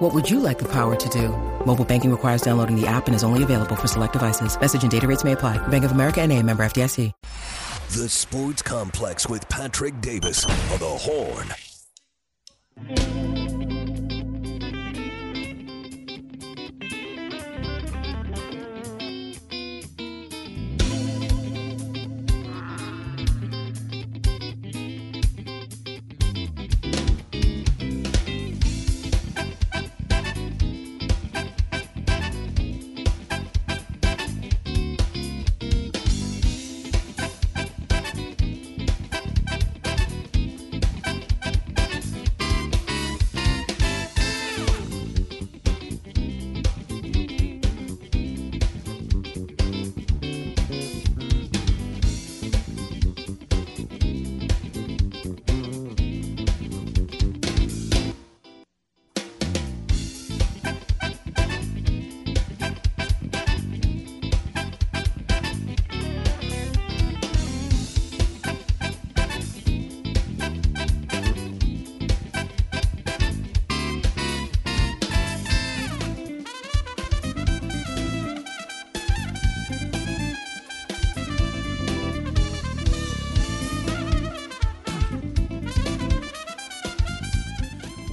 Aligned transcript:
What 0.00 0.14
would 0.14 0.30
you 0.30 0.40
like 0.40 0.58
the 0.58 0.72
power 0.72 0.96
to 0.96 1.08
do? 1.10 1.28
Mobile 1.66 1.84
banking 1.84 2.10
requires 2.10 2.40
downloading 2.40 2.74
the 2.74 2.86
app 2.86 3.06
and 3.06 3.14
is 3.14 3.22
only 3.22 3.42
available 3.42 3.76
for 3.76 3.86
select 3.86 4.14
devices. 4.14 4.58
Message 4.58 4.82
and 4.82 4.90
data 4.90 5.06
rates 5.06 5.24
may 5.24 5.32
apply. 5.32 5.58
Bank 5.68 5.84
of 5.84 5.92
America 5.92 6.22
and 6.22 6.32
a 6.32 6.42
member 6.42 6.62
FDIC. 6.62 7.12
The 7.90 8.08
Sports 8.08 8.62
Complex 8.62 9.28
with 9.28 9.46
Patrick 9.50 10.00
Davis 10.00 10.46
on 10.46 10.78
the 10.78 10.88
Horn. 10.88 11.52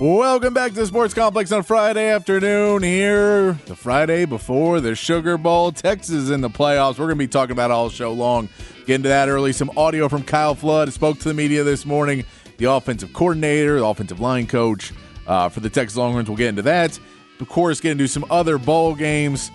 Welcome 0.10 0.54
back 0.54 0.72
to 0.72 0.80
the 0.80 0.86
Sports 0.86 1.14
Complex 1.14 1.52
on 1.52 1.64
Friday 1.64 2.08
afternoon. 2.08 2.82
Here, 2.82 3.52
the 3.66 3.76
Friday 3.76 4.24
before 4.24 4.80
the 4.80 4.96
Sugar 4.96 5.38
Bowl. 5.38 5.74
Texas 5.74 6.30
in 6.30 6.40
the 6.40 6.50
playoffs. 6.50 6.92
We're 6.92 7.08
going 7.08 7.18
to 7.18 7.26
be 7.26 7.28
talking 7.28 7.52
about 7.52 7.72
all 7.72 7.90
show 7.90 8.14
long. 8.14 8.48
Get 8.86 8.96
into 8.96 9.10
that 9.10 9.28
early. 9.28 9.52
Some 9.52 9.70
audio 9.76 10.08
from 10.08 10.24
Kyle 10.24 10.56
Flood. 10.56 10.94
Spoke 10.94 11.20
to 11.20 11.28
the 11.28 11.34
media 11.34 11.66
this 11.66 11.86
morning. 11.86 12.24
The 12.56 12.72
offensive 12.72 13.12
coordinator, 13.12 13.80
the 13.80 13.86
offensive 13.86 14.22
line 14.22 14.48
coach 14.48 14.94
uh, 15.28 15.50
for 15.50 15.60
the 15.60 15.70
Texas 15.70 15.98
Longhorns. 15.98 16.30
We'll 16.30 16.38
get 16.38 16.48
into 16.48 16.62
that. 16.62 16.98
Of 17.42 17.50
course, 17.50 17.82
get 17.82 17.92
into 17.92 18.08
some 18.08 18.24
other 18.30 18.58
bowl 18.58 18.96
games. 18.96 19.52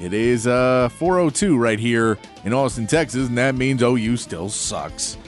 It 0.00 0.12
is 0.12 0.46
uh, 0.46 0.88
402 0.90 1.58
right 1.58 1.80
here 1.80 2.16
in 2.44 2.52
Austin, 2.52 2.86
Texas, 2.86 3.26
and 3.26 3.36
that 3.38 3.56
means 3.56 3.82
OU 3.82 4.18
still 4.18 4.50
sucks. 4.50 5.18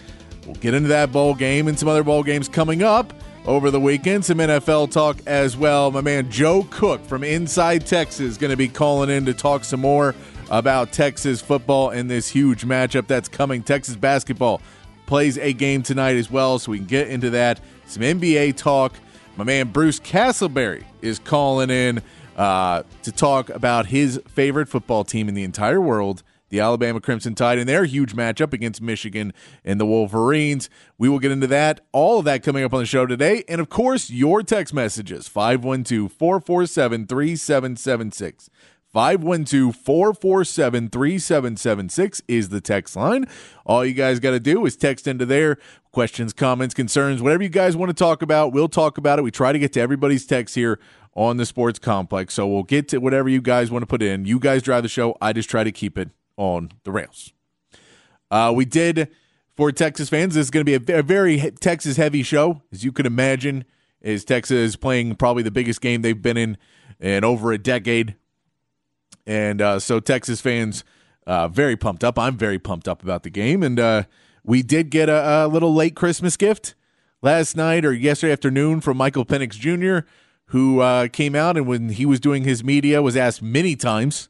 We'll 0.47 0.55
get 0.55 0.73
into 0.73 0.91
that 0.91 1.11
bowl 1.11 1.35
game 1.35 1.67
and 1.67 1.77
some 1.77 1.89
other 1.89 2.05
bowl 2.05 2.23
games 2.23 2.49
coming 2.49 2.85
up 2.85 3.13
over 3.47 3.71
the 3.71 3.81
weekend. 3.81 4.25
Some 4.25 4.39
NFL 4.39 4.91
talk 4.91 5.19
as 5.27 5.57
well. 5.57 5.91
My 5.91 6.01
man 6.01 6.31
Joe 6.31 6.67
Cook 6.71 7.05
from 7.05 7.25
Inside 7.25 7.87
Texas 7.87 8.37
going 8.37 8.51
to 8.51 8.57
be 8.57 8.69
calling 8.69 9.11
in 9.11 9.25
to 9.27 9.35
talk 9.35 9.65
some 9.65 9.81
more 9.81 10.15
about 10.51 10.93
Texas 10.93 11.41
football 11.41 11.91
and 11.91 12.11
this 12.11 12.29
huge 12.29 12.65
matchup 12.65 13.07
that's 13.07 13.29
coming. 13.29 13.63
Texas 13.63 13.97
basketball 13.97 14.61
plays 15.07 15.39
a 15.39 15.53
game 15.53 15.83
tonight 15.83 16.17
as 16.17 16.31
well, 16.31 16.59
so 16.59 16.73
we 16.73 16.79
can 16.79 16.87
get 16.87 17.09
into 17.09 17.31
that. 17.31 17.61
Some 17.87 18.03
NBA 18.03 18.57
talk. 18.57 18.95
My 19.37 19.45
man 19.45 19.69
Bruce 19.69 20.01
Castleberry 20.01 20.85
is 21.01 21.19
calling 21.19 21.71
in 21.71 22.03
uh, 22.37 22.83
to 23.03 23.13
talk 23.13 23.51
about 23.51 23.87
his 23.87 24.21
favorite 24.29 24.69
football 24.69 25.05
team 25.05 25.29
in 25.29 25.35
the 25.35 25.45
entire 25.45 25.81
world, 25.81 26.23
the 26.49 26.61
Alabama 26.61 27.01
Crimson 27.01 27.35
Tide, 27.35 27.59
and 27.59 27.69
their 27.69 27.85
huge 27.85 28.15
matchup 28.15 28.53
against 28.53 28.81
Michigan 28.81 29.33
and 29.65 29.81
the 29.81 29.87
Wolverines. 29.87 30.69
We 30.97 31.09
will 31.09 31.19
get 31.19 31.31
into 31.33 31.47
that, 31.49 31.81
all 31.93 32.19
of 32.19 32.25
that 32.25 32.43
coming 32.43 32.65
up 32.65 32.73
on 32.73 32.81
the 32.81 32.87
show 32.87 33.07
today. 33.07 33.45
And 33.49 33.61
of 33.61 33.69
course, 33.69 34.11
your 34.11 34.43
text 34.43 34.73
messages 34.73 35.29
512 35.29 36.13
447 36.13 37.07
3776. 37.07 38.51
512 38.93 39.77
447 39.77 40.89
3776 40.89 42.23
is 42.27 42.49
the 42.49 42.61
text 42.61 42.97
line. 42.97 43.27
All 43.67 43.85
you 43.85 43.93
guys 43.93 44.19
got 44.19 44.31
to 44.31 44.41
do 44.41 44.65
is 44.65 44.77
text 44.77 45.07
into 45.07 45.27
there 45.27 45.59
questions, 45.93 46.33
comments, 46.33 46.75
concerns, 46.75 47.21
whatever 47.21 47.43
you 47.43 47.49
guys 47.49 47.77
want 47.77 47.91
to 47.91 47.95
talk 47.95 48.23
about. 48.23 48.53
We'll 48.53 48.69
talk 48.69 48.99
about 48.99 49.19
it. 49.19 49.23
We 49.23 49.31
try 49.31 49.53
to 49.53 49.59
get 49.59 49.73
to 49.75 49.81
everybody's 49.81 50.27
text 50.27 50.55
here 50.55 50.79
on 51.15 51.37
the 51.37 51.45
sports 51.45 51.79
complex. 51.79 52.35
So 52.35 52.47
we'll 52.47 52.63
get 52.63 52.89
to 52.89 52.99
whatever 52.99 53.29
you 53.29 53.43
guys 53.43 53.71
want 53.71 53.83
to 53.83 53.87
put 53.87 54.03
in. 54.03 54.25
You 54.25 54.39
guys 54.39 54.63
drive 54.63 54.85
the 54.85 54.89
show. 54.89 55.17
I 55.21 55.33
just 55.33 55.51
try 55.51 55.65
to 55.65 55.73
keep 55.73 55.99
it 55.99 56.11
on 56.39 56.71
the 56.85 56.93
rails. 56.93 57.35
Uh, 58.31 58.53
we 58.57 58.65
did 58.65 59.11
for 59.57 59.71
Texas 59.73 60.09
fans. 60.09 60.35
This 60.35 60.47
is 60.47 60.51
going 60.51 60.65
to 60.65 60.79
be 60.81 60.93
a, 60.93 61.03
very 61.03 61.39
Texas 61.61 61.97
heavy 61.97 62.23
show, 62.23 62.63
as 62.73 62.85
you 62.85 62.93
can 62.93 63.05
imagine. 63.05 63.65
Is 64.01 64.25
Texas 64.25 64.77
playing 64.77 65.17
probably 65.17 65.43
the 65.43 65.51
biggest 65.51 65.81
game 65.81 66.03
they've 66.03 66.23
been 66.23 66.37
in 66.37 66.57
in 67.01 67.25
over 67.25 67.53
a 67.53 67.59
decade, 67.59 68.15
and 69.27 69.61
uh, 69.61 69.81
so 69.81 69.99
Texas 69.99 70.41
fans 70.41 70.85
uh, 71.27 71.49
very 71.49 71.77
pumped 71.77 72.05
up. 72.05 72.17
I'm 72.17 72.37
very 72.37 72.61
pumped 72.61 72.87
up 72.87 73.03
about 73.03 73.25
the 73.25 73.31
game, 73.31 73.65
and 73.65 73.81
uh, 73.81 74.05
we 74.45 74.63
did 74.63 74.91
get 74.91 75.09
a, 75.09 75.47
a 75.47 75.49
little 75.49 75.75
late 75.75 75.97
Christmas 75.97 76.37
gift 76.37 76.77
last 77.21 77.57
night 77.57 77.85
or 77.85 77.93
yesterday 77.93 78.33
afternoon 78.33 78.81
from 78.81 78.97
Michael 78.97 79.25
Penix 79.25 79.51
Jr., 79.51 80.07
who 80.47 80.81
uh, 80.81 81.09
came 81.09 81.35
out 81.35 81.57
and 81.57 81.67
when 81.67 81.91
he 81.91 82.07
was 82.07 82.21
doing 82.21 82.45
his 82.45 82.63
media 82.63 83.03
was 83.03 83.17
asked 83.17 83.43
many 83.43 83.77
times 83.77 84.29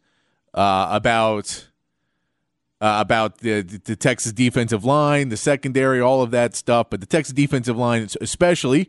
uh, 0.54 0.88
about 0.90 1.68
uh, 2.81 2.99
about 3.00 3.39
the, 3.39 3.62
the 3.62 3.97
Texas 3.97 4.33
defensive 4.33 4.84
line, 4.84 5.31
the 5.31 5.37
secondary, 5.37 6.00
all 6.00 6.22
of 6.22 6.31
that 6.31 6.55
stuff. 6.55 6.89
But 6.91 7.00
the 7.00 7.06
Texas 7.06 7.34
defensive 7.34 7.77
line, 7.77 8.09
especially, 8.21 8.89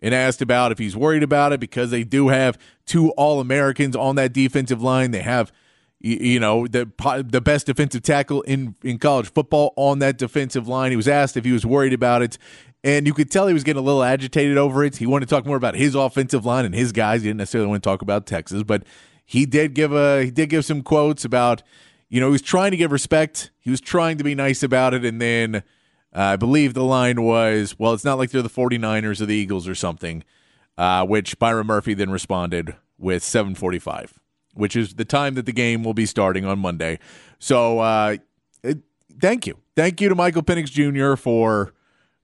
and 0.00 0.14
asked 0.14 0.42
about 0.42 0.72
if 0.72 0.78
he's 0.78 0.96
worried 0.96 1.22
about 1.22 1.52
it 1.52 1.60
because 1.60 1.90
they 1.90 2.04
do 2.04 2.28
have 2.28 2.58
two 2.86 3.10
All 3.12 3.40
Americans 3.40 3.96
on 3.96 4.16
that 4.16 4.32
defensive 4.32 4.82
line. 4.82 5.10
They 5.10 5.22
have, 5.22 5.52
you 6.00 6.40
know, 6.40 6.66
the 6.66 6.90
the 7.26 7.40
best 7.40 7.66
defensive 7.66 8.02
tackle 8.02 8.42
in 8.42 8.74
in 8.82 8.98
college 8.98 9.30
football 9.30 9.72
on 9.76 9.98
that 10.00 10.18
defensive 10.18 10.68
line. 10.68 10.90
He 10.90 10.96
was 10.96 11.08
asked 11.08 11.36
if 11.36 11.44
he 11.44 11.52
was 11.52 11.66
worried 11.66 11.92
about 11.92 12.22
it. 12.22 12.38
And 12.84 13.04
you 13.04 13.14
could 13.14 13.32
tell 13.32 13.48
he 13.48 13.54
was 13.54 13.64
getting 13.64 13.82
a 13.82 13.84
little 13.84 14.04
agitated 14.04 14.56
over 14.56 14.84
it. 14.84 14.96
He 14.96 15.06
wanted 15.06 15.28
to 15.28 15.34
talk 15.34 15.44
more 15.44 15.56
about 15.56 15.74
his 15.74 15.96
offensive 15.96 16.46
line 16.46 16.64
and 16.64 16.74
his 16.74 16.92
guys. 16.92 17.22
He 17.22 17.28
didn't 17.28 17.38
necessarily 17.38 17.68
want 17.68 17.82
to 17.82 17.88
talk 17.88 18.00
about 18.00 18.26
Texas, 18.26 18.62
but 18.62 18.84
he 19.24 19.44
did 19.44 19.74
give 19.74 19.92
a 19.92 20.24
he 20.24 20.30
did 20.30 20.50
give 20.50 20.64
some 20.64 20.82
quotes 20.82 21.24
about 21.24 21.62
you 22.08 22.20
know, 22.20 22.28
he 22.28 22.32
was 22.32 22.42
trying 22.42 22.70
to 22.70 22.76
give 22.76 22.92
respect. 22.92 23.50
He 23.58 23.70
was 23.70 23.80
trying 23.80 24.18
to 24.18 24.24
be 24.24 24.34
nice 24.34 24.62
about 24.62 24.94
it. 24.94 25.04
And 25.04 25.20
then 25.20 25.56
uh, 25.56 25.60
I 26.12 26.36
believe 26.36 26.74
the 26.74 26.84
line 26.84 27.22
was, 27.22 27.76
well, 27.78 27.92
it's 27.92 28.04
not 28.04 28.18
like 28.18 28.30
they're 28.30 28.42
the 28.42 28.48
49ers 28.48 29.20
or 29.20 29.26
the 29.26 29.34
Eagles 29.34 29.66
or 29.66 29.74
something, 29.74 30.22
uh, 30.78 31.04
which 31.04 31.38
Byron 31.38 31.66
Murphy 31.66 31.94
then 31.94 32.10
responded 32.10 32.76
with 32.98 33.22
745, 33.22 34.20
which 34.54 34.76
is 34.76 34.94
the 34.94 35.04
time 35.04 35.34
that 35.34 35.46
the 35.46 35.52
game 35.52 35.82
will 35.82 35.94
be 35.94 36.06
starting 36.06 36.44
on 36.44 36.58
Monday. 36.58 36.98
So 37.38 37.80
uh, 37.80 38.16
it, 38.62 38.78
thank 39.20 39.46
you. 39.46 39.58
Thank 39.74 40.00
you 40.00 40.08
to 40.08 40.14
Michael 40.14 40.42
Penix 40.42 40.70
Jr. 40.70 41.16
for 41.16 41.72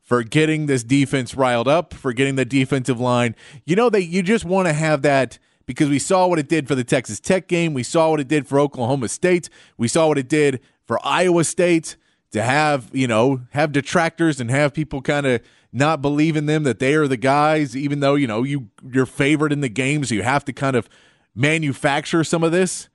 for 0.00 0.24
getting 0.24 0.66
this 0.66 0.82
defense 0.82 1.34
riled 1.34 1.68
up, 1.68 1.94
for 1.94 2.12
getting 2.12 2.34
the 2.34 2.44
defensive 2.44 2.98
line. 2.98 3.36
You 3.64 3.76
know 3.76 3.88
that 3.90 4.04
you 4.04 4.22
just 4.22 4.44
want 4.44 4.68
to 4.68 4.72
have 4.72 5.02
that– 5.02 5.38
because 5.72 5.88
we 5.90 5.98
saw 5.98 6.26
what 6.26 6.38
it 6.38 6.48
did 6.48 6.68
for 6.68 6.74
the 6.74 6.84
Texas 6.84 7.18
Tech 7.18 7.48
game. 7.48 7.74
We 7.74 7.82
saw 7.82 8.10
what 8.10 8.20
it 8.20 8.28
did 8.28 8.46
for 8.46 8.60
Oklahoma 8.60 9.08
State. 9.08 9.48
We 9.76 9.88
saw 9.88 10.06
what 10.08 10.18
it 10.18 10.28
did 10.28 10.60
for 10.84 10.98
Iowa 11.04 11.44
State 11.44 11.96
to 12.32 12.42
have, 12.42 12.90
you 12.92 13.06
know, 13.06 13.42
have 13.50 13.72
detractors 13.72 14.40
and 14.40 14.50
have 14.50 14.74
people 14.74 15.02
kind 15.02 15.26
of 15.26 15.40
not 15.72 16.02
believe 16.02 16.36
in 16.36 16.46
them 16.46 16.64
that 16.64 16.78
they 16.78 16.94
are 16.94 17.08
the 17.08 17.16
guys, 17.16 17.74
even 17.76 18.00
though, 18.00 18.14
you 18.14 18.26
know, 18.26 18.42
you 18.42 18.68
you're 18.90 19.06
favored 19.06 19.52
in 19.52 19.60
the 19.60 19.68
game, 19.68 20.04
so 20.04 20.14
you 20.14 20.22
have 20.22 20.44
to 20.44 20.52
kind 20.52 20.76
of 20.76 20.88
manufacture 21.34 22.22
some 22.24 22.44
of 22.44 22.52
this. 22.52 22.88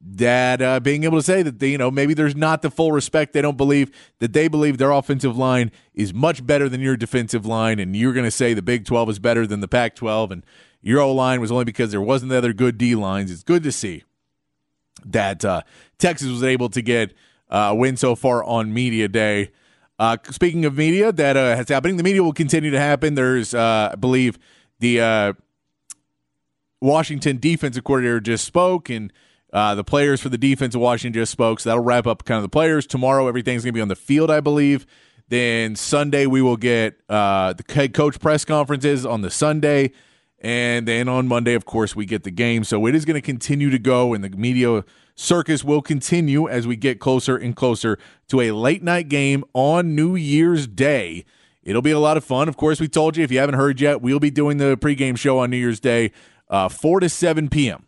that 0.00 0.60
uh, 0.60 0.80
being 0.80 1.04
able 1.04 1.18
to 1.18 1.22
say 1.22 1.42
that 1.42 1.60
they, 1.60 1.68
you 1.68 1.78
know 1.78 1.90
maybe 1.90 2.12
there's 2.12 2.34
not 2.34 2.60
the 2.62 2.70
full 2.70 2.90
respect 2.90 3.32
they 3.32 3.42
don't 3.42 3.56
believe 3.56 3.88
that 4.18 4.32
they 4.32 4.48
believe 4.48 4.76
their 4.78 4.90
offensive 4.90 5.36
line 5.36 5.70
is 5.94 6.12
much 6.12 6.44
better 6.44 6.68
than 6.68 6.80
your 6.80 6.96
defensive 6.96 7.46
line 7.46 7.78
and 7.78 7.94
you're 7.94 8.12
going 8.12 8.24
to 8.24 8.30
say 8.30 8.52
the 8.52 8.62
Big 8.62 8.84
12 8.84 9.10
is 9.10 9.18
better 9.20 9.46
than 9.46 9.60
the 9.60 9.68
Pac 9.68 9.94
12 9.94 10.32
and 10.32 10.46
your 10.82 11.00
O 11.00 11.12
line 11.12 11.40
was 11.40 11.52
only 11.52 11.64
because 11.64 11.90
there 11.92 12.00
wasn't 12.00 12.30
the 12.30 12.38
other 12.38 12.52
good 12.52 12.76
D 12.76 12.94
lines. 12.94 13.30
It's 13.30 13.44
good 13.44 13.62
to 13.62 13.72
see 13.72 14.02
that 15.04 15.44
uh, 15.44 15.62
Texas 15.98 16.28
was 16.28 16.42
able 16.42 16.68
to 16.70 16.82
get 16.82 17.14
uh, 17.48 17.68
a 17.70 17.74
win 17.74 17.96
so 17.96 18.14
far 18.14 18.42
on 18.44 18.74
media 18.74 19.08
day. 19.08 19.50
Uh, 19.98 20.16
speaking 20.30 20.64
of 20.64 20.76
media, 20.76 21.12
that 21.12 21.36
uh, 21.36 21.54
has 21.54 21.68
happening. 21.68 21.96
The 21.96 22.02
media 22.02 22.22
will 22.22 22.32
continue 22.32 22.70
to 22.70 22.80
happen. 22.80 23.14
There's, 23.14 23.54
uh, 23.54 23.90
I 23.92 23.96
believe, 23.96 24.38
the 24.80 25.00
uh, 25.00 25.32
Washington 26.80 27.38
defensive 27.38 27.84
coordinator 27.84 28.20
just 28.20 28.44
spoke, 28.44 28.90
and 28.90 29.12
uh, 29.52 29.76
the 29.76 29.84
players 29.84 30.20
for 30.20 30.28
the 30.28 30.38
defense 30.38 30.74
of 30.74 30.80
Washington 30.80 31.20
just 31.20 31.30
spoke. 31.30 31.60
So 31.60 31.70
that'll 31.70 31.84
wrap 31.84 32.06
up 32.06 32.24
kind 32.24 32.38
of 32.38 32.42
the 32.42 32.48
players. 32.48 32.86
Tomorrow, 32.86 33.28
everything's 33.28 33.62
going 33.62 33.72
to 33.72 33.76
be 33.76 33.82
on 33.82 33.88
the 33.88 33.94
field, 33.94 34.30
I 34.30 34.40
believe. 34.40 34.86
Then 35.28 35.76
Sunday, 35.76 36.26
we 36.26 36.42
will 36.42 36.56
get 36.56 37.06
the 37.06 37.62
head 37.68 37.94
coach 37.94 38.18
press 38.18 38.44
conferences 38.44 39.06
on 39.06 39.20
the 39.20 39.30
Sunday. 39.30 39.92
And 40.42 40.88
then 40.88 41.08
on 41.08 41.28
Monday, 41.28 41.54
of 41.54 41.64
course, 41.64 41.94
we 41.94 42.04
get 42.04 42.24
the 42.24 42.30
game. 42.32 42.64
So 42.64 42.84
it 42.86 42.96
is 42.96 43.04
going 43.04 43.14
to 43.14 43.22
continue 43.22 43.70
to 43.70 43.78
go, 43.78 44.12
and 44.12 44.24
the 44.24 44.30
media 44.30 44.84
circus 45.14 45.62
will 45.62 45.80
continue 45.80 46.48
as 46.48 46.66
we 46.66 46.74
get 46.74 46.98
closer 46.98 47.36
and 47.36 47.54
closer 47.54 47.96
to 48.28 48.40
a 48.40 48.50
late 48.50 48.82
night 48.82 49.08
game 49.08 49.44
on 49.54 49.94
New 49.94 50.16
Year's 50.16 50.66
Day. 50.66 51.24
It'll 51.62 51.80
be 51.80 51.92
a 51.92 52.00
lot 52.00 52.16
of 52.16 52.24
fun. 52.24 52.48
Of 52.48 52.56
course, 52.56 52.80
we 52.80 52.88
told 52.88 53.16
you 53.16 53.22
if 53.22 53.30
you 53.30 53.38
haven't 53.38 53.54
heard 53.54 53.80
yet, 53.80 54.02
we'll 54.02 54.18
be 54.18 54.32
doing 54.32 54.56
the 54.56 54.76
pregame 54.76 55.16
show 55.16 55.38
on 55.38 55.50
New 55.50 55.58
Year's 55.58 55.78
Day, 55.78 56.10
uh, 56.50 56.68
4 56.68 57.00
to 57.00 57.08
7 57.08 57.48
p.m. 57.48 57.86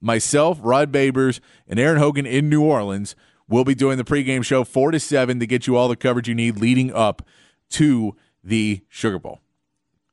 Myself, 0.00 0.58
Rod 0.60 0.90
Babers, 0.90 1.38
and 1.68 1.78
Aaron 1.78 1.98
Hogan 1.98 2.26
in 2.26 2.48
New 2.48 2.64
Orleans 2.64 3.14
will 3.48 3.64
be 3.64 3.76
doing 3.76 3.96
the 3.96 4.04
pregame 4.04 4.44
show 4.44 4.64
4 4.64 4.90
to 4.90 4.98
7 4.98 5.38
to 5.38 5.46
get 5.46 5.68
you 5.68 5.76
all 5.76 5.86
the 5.86 5.94
coverage 5.94 6.28
you 6.28 6.34
need 6.34 6.56
leading 6.56 6.92
up 6.92 7.22
to 7.70 8.16
the 8.42 8.82
Sugar 8.88 9.20
Bowl. 9.20 9.38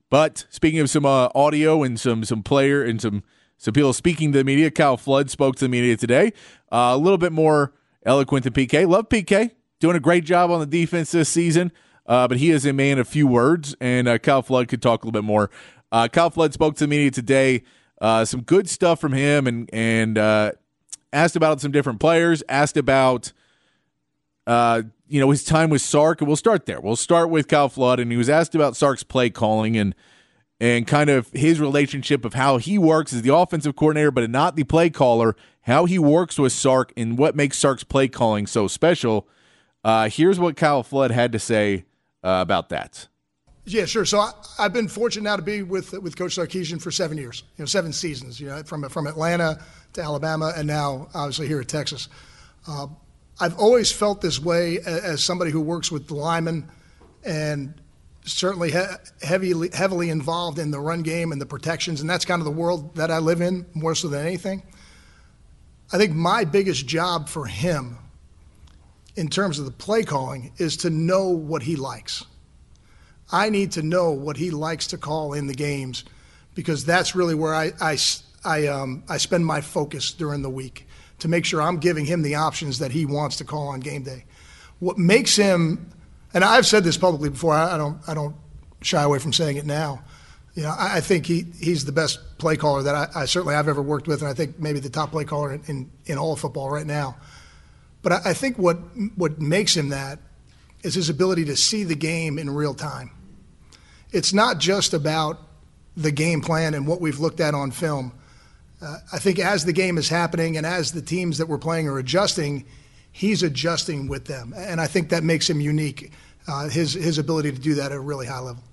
But 0.09 0.45
speaking 0.49 0.79
of 0.79 0.89
some 0.89 1.05
uh, 1.05 1.29
audio 1.35 1.83
and 1.83 1.99
some 1.99 2.23
some 2.23 2.43
player 2.43 2.83
and 2.83 3.01
some 3.01 3.23
some 3.57 3.73
people 3.73 3.93
speaking 3.93 4.31
to 4.31 4.39
the 4.39 4.43
media, 4.43 4.71
Kyle 4.71 4.97
Flood 4.97 5.29
spoke 5.29 5.55
to 5.57 5.65
the 5.65 5.69
media 5.69 5.97
today. 5.97 6.33
Uh, 6.71 6.93
a 6.93 6.97
little 6.97 7.17
bit 7.17 7.31
more 7.31 7.73
eloquent 8.05 8.43
than 8.43 8.53
PK. 8.53 8.87
Love 8.87 9.09
PK, 9.09 9.51
doing 9.79 9.95
a 9.95 9.99
great 9.99 10.23
job 10.23 10.49
on 10.49 10.59
the 10.59 10.65
defense 10.65 11.11
this 11.11 11.29
season. 11.29 11.71
Uh, 12.05 12.27
but 12.27 12.37
he 12.37 12.49
is 12.49 12.65
a 12.65 12.73
man 12.73 12.97
of 12.97 13.07
few 13.07 13.27
words, 13.27 13.75
and 13.79 14.07
uh, 14.07 14.17
Kyle 14.17 14.41
Flood 14.41 14.67
could 14.67 14.81
talk 14.81 15.03
a 15.03 15.05
little 15.05 15.21
bit 15.21 15.25
more. 15.25 15.51
Uh, 15.91 16.07
Kyle 16.07 16.31
Flood 16.31 16.53
spoke 16.53 16.75
to 16.75 16.85
the 16.85 16.87
media 16.87 17.11
today. 17.11 17.63
Uh, 18.01 18.25
some 18.25 18.41
good 18.41 18.67
stuff 18.67 18.99
from 18.99 19.13
him, 19.13 19.45
and 19.45 19.69
and 19.71 20.17
asked 21.13 21.35
about 21.35 21.61
some 21.61 21.71
different 21.71 21.99
players. 21.99 22.41
Asked 22.49 22.77
about 22.77 23.31
you 25.09 25.19
know 25.19 25.31
his 25.31 25.43
time 25.43 25.69
with 25.69 25.81
Sark, 25.81 26.21
and 26.21 26.27
we'll 26.27 26.37
start 26.37 26.65
there. 26.65 26.79
We'll 26.79 26.95
start 26.95 27.29
with 27.29 27.47
Kyle 27.47 27.69
Flood, 27.69 27.99
and 27.99 28.11
he 28.11 28.17
was 28.17 28.29
asked 28.29 28.55
about 28.55 28.75
Sark's 28.75 29.03
play 29.03 29.29
calling 29.29 29.75
and 29.75 29.95
and 30.59 30.85
kind 30.85 31.09
of 31.09 31.29
his 31.31 31.59
relationship 31.59 32.25
of 32.25 32.33
how 32.33 32.57
he 32.57 32.77
works 32.77 33.13
as 33.13 33.21
the 33.21 33.33
offensive 33.33 33.75
coordinator, 33.75 34.11
but 34.11 34.29
not 34.29 34.55
the 34.55 34.63
play 34.63 34.89
caller. 34.89 35.35
How 35.61 35.85
he 35.85 35.99
works 35.99 36.37
with 36.39 36.51
Sark 36.51 36.91
and 36.97 37.17
what 37.17 37.35
makes 37.35 37.57
Sark's 37.57 37.83
play 37.83 38.07
calling 38.07 38.47
so 38.47 38.67
special. 38.67 39.27
Uh, 39.83 40.09
here's 40.09 40.39
what 40.39 40.57
Kyle 40.57 40.83
Flood 40.83 41.11
had 41.11 41.31
to 41.31 41.39
say 41.39 41.85
uh, 42.23 42.39
about 42.41 42.69
that. 42.69 43.07
Yeah, 43.65 43.85
sure. 43.85 44.05
So 44.05 44.19
I, 44.19 44.31
have 44.57 44.73
been 44.73 44.87
fortunate 44.87 45.23
now 45.23 45.35
to 45.35 45.41
be 45.43 45.61
with 45.61 45.93
with 45.93 46.17
Coach 46.17 46.35
Sarkisian 46.35 46.81
for 46.81 46.91
seven 46.91 47.17
years, 47.17 47.43
you 47.57 47.61
know, 47.61 47.67
seven 47.67 47.93
seasons. 47.93 48.39
You 48.39 48.47
know, 48.47 48.63
from 48.63 48.87
from 48.89 49.05
Atlanta 49.05 49.63
to 49.93 50.01
Alabama, 50.01 50.53
and 50.55 50.67
now 50.67 51.07
obviously 51.13 51.47
here 51.47 51.61
at 51.61 51.67
Texas. 51.67 52.09
Uh, 52.67 52.87
I've 53.39 53.57
always 53.57 53.91
felt 53.91 54.21
this 54.21 54.39
way 54.39 54.79
as 54.79 55.23
somebody 55.23 55.51
who 55.51 55.61
works 55.61 55.91
with 55.91 56.11
linemen 56.11 56.69
and 57.23 57.73
certainly 58.25 58.71
he- 58.71 59.25
heavily 59.25 59.69
heavily 59.73 60.09
involved 60.09 60.59
in 60.59 60.71
the 60.71 60.79
run 60.79 61.03
game 61.03 61.31
and 61.31 61.41
the 61.41 61.45
protections, 61.45 62.01
and 62.01 62.09
that's 62.09 62.25
kind 62.25 62.41
of 62.41 62.45
the 62.45 62.51
world 62.51 62.95
that 62.95 63.09
I 63.09 63.19
live 63.19 63.41
in 63.41 63.65
more 63.73 63.95
so 63.95 64.07
than 64.07 64.25
anything. 64.25 64.63
I 65.91 65.97
think 65.97 66.13
my 66.13 66.43
biggest 66.43 66.85
job 66.85 67.29
for 67.29 67.45
him, 67.45 67.97
in 69.15 69.29
terms 69.29 69.57
of 69.57 69.65
the 69.65 69.71
play 69.71 70.03
calling, 70.03 70.51
is 70.57 70.77
to 70.77 70.89
know 70.89 71.29
what 71.29 71.63
he 71.63 71.75
likes. 71.75 72.25
I 73.31 73.49
need 73.49 73.71
to 73.73 73.81
know 73.81 74.11
what 74.11 74.37
he 74.37 74.51
likes 74.51 74.87
to 74.87 74.97
call 74.97 75.33
in 75.33 75.47
the 75.47 75.53
games, 75.53 76.03
because 76.55 76.83
that's 76.83 77.15
really 77.15 77.35
where 77.35 77.55
I 77.55 77.71
I, 77.79 77.97
I, 78.43 78.67
um, 78.67 79.03
I 79.07 79.17
spend 79.17 79.45
my 79.45 79.61
focus 79.61 80.11
during 80.11 80.41
the 80.41 80.49
week 80.49 80.87
to 81.19 81.27
make 81.27 81.45
sure 81.45 81.61
I'm 81.61 81.77
giving 81.77 82.05
him 82.05 82.21
the 82.21 82.35
options 82.35 82.79
that 82.79 82.91
he 82.91 83.05
wants 83.05 83.37
to 83.37 83.45
call 83.45 83.69
on 83.69 83.79
game 83.79 84.03
day. 84.03 84.25
What 84.79 84.97
makes 84.97 85.35
him, 85.35 85.91
and 86.33 86.43
I've 86.43 86.65
said 86.65 86.83
this 86.83 86.97
publicly 86.97 87.29
before, 87.29 87.53
I 87.53 87.77
don't, 87.77 87.99
I 88.07 88.13
don't 88.13 88.35
shy 88.81 89.03
away 89.03 89.19
from 89.19 89.33
saying 89.33 89.57
it 89.57 89.65
now. 89.65 90.01
You 90.55 90.63
know, 90.63 90.75
I, 90.77 90.99
think 90.99 91.25
he, 91.25 91.45
he's 91.59 91.85
the 91.85 91.91
best 91.91 92.19
play 92.37 92.57
caller 92.57 92.83
that 92.83 92.95
I, 92.95 93.21
I, 93.21 93.25
certainly 93.25 93.55
I've 93.55 93.67
ever 93.67 93.81
worked 93.81 94.07
with, 94.07 94.21
and 94.21 94.29
I 94.29 94.33
think 94.33 94.59
maybe 94.59 94.79
the 94.79 94.89
top 94.89 95.11
play 95.11 95.23
caller 95.23 95.53
in, 95.53 95.63
in, 95.67 95.91
in 96.05 96.17
all 96.17 96.33
of 96.33 96.39
football 96.39 96.69
right 96.69 96.85
now. 96.85 97.15
But 98.01 98.13
I, 98.13 98.21
I 98.25 98.33
think 98.33 98.57
what 98.57 98.75
what 99.15 99.39
makes 99.39 99.75
him 99.75 99.89
that 99.89 100.19
is 100.83 100.95
his 100.95 101.09
ability 101.09 101.45
to 101.45 101.55
see 101.55 101.83
the 101.83 101.95
game 101.95 102.39
in 102.39 102.49
real 102.49 102.73
time. 102.73 103.11
It's 104.11 104.33
not 104.33 104.57
just 104.57 104.93
about 104.93 105.39
the 105.95 106.11
game 106.11 106.41
plan 106.41 106.73
and 106.73 106.87
what 106.87 107.01
we've 107.01 107.19
looked 107.19 107.39
at 107.39 107.53
on 107.53 107.71
film 107.71 108.13
I 108.81 109.19
think 109.19 109.39
as 109.39 109.65
the 109.65 109.73
game 109.73 109.97
is 109.97 110.09
happening 110.09 110.57
and 110.57 110.65
as 110.65 110.91
the 110.91 111.01
teams 111.01 111.37
that 111.37 111.47
we're 111.47 111.57
playing 111.57 111.87
are 111.87 111.97
adjusting, 111.97 112.65
he's 113.11 113.43
adjusting 113.43 114.07
with 114.07 114.25
them, 114.25 114.53
and 114.55 114.79
I 114.79 114.87
think 114.87 115.09
that 115.09 115.23
makes 115.23 115.49
him 115.49 115.59
unique. 115.59 116.11
Uh, 116.47 116.69
his 116.69 116.93
his 116.93 117.17
ability 117.17 117.51
to 117.51 117.59
do 117.59 117.75
that 117.75 117.91
at 117.91 117.97
a 117.97 117.99
really 117.99 118.25
high 118.25 118.39
level. 118.39 118.63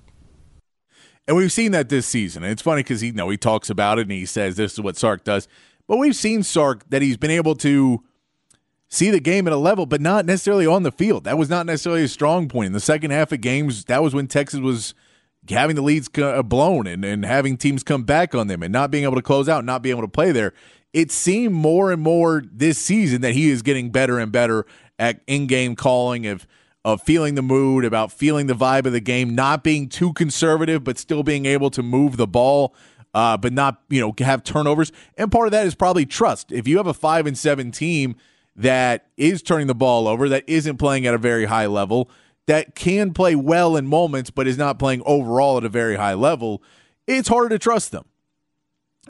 And 1.26 1.36
we've 1.36 1.52
seen 1.52 1.72
that 1.72 1.88
this 1.88 2.06
season. 2.06 2.44
And 2.44 2.52
it's 2.52 2.62
funny 2.62 2.82
because 2.82 3.00
he 3.00 3.08
you 3.08 3.12
know 3.12 3.28
he 3.28 3.36
talks 3.36 3.68
about 3.68 3.98
it 3.98 4.02
and 4.02 4.12
he 4.12 4.24
says 4.24 4.56
this 4.56 4.74
is 4.74 4.80
what 4.80 4.96
Sark 4.96 5.24
does. 5.24 5.48
But 5.86 5.98
we've 5.98 6.16
seen 6.16 6.42
Sark 6.42 6.88
that 6.90 7.02
he's 7.02 7.16
been 7.16 7.30
able 7.30 7.54
to 7.56 8.02
see 8.88 9.10
the 9.10 9.20
game 9.20 9.46
at 9.46 9.52
a 9.52 9.58
level, 9.58 9.86
but 9.86 10.00
not 10.00 10.24
necessarily 10.24 10.66
on 10.66 10.84
the 10.84 10.92
field. 10.92 11.24
That 11.24 11.36
was 11.36 11.50
not 11.50 11.66
necessarily 11.66 12.04
a 12.04 12.08
strong 12.08 12.48
point. 12.48 12.68
In 12.68 12.72
the 12.72 12.80
second 12.80 13.10
half 13.10 13.32
of 13.32 13.40
games, 13.40 13.84
that 13.86 14.02
was 14.02 14.14
when 14.14 14.26
Texas 14.28 14.60
was 14.60 14.94
having 15.48 15.76
the 15.76 15.82
leads 15.82 16.08
uh, 16.18 16.42
blown 16.42 16.86
and, 16.86 17.04
and 17.04 17.24
having 17.24 17.56
teams 17.56 17.82
come 17.82 18.04
back 18.04 18.34
on 18.34 18.46
them 18.46 18.62
and 18.62 18.72
not 18.72 18.90
being 18.90 19.04
able 19.04 19.16
to 19.16 19.22
close 19.22 19.48
out, 19.48 19.64
not 19.64 19.82
being 19.82 19.96
able 19.96 20.06
to 20.06 20.10
play 20.10 20.32
there. 20.32 20.52
It 20.92 21.10
seemed 21.10 21.54
more 21.54 21.92
and 21.92 22.00
more 22.00 22.42
this 22.50 22.78
season 22.78 23.20
that 23.20 23.34
he 23.34 23.50
is 23.50 23.62
getting 23.62 23.90
better 23.90 24.18
and 24.18 24.32
better 24.32 24.64
at 24.98 25.20
in-game 25.26 25.76
calling 25.76 26.26
of 26.26 26.46
of 26.86 27.02
feeling 27.02 27.34
the 27.34 27.42
mood, 27.42 27.84
about 27.84 28.12
feeling 28.12 28.46
the 28.46 28.54
vibe 28.54 28.86
of 28.86 28.92
the 28.92 29.00
game, 29.00 29.34
not 29.34 29.64
being 29.64 29.88
too 29.88 30.12
conservative, 30.12 30.84
but 30.84 30.96
still 30.96 31.24
being 31.24 31.44
able 31.44 31.68
to 31.68 31.82
move 31.82 32.16
the 32.16 32.28
ball, 32.28 32.76
uh, 33.12 33.36
but 33.36 33.52
not 33.52 33.82
you 33.88 34.00
know 34.00 34.14
have 34.24 34.44
turnovers. 34.44 34.92
And 35.18 35.32
part 35.32 35.48
of 35.48 35.52
that 35.52 35.66
is 35.66 35.74
probably 35.74 36.06
trust. 36.06 36.52
If 36.52 36.68
you 36.68 36.76
have 36.76 36.86
a 36.86 36.94
five 36.94 37.26
and 37.26 37.36
seven 37.36 37.72
team 37.72 38.14
that 38.54 39.08
is 39.16 39.42
turning 39.42 39.66
the 39.66 39.74
ball 39.74 40.06
over, 40.06 40.28
that 40.28 40.44
isn't 40.46 40.76
playing 40.76 41.06
at 41.06 41.14
a 41.14 41.18
very 41.18 41.46
high 41.46 41.66
level, 41.66 42.08
that 42.46 42.74
can 42.74 43.12
play 43.12 43.34
well 43.34 43.76
in 43.76 43.86
moments 43.86 44.30
but 44.30 44.46
is 44.46 44.58
not 44.58 44.78
playing 44.78 45.02
overall 45.04 45.58
at 45.58 45.64
a 45.64 45.68
very 45.68 45.96
high 45.96 46.14
level, 46.14 46.62
it's 47.06 47.28
harder 47.28 47.50
to 47.50 47.58
trust 47.58 47.92
them. 47.92 48.04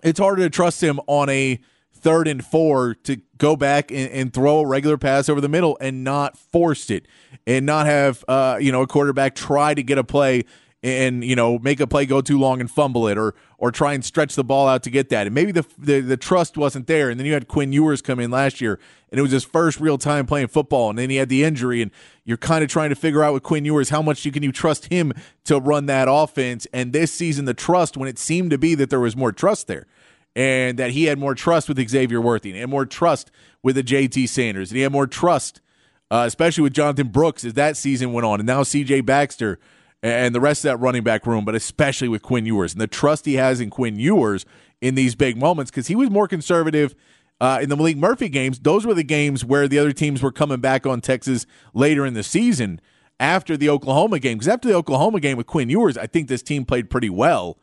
It's 0.02 0.18
harder 0.18 0.42
to 0.42 0.50
trust 0.50 0.82
him 0.82 1.00
on 1.06 1.28
a 1.28 1.60
third 1.94 2.28
and 2.28 2.44
four 2.44 2.94
to 2.94 3.16
go 3.38 3.56
back 3.56 3.90
and, 3.90 4.10
and, 4.10 4.32
throw 4.32 4.60
a 4.60 4.66
regular 4.66 4.98
pass 4.98 5.28
over 5.28 5.40
the 5.40 5.48
middle 5.48 5.78
and 5.80 6.04
not 6.04 6.36
force 6.36 6.90
it 6.90 7.06
and 7.46 7.64
not 7.64 7.86
have 7.86 8.24
uh, 8.28 8.58
you 8.60 8.70
know 8.70 8.82
a 8.82 8.86
quarterback 8.86 9.34
try 9.34 9.72
to 9.72 9.82
get 9.82 9.96
a 9.96 10.04
play 10.04 10.44
and 10.86 11.24
you 11.24 11.34
know 11.34 11.58
make 11.58 11.80
a 11.80 11.86
play 11.86 12.06
go 12.06 12.20
too 12.20 12.38
long 12.38 12.60
and 12.60 12.70
fumble 12.70 13.08
it 13.08 13.18
or 13.18 13.34
or 13.58 13.72
try 13.72 13.92
and 13.92 14.04
stretch 14.04 14.36
the 14.36 14.44
ball 14.44 14.68
out 14.68 14.82
to 14.84 14.90
get 14.90 15.08
that. 15.08 15.26
And 15.26 15.34
maybe 15.34 15.50
the 15.50 15.66
the, 15.76 16.00
the 16.00 16.16
trust 16.16 16.56
wasn't 16.56 16.86
there. 16.86 17.10
And 17.10 17.18
then 17.18 17.26
you 17.26 17.32
had 17.32 17.48
Quinn 17.48 17.72
Ewers 17.72 18.00
come 18.00 18.20
in 18.20 18.30
last 18.30 18.60
year 18.60 18.78
and 19.10 19.18
it 19.18 19.22
was 19.22 19.32
his 19.32 19.44
first 19.44 19.80
real 19.80 19.98
time 19.98 20.26
playing 20.26 20.48
football. 20.48 20.90
And 20.90 20.98
then 20.98 21.10
he 21.10 21.16
had 21.16 21.28
the 21.28 21.42
injury 21.42 21.82
and 21.82 21.90
you're 22.24 22.36
kind 22.36 22.62
of 22.62 22.70
trying 22.70 22.90
to 22.90 22.96
figure 22.96 23.22
out 23.22 23.34
with 23.34 23.42
Quinn 23.42 23.64
Ewers 23.64 23.88
how 23.88 24.02
much 24.02 24.24
you 24.24 24.30
can 24.30 24.42
you 24.42 24.52
trust 24.52 24.86
him 24.86 25.12
to 25.44 25.58
run 25.58 25.86
that 25.86 26.06
offense? 26.08 26.66
And 26.72 26.92
this 26.92 27.12
season 27.12 27.46
the 27.46 27.54
trust 27.54 27.96
when 27.96 28.08
it 28.08 28.18
seemed 28.18 28.50
to 28.50 28.58
be 28.58 28.74
that 28.76 28.88
there 28.90 29.00
was 29.00 29.16
more 29.16 29.32
trust 29.32 29.66
there 29.66 29.86
and 30.36 30.78
that 30.78 30.92
he 30.92 31.04
had 31.04 31.18
more 31.18 31.34
trust 31.34 31.68
with 31.68 31.88
Xavier 31.88 32.20
Worthy 32.20 32.56
and 32.58 32.70
more 32.70 32.86
trust 32.86 33.32
with 33.62 33.74
the 33.74 33.82
JT 33.82 34.28
Sanders 34.28 34.70
and 34.70 34.76
he 34.76 34.82
had 34.82 34.92
more 34.92 35.08
trust 35.08 35.60
uh, 36.08 36.22
especially 36.24 36.62
with 36.62 36.72
Jonathan 36.72 37.08
Brooks 37.08 37.44
as 37.44 37.54
that 37.54 37.76
season 37.76 38.12
went 38.12 38.24
on. 38.24 38.38
And 38.38 38.46
now 38.46 38.62
CJ 38.62 39.04
Baxter 39.04 39.58
and 40.06 40.34
the 40.34 40.40
rest 40.40 40.64
of 40.64 40.70
that 40.70 40.76
running 40.78 41.02
back 41.02 41.26
room, 41.26 41.44
but 41.44 41.54
especially 41.54 42.08
with 42.08 42.22
Quinn 42.22 42.46
Ewers 42.46 42.72
and 42.72 42.80
the 42.80 42.86
trust 42.86 43.24
he 43.24 43.34
has 43.34 43.60
in 43.60 43.70
Quinn 43.70 43.98
Ewers 43.98 44.44
in 44.80 44.94
these 44.94 45.14
big 45.14 45.36
moments 45.36 45.70
because 45.70 45.86
he 45.86 45.96
was 45.96 46.10
more 46.10 46.28
conservative 46.28 46.94
uh, 47.40 47.58
in 47.62 47.68
the 47.68 47.76
Maalik 47.76 47.96
Murphy 47.96 48.28
games. 48.28 48.58
Those 48.58 48.86
were 48.86 48.94
the 48.94 49.02
games 49.02 49.44
where 49.44 49.66
the 49.68 49.78
other 49.78 49.92
teams 49.92 50.22
were 50.22 50.32
coming 50.32 50.60
back 50.60 50.86
on 50.86 51.00
Texas 51.00 51.46
later 51.74 52.06
in 52.06 52.14
the 52.14 52.22
season 52.22 52.80
after 53.18 53.56
the 53.56 53.68
Oklahoma 53.68 54.18
game. 54.18 54.38
Because 54.38 54.48
after 54.48 54.68
the 54.68 54.74
Oklahoma 54.74 55.20
game 55.20 55.36
with 55.36 55.46
Quinn 55.46 55.70
Ewers, 55.70 55.96
I 55.96 56.06
think 56.06 56.28
this 56.28 56.42
team 56.42 56.64
played 56.64 56.90
pretty 56.90 57.10
well. 57.10 57.58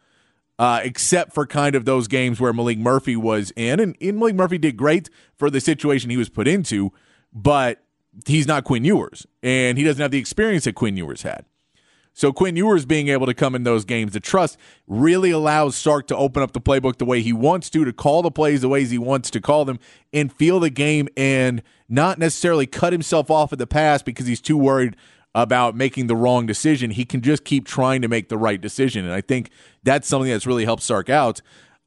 uh, 0.59 0.81
except 0.83 1.33
for 1.33 1.45
kind 1.45 1.75
of 1.75 1.85
those 1.85 2.07
games 2.07 2.39
where 2.39 2.53
Maalik 2.53 2.77
Murphy 2.77 3.15
was 3.15 3.51
in. 3.55 3.79
And, 3.79 3.95
and 3.99 4.19
Maalik 4.19 4.35
Murphy 4.35 4.57
did 4.57 4.77
great 4.77 5.09
for 5.35 5.49
the 5.49 5.59
situation 5.59 6.09
he 6.09 6.17
was 6.17 6.29
put 6.29 6.47
into, 6.47 6.91
but 7.33 7.83
he's 8.25 8.47
not 8.47 8.63
Quinn 8.63 8.85
Ewers, 8.85 9.25
and 9.41 9.77
he 9.77 9.83
doesn't 9.83 10.01
have 10.01 10.11
the 10.11 10.19
experience 10.19 10.65
that 10.65 10.75
Quinn 10.75 10.95
Ewers 10.97 11.23
had. 11.23 11.45
So 12.13 12.31
Quinn 12.31 12.55
Ewers 12.55 12.85
being 12.85 13.07
able 13.07 13.25
to 13.25 13.33
come 13.33 13.55
in 13.55 13.63
those 13.63 13.85
games, 13.85 14.13
the 14.13 14.19
trust 14.19 14.57
really 14.87 15.31
allows 15.31 15.75
Sark 15.75 16.07
to 16.07 16.15
open 16.15 16.43
up 16.43 16.53
the 16.53 16.61
playbook 16.61 16.97
the 16.97 17.05
way 17.05 17.21
he 17.21 17.33
wants 17.33 17.69
to, 17.71 17.83
to 17.83 17.91
call 17.91 18.21
the 18.21 18.31
plays 18.31 18.61
the 18.61 18.69
ways 18.69 18.91
he 18.91 18.99
wants 18.99 19.31
to 19.31 19.41
call 19.41 19.65
them, 19.65 19.79
and 20.13 20.31
feel 20.31 20.59
the 20.59 20.69
game 20.69 21.09
and 21.17 21.63
not 21.89 22.19
necessarily 22.19 22.67
cut 22.67 22.93
himself 22.93 23.31
off 23.31 23.51
at 23.51 23.59
the 23.59 23.67
pass 23.67 24.03
because 24.03 24.27
he's 24.27 24.41
too 24.41 24.57
worried 24.57 24.95
about 25.35 25.75
making 25.75 26.05
the 26.05 26.15
wrong 26.15 26.45
decision. 26.45 26.91
He 26.91 27.05
can 27.05 27.21
just 27.21 27.43
keep 27.43 27.65
trying 27.65 28.03
to 28.03 28.07
make 28.07 28.29
the 28.29 28.37
right 28.37 28.61
decision, 28.61 29.05
and 29.05 29.13
I 29.13 29.21
think 29.21 29.49
that's 29.81 30.07
something 30.07 30.29
that's 30.29 30.45
really 30.45 30.65
helped 30.65 30.83
Sark 30.83 31.09
out. 31.09 31.41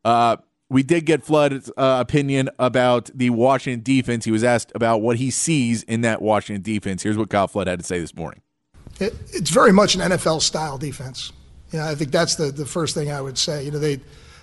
Uh, 0.04 0.38
we 0.68 0.82
did 0.82 1.06
get 1.06 1.22
Flood's 1.22 1.70
uh, 1.76 1.98
opinion 2.00 2.50
about 2.58 3.10
the 3.14 3.30
Washington 3.30 3.84
defense. 3.84 4.24
He 4.24 4.32
was 4.32 4.42
asked 4.42 4.72
about 4.74 4.98
what 4.98 5.18
he 5.18 5.30
sees 5.30 5.84
in 5.84 6.00
that 6.00 6.20
Washington 6.20 6.62
defense. 6.62 7.04
Here's 7.04 7.16
what 7.16 7.30
Kyle 7.30 7.46
Flood 7.46 7.68
had 7.68 7.78
to 7.78 7.84
say 7.84 8.00
this 8.00 8.16
morning. 8.16 8.40
It, 9.00 9.14
it's 9.32 9.50
very 9.50 9.72
much 9.72 9.94
an 9.94 10.00
NFL 10.00 10.42
style 10.42 10.78
defense. 10.78 11.32
You 11.72 11.78
know, 11.78 11.86
I 11.86 11.94
think 11.94 12.10
that's 12.10 12.36
the, 12.36 12.50
the 12.50 12.66
first 12.66 12.94
thing 12.94 13.10
I 13.10 13.20
would 13.20 13.36
say. 13.38 13.64
You 13.64 13.70
know, 13.70 13.78
they 13.78 14.00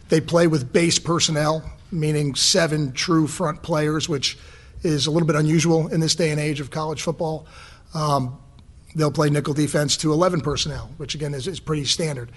they 0.10 0.22
play 0.22 0.48
with 0.48 0.72
base 0.72 1.00
personnel, 1.00 1.63
meaning 1.91 2.36
seven 2.36 2.91
true 2.91 3.27
front 3.27 3.63
players, 3.63 4.10
which 4.10 4.38
is 4.83 5.07
a 5.07 5.12
little 5.12 5.25
bit 5.27 5.36
unusual 5.36 5.88
in 5.88 6.00
this 6.00 6.15
day 6.15 6.31
and 6.31 6.39
age 6.39 6.60
of 6.60 6.69
college 6.69 7.01
football. 7.01 7.48
Um, 7.93 8.38
they'll 8.95 9.12
play 9.12 9.29
nickel 9.29 9.53
defense 9.53 9.98
to 9.98 10.12
11 10.12 10.41
personnel, 10.41 10.91
which 10.98 11.15
again 11.15 11.33
is, 11.33 11.48
is 11.48 11.60
pretty 11.60 11.86
standard. 11.86 12.31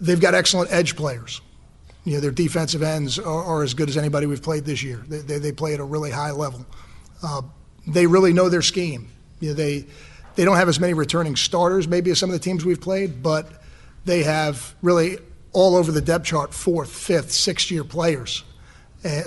They've 0.00 0.20
got 0.20 0.34
excellent 0.34 0.72
edge 0.72 0.96
players. 0.96 1.40
You 2.04 2.14
know, 2.14 2.20
their 2.20 2.32
defensive 2.32 2.82
ends 2.82 3.18
are, 3.18 3.44
are 3.44 3.62
as 3.62 3.74
good 3.74 3.88
as 3.88 3.96
anybody 3.96 4.26
we've 4.26 4.42
played 4.42 4.64
this 4.64 4.82
year. 4.82 5.04
They, 5.06 5.18
they, 5.18 5.38
they 5.38 5.52
play 5.52 5.74
at 5.74 5.80
a 5.80 5.84
really 5.84 6.10
high 6.10 6.32
level. 6.32 6.66
Uh, 7.22 7.42
they 7.86 8.06
really 8.06 8.32
know 8.32 8.48
their 8.48 8.62
scheme. 8.62 9.08
You 9.38 9.50
know, 9.50 9.54
they 9.54 9.86
they 10.34 10.44
don't 10.44 10.56
have 10.56 10.68
as 10.68 10.80
many 10.80 10.94
returning 10.94 11.36
starters, 11.36 11.86
maybe, 11.86 12.10
as 12.10 12.18
some 12.18 12.30
of 12.30 12.34
the 12.34 12.40
teams 12.40 12.64
we've 12.64 12.80
played, 12.80 13.22
but 13.22 13.46
they 14.04 14.22
have 14.22 14.74
really 14.82 15.18
all 15.52 15.76
over 15.76 15.92
the 15.92 16.00
depth 16.00 16.24
chart 16.24 16.54
fourth, 16.54 16.90
fifth, 16.90 17.30
sixth 17.30 17.70
year 17.70 17.84
players. 17.84 18.44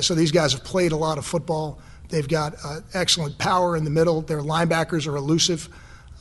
So 0.01 0.15
these 0.15 0.31
guys 0.31 0.53
have 0.53 0.63
played 0.63 0.91
a 0.91 0.97
lot 0.97 1.17
of 1.17 1.25
football. 1.25 1.79
They've 2.09 2.27
got 2.27 2.55
uh, 2.63 2.79
excellent 2.93 3.38
power 3.38 3.75
in 3.75 3.83
the 3.83 3.89
middle. 3.89 4.21
Their 4.21 4.41
linebackers 4.41 5.07
are 5.07 5.15
elusive, 5.15 5.69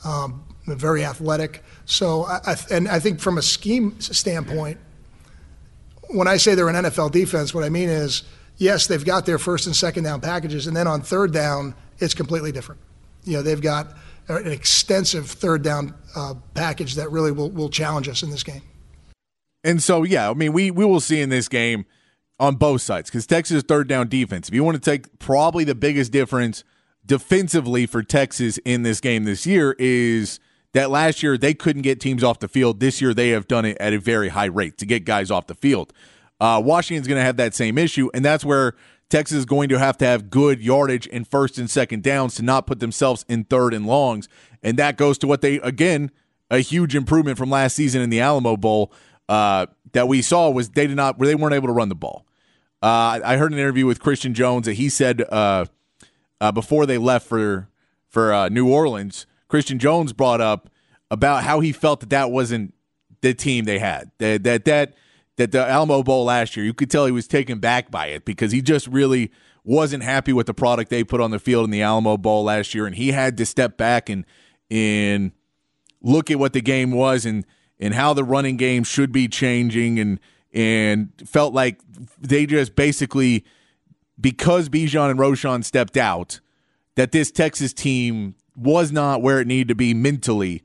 um, 0.03 0.43
very 0.65 1.05
athletic. 1.05 1.63
So, 1.85 2.23
I, 2.25 2.39
I, 2.45 2.55
and 2.71 2.87
I 2.87 2.99
think 2.99 3.19
from 3.19 3.37
a 3.37 3.41
scheme 3.41 3.99
standpoint, 4.01 4.77
when 6.09 6.27
I 6.27 6.37
say 6.37 6.55
they're 6.55 6.69
an 6.69 6.75
NFL 6.75 7.11
defense, 7.11 7.53
what 7.53 7.63
I 7.63 7.69
mean 7.69 7.89
is, 7.89 8.23
yes, 8.57 8.87
they've 8.87 9.05
got 9.05 9.25
their 9.25 9.37
first 9.37 9.67
and 9.67 9.75
second 9.75 10.03
down 10.03 10.21
packages, 10.21 10.67
and 10.67 10.75
then 10.75 10.87
on 10.87 11.01
third 11.01 11.31
down, 11.31 11.75
it's 11.99 12.13
completely 12.13 12.51
different. 12.51 12.81
You 13.23 13.33
know, 13.37 13.41
they've 13.41 13.61
got 13.61 13.95
an 14.27 14.51
extensive 14.51 15.29
third 15.29 15.61
down 15.61 15.93
uh, 16.15 16.33
package 16.53 16.95
that 16.95 17.11
really 17.11 17.31
will, 17.31 17.51
will 17.51 17.69
challenge 17.69 18.07
us 18.07 18.23
in 18.23 18.29
this 18.29 18.43
game. 18.43 18.61
And 19.63 19.81
so, 19.81 20.03
yeah, 20.03 20.29
I 20.29 20.33
mean, 20.33 20.53
we, 20.53 20.71
we 20.71 20.85
will 20.85 20.99
see 20.99 21.21
in 21.21 21.29
this 21.29 21.47
game 21.47 21.85
on 22.39 22.55
both 22.55 22.81
sides 22.81 23.09
because 23.09 23.25
Texas 23.25 23.63
third 23.63 23.87
down 23.87 24.09
defense. 24.09 24.47
If 24.47 24.53
you 24.53 24.63
want 24.63 24.81
to 24.81 24.91
take 24.91 25.19
probably 25.19 25.63
the 25.63 25.75
biggest 25.75 26.11
difference 26.11 26.63
defensively 27.05 27.85
for 27.85 28.03
Texas 28.03 28.57
in 28.65 28.83
this 28.83 28.99
game 28.99 29.23
this 29.23 29.45
year 29.45 29.75
is 29.79 30.39
that 30.73 30.89
last 30.89 31.23
year 31.23 31.37
they 31.37 31.53
couldn't 31.53 31.83
get 31.83 31.99
teams 31.99 32.23
off 32.23 32.39
the 32.39 32.47
field. 32.47 32.79
This 32.79 33.01
year 33.01 33.13
they 33.13 33.29
have 33.29 33.47
done 33.47 33.65
it 33.65 33.77
at 33.79 33.93
a 33.93 33.99
very 33.99 34.29
high 34.29 34.45
rate 34.45 34.77
to 34.79 34.85
get 34.85 35.05
guys 35.05 35.31
off 35.31 35.47
the 35.47 35.55
field. 35.55 35.93
Uh, 36.39 36.61
Washington's 36.63 37.07
going 37.07 37.19
to 37.19 37.23
have 37.23 37.37
that 37.37 37.53
same 37.53 37.77
issue, 37.77 38.09
and 38.13 38.25
that's 38.25 38.43
where 38.43 38.73
Texas 39.09 39.37
is 39.39 39.45
going 39.45 39.69
to 39.69 39.79
have 39.79 39.97
to 39.97 40.05
have 40.05 40.29
good 40.29 40.61
yardage 40.61 41.07
in 41.07 41.25
first 41.25 41.57
and 41.57 41.69
second 41.69 42.03
downs 42.03 42.35
to 42.35 42.43
not 42.43 42.65
put 42.65 42.79
themselves 42.79 43.23
in 43.27 43.43
third 43.43 43.73
and 43.73 43.85
longs. 43.85 44.27
And 44.63 44.77
that 44.77 44.97
goes 44.97 45.17
to 45.19 45.27
what 45.27 45.41
they, 45.41 45.55
again, 45.57 46.11
a 46.49 46.59
huge 46.59 46.95
improvement 46.95 47.37
from 47.37 47.49
last 47.49 47.75
season 47.75 48.01
in 48.01 48.09
the 48.09 48.19
Alamo 48.19 48.57
Bowl 48.57 48.91
uh, 49.29 49.67
that 49.93 50.07
we 50.07 50.21
saw 50.21 50.49
was 50.49 50.69
they 50.69 50.87
did 50.87 50.95
not, 50.95 51.19
they 51.19 51.35
weren't 51.35 51.53
able 51.53 51.67
to 51.67 51.73
run 51.73 51.89
the 51.89 51.95
ball. 51.95 52.25
Uh, 52.81 53.19
I 53.23 53.37
heard 53.37 53.51
an 53.51 53.57
interview 53.57 53.85
with 53.85 53.99
Christian 53.99 54.33
Jones 54.33 54.65
that 54.65 54.73
he 54.73 54.89
said 54.89 55.21
uh, 55.29 55.65
uh 56.41 56.51
before 56.51 56.85
they 56.85 56.97
left 56.97 57.25
for 57.25 57.69
for 58.09 58.31
uh, 58.31 58.49
New 58.49 58.71
Orleans, 58.71 59.25
Christian 59.47 59.79
Jones 59.79 60.13
brought 60.13 60.39
up 60.39 60.69
about 61.09 61.43
how 61.43 61.59
he 61.61 61.71
felt 61.71 61.99
that 62.01 62.09
that 62.11 62.31
wasn't 62.31 62.73
the 63.21 63.33
team 63.33 63.65
they 63.65 63.79
had. 63.79 64.11
That 64.19 64.43
that 64.43 64.65
that 64.65 64.93
that 65.37 65.51
the 65.51 65.65
Alamo 65.67 66.03
Bowl 66.03 66.25
last 66.25 66.55
year, 66.55 66.65
you 66.65 66.73
could 66.73 66.89
tell 66.89 67.05
he 67.05 67.11
was 67.11 67.27
taken 67.27 67.59
back 67.59 67.91
by 67.91 68.07
it 68.07 68.25
because 68.25 68.51
he 68.51 68.61
just 68.61 68.87
really 68.87 69.31
wasn't 69.63 70.03
happy 70.03 70.31
with 70.31 70.45
the 70.47 70.53
product 70.53 70.89
they 70.89 71.03
put 71.03 71.19
on 71.19 71.31
the 71.31 71.39
field 71.39 71.65
in 71.65 71.71
the 71.71 71.81
Alamo 71.81 72.17
Bowl 72.17 72.43
last 72.43 72.73
year, 72.73 72.85
and 72.85 72.95
he 72.95 73.11
had 73.11 73.37
to 73.37 73.45
step 73.45 73.77
back 73.77 74.09
and 74.09 74.25
and 74.71 75.31
look 76.01 76.31
at 76.31 76.39
what 76.39 76.53
the 76.53 76.61
game 76.61 76.91
was 76.91 77.25
and 77.25 77.45
and 77.79 77.93
how 77.93 78.13
the 78.13 78.23
running 78.23 78.57
game 78.57 78.83
should 78.83 79.11
be 79.11 79.27
changing. 79.27 79.99
And 79.99 80.19
and 80.55 81.09
felt 81.25 81.53
like 81.53 81.81
they 82.19 82.45
just 82.45 82.75
basically 82.75 83.43
because 84.19 84.69
Bijan 84.69 85.11
and 85.11 85.19
Roschon 85.19 85.63
stepped 85.63 85.97
out 85.97 86.39
that 86.95 87.11
this 87.11 87.29
Texas 87.29 87.73
team 87.73 88.35
was 88.55 88.91
not 88.91 89.21
where 89.21 89.41
it 89.41 89.47
needed 89.47 89.67
to 89.67 89.75
be 89.75 89.93
mentally 89.93 90.63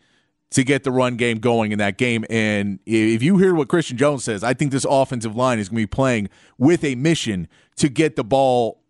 to 0.50 0.64
get 0.64 0.82
the 0.82 0.90
run 0.90 1.16
game 1.16 1.38
going 1.38 1.72
in 1.72 1.78
that 1.78 1.96
game. 1.96 2.24
And 2.28 2.80
if 2.84 3.22
you 3.22 3.38
hear 3.38 3.54
what 3.54 3.68
Christian 3.68 3.96
Jones 3.96 4.24
says, 4.24 4.42
I 4.42 4.52
think 4.52 4.72
this 4.72 4.86
offensive 4.88 5.36
line 5.36 5.58
is 5.58 5.68
going 5.68 5.76
to 5.76 5.82
be 5.82 5.86
playing 5.86 6.28
with 6.58 6.82
a 6.84 6.96
mission 6.96 7.48
to 7.76 7.88
get 7.88 8.16
the 8.16 8.24
ball 8.24 8.82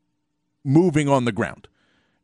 moving 0.65 1.09
on 1.09 1.27
the 1.27 1.33
ground 1.33 1.69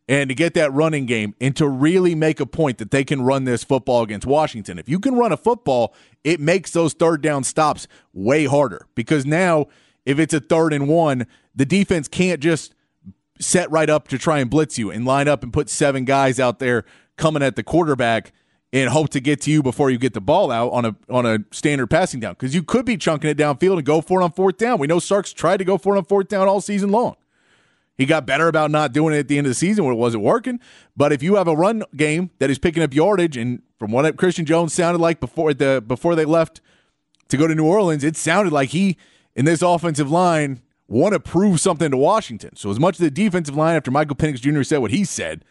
and 0.08 0.28
to 0.28 0.34
get 0.34 0.54
that 0.54 0.72
running 0.72 1.04
game 1.04 1.34
and 1.40 1.54
to 1.56 1.68
really 1.68 2.14
make 2.14 2.40
a 2.40 2.46
point 2.46 2.78
that 2.78 2.90
they 2.90 3.04
can 3.04 3.22
run 3.22 3.44
this 3.44 3.64
football 3.64 4.02
against 4.02 4.26
Washington. 4.26 4.78
If 4.78 4.88
you 4.88 5.00
can 5.00 5.14
run 5.14 5.32
a 5.32 5.36
football, 5.36 5.94
it 6.24 6.40
makes 6.40 6.70
those 6.70 6.94
third 6.94 7.22
down 7.22 7.44
stops 7.44 7.86
way 8.12 8.46
harder 8.46 8.86
because 8.94 9.26
now 9.26 9.66
if 10.06 10.18
it's 10.18 10.32
a 10.32 10.40
third 10.40 10.72
and 10.72 10.88
one, 10.88 11.26
the 11.54 11.66
defense 11.66 12.08
can't 12.08 12.40
just 12.40 12.74
set 13.38 13.70
right 13.70 13.90
up 13.90 14.08
to 14.08 14.18
try 14.18 14.38
and 14.38 14.48
blitz 14.48 14.78
you 14.78 14.90
and 14.90 15.04
line 15.04 15.28
up 15.28 15.42
and 15.42 15.52
put 15.52 15.68
seven 15.68 16.04
guys 16.04 16.40
out 16.40 16.58
there 16.58 16.84
coming 17.16 17.42
at 17.42 17.56
the 17.56 17.62
quarterback 17.62 18.32
and 18.73 18.90
hope 18.90 19.11
to 19.11 19.20
get 19.20 19.40
to 19.42 19.50
you 19.50 19.62
before 19.62 19.90
you 19.90 19.99
get 19.99 20.12
the 20.12 20.20
ball 20.20 20.50
out 20.50 20.73
on 20.73 20.85
a 20.85 20.96
on 21.08 21.25
a 21.25 21.38
standard 21.50 21.87
passing 21.88 22.20
down 22.20 22.32
because 22.35 22.54
you 22.54 22.62
could 22.62 22.85
be 22.85 22.96
chunking 22.96 23.30
it 23.30 23.38
downfield 23.38 23.76
and 23.76 23.85
go 23.85 24.00
for 24.00 24.20
it 24.20 24.25
on 24.25 24.32
fourth 24.32 24.56
down. 24.56 24.78
We 24.78 24.87
know 24.87 24.99
Sark's 24.99 25.32
tried 25.32 25.58
to 25.58 25.64
go 25.64 25.78
for 25.78 25.94
it 25.94 25.99
on 25.99 26.04
fourth 26.04 26.28
down 26.28 26.49
all 26.49 26.61
season 26.61 26.90
long. 26.90 27.16
He 27.96 28.04
got 28.04 28.26
better 28.26 28.49
about 28.49 28.70
not 28.70 28.92
doing 28.92 29.14
it 29.14 29.20
at 29.20 29.28
the 29.28 29.38
end 29.38 29.46
of 29.46 29.50
the 29.50 29.54
season 29.54 29.85
when 29.85 29.94
it 29.94 29.99
wasn't 29.99 30.23
working. 30.23 30.61
But 30.96 31.12
if 31.12 31.23
you 31.23 31.37
have 31.37 31.49
a 31.49 31.56
run 31.56 31.82
game 31.96 32.30
that 32.38 32.50
is 32.50 32.58
picking 32.58 32.82
up 32.82 32.92
yardage, 32.92 33.37
and 33.38 33.62
from 33.78 33.90
what 33.90 34.16
Christian 34.18 34.44
Jones 34.44 34.75
sounded 34.75 35.00
like 35.00 35.18
before 35.18 35.54
the 35.54 35.82
before 35.87 36.14
they 36.14 36.26
left 36.26 36.61
to 37.28 37.37
go 37.37 37.46
to 37.46 37.54
New 37.54 37.64
Orleans, 37.64 38.04
it 38.04 38.16
sounded 38.16 38.52
like 38.52 38.70
he 38.70 38.99
in 39.35 39.44
this 39.44 39.62
offensive 39.62 40.11
line 40.11 40.61
want 40.88 41.14
to 41.14 41.20
prove 41.20 41.61
something 41.61 41.90
to 41.90 41.96
Washington. 41.96 42.54
So 42.56 42.70
as 42.70 42.78
much 42.78 42.96
as 42.96 42.99
the 42.99 43.11
defensive 43.11 43.56
line, 43.56 43.76
after 43.76 43.90
Michael 43.90 44.16
Penix 44.16 44.40
Jr. 44.40 44.62
said 44.62 44.78
what 44.78 44.90
he 44.90 45.04
said, 45.04 45.44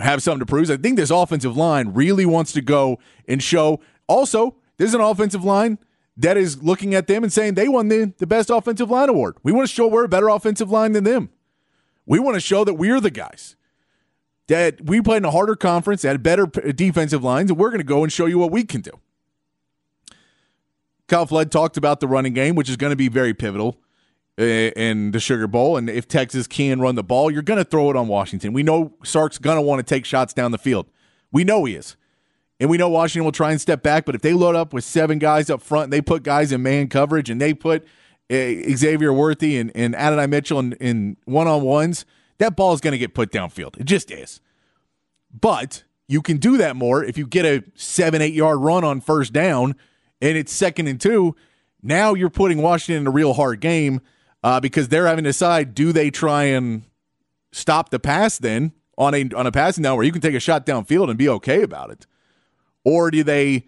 have 0.00 0.22
something 0.22 0.40
to 0.40 0.46
prove. 0.46 0.70
I 0.70 0.76
think 0.76 0.96
this 0.96 1.10
offensive 1.10 1.56
line 1.56 1.88
really 1.88 2.26
wants 2.26 2.52
to 2.52 2.60
go 2.60 2.98
and 3.26 3.42
show. 3.42 3.80
Also, 4.06 4.56
there's 4.76 4.94
an 4.94 5.00
offensive 5.00 5.44
line 5.44 5.78
that 6.16 6.36
is 6.36 6.62
looking 6.62 6.94
at 6.94 7.06
them 7.06 7.22
and 7.22 7.32
saying 7.32 7.54
they 7.54 7.68
won 7.68 7.88
the, 7.88 8.12
the 8.18 8.26
best 8.26 8.50
offensive 8.50 8.90
line 8.90 9.08
award. 9.08 9.36
We 9.42 9.52
want 9.52 9.68
to 9.68 9.74
show 9.74 9.86
we're 9.86 10.04
a 10.04 10.08
better 10.08 10.28
offensive 10.28 10.70
line 10.70 10.92
than 10.92 11.04
them. 11.04 11.30
We 12.06 12.18
want 12.18 12.34
to 12.34 12.40
show 12.40 12.64
that 12.64 12.74
we're 12.74 13.00
the 13.00 13.10
guys. 13.10 13.54
That 14.48 14.80
we 14.80 15.02
played 15.02 15.18
in 15.18 15.24
a 15.26 15.30
harder 15.30 15.54
conference, 15.54 16.02
had 16.02 16.22
better 16.22 16.46
defensive 16.46 17.22
lines, 17.22 17.50
and 17.50 17.58
we're 17.58 17.68
going 17.68 17.80
to 17.80 17.84
go 17.84 18.02
and 18.02 18.10
show 18.10 18.24
you 18.26 18.38
what 18.38 18.50
we 18.50 18.64
can 18.64 18.80
do. 18.80 18.92
Kyle 21.06 21.26
Flood 21.26 21.50
talked 21.50 21.76
about 21.76 22.00
the 22.00 22.08
running 22.08 22.32
game, 22.32 22.54
which 22.54 22.68
is 22.68 22.76
going 22.76 22.90
to 22.90 22.96
be 22.96 23.08
very 23.08 23.34
pivotal 23.34 23.78
in 24.38 25.10
the 25.10 25.20
Sugar 25.20 25.46
Bowl. 25.46 25.76
And 25.76 25.90
if 25.90 26.06
Texas 26.06 26.46
can 26.46 26.80
run 26.80 26.94
the 26.94 27.02
ball, 27.02 27.30
you're 27.30 27.42
going 27.42 27.58
to 27.58 27.64
throw 27.64 27.90
it 27.90 27.96
on 27.96 28.08
Washington. 28.08 28.52
We 28.52 28.62
know 28.62 28.94
Sark's 29.04 29.38
going 29.38 29.56
to 29.56 29.62
want 29.62 29.80
to 29.80 29.82
take 29.82 30.04
shots 30.04 30.32
down 30.32 30.52
the 30.52 30.58
field. 30.58 30.86
We 31.32 31.44
know 31.44 31.64
he 31.64 31.74
is. 31.74 31.96
And 32.60 32.70
we 32.70 32.76
know 32.76 32.88
Washington 32.88 33.24
will 33.24 33.32
try 33.32 33.52
and 33.52 33.60
step 33.60 33.82
back, 33.82 34.04
but 34.04 34.14
if 34.14 34.20
they 34.20 34.32
load 34.32 34.56
up 34.56 34.72
with 34.72 34.82
seven 34.82 35.18
guys 35.18 35.48
up 35.48 35.62
front 35.62 35.84
and 35.84 35.92
they 35.92 36.00
put 36.00 36.22
guys 36.22 36.50
in 36.50 36.62
man 36.62 36.88
coverage 36.88 37.30
and 37.30 37.40
they 37.40 37.54
put 37.54 37.84
uh, 38.30 38.34
Xavier 38.74 39.12
Worthy 39.12 39.58
and, 39.58 39.70
and 39.76 39.94
Adonai 39.94 40.26
Mitchell 40.26 40.58
in, 40.58 40.72
in 40.74 41.16
one-on-ones, 41.24 42.04
that 42.38 42.56
ball 42.56 42.72
is 42.72 42.80
going 42.80 42.92
to 42.92 42.98
get 42.98 43.14
put 43.14 43.30
downfield. 43.30 43.78
It 43.78 43.84
just 43.84 44.10
is. 44.10 44.40
But 45.32 45.84
you 46.08 46.20
can 46.20 46.38
do 46.38 46.56
that 46.56 46.74
more 46.74 47.04
if 47.04 47.16
you 47.16 47.26
get 47.26 47.44
a 47.44 47.62
seven, 47.74 48.22
eight 48.22 48.34
yard 48.34 48.58
run 48.58 48.82
on 48.82 49.00
first 49.00 49.32
down 49.32 49.76
and 50.20 50.36
it's 50.36 50.52
second 50.52 50.88
and 50.88 51.00
two. 51.00 51.36
Now 51.80 52.14
you're 52.14 52.30
putting 52.30 52.60
Washington 52.60 53.02
in 53.02 53.06
a 53.06 53.10
real 53.10 53.34
hard 53.34 53.60
game 53.60 54.00
uh, 54.42 54.60
because 54.60 54.88
they're 54.88 55.06
having 55.06 55.24
to 55.24 55.30
decide 55.30 55.74
do 55.74 55.92
they 55.92 56.10
try 56.10 56.44
and 56.44 56.82
stop 57.52 57.90
the 57.90 57.98
pass 57.98 58.38
then 58.38 58.72
on 58.96 59.14
a 59.14 59.28
on 59.34 59.46
a 59.46 59.52
passing 59.52 59.82
down 59.82 59.96
where 59.96 60.04
you 60.04 60.12
can 60.12 60.20
take 60.20 60.34
a 60.34 60.40
shot 60.40 60.66
downfield 60.66 61.08
and 61.08 61.18
be 61.18 61.28
okay 61.28 61.62
about 61.62 61.90
it, 61.90 62.06
or 62.84 63.10
do 63.10 63.22
they 63.22 63.64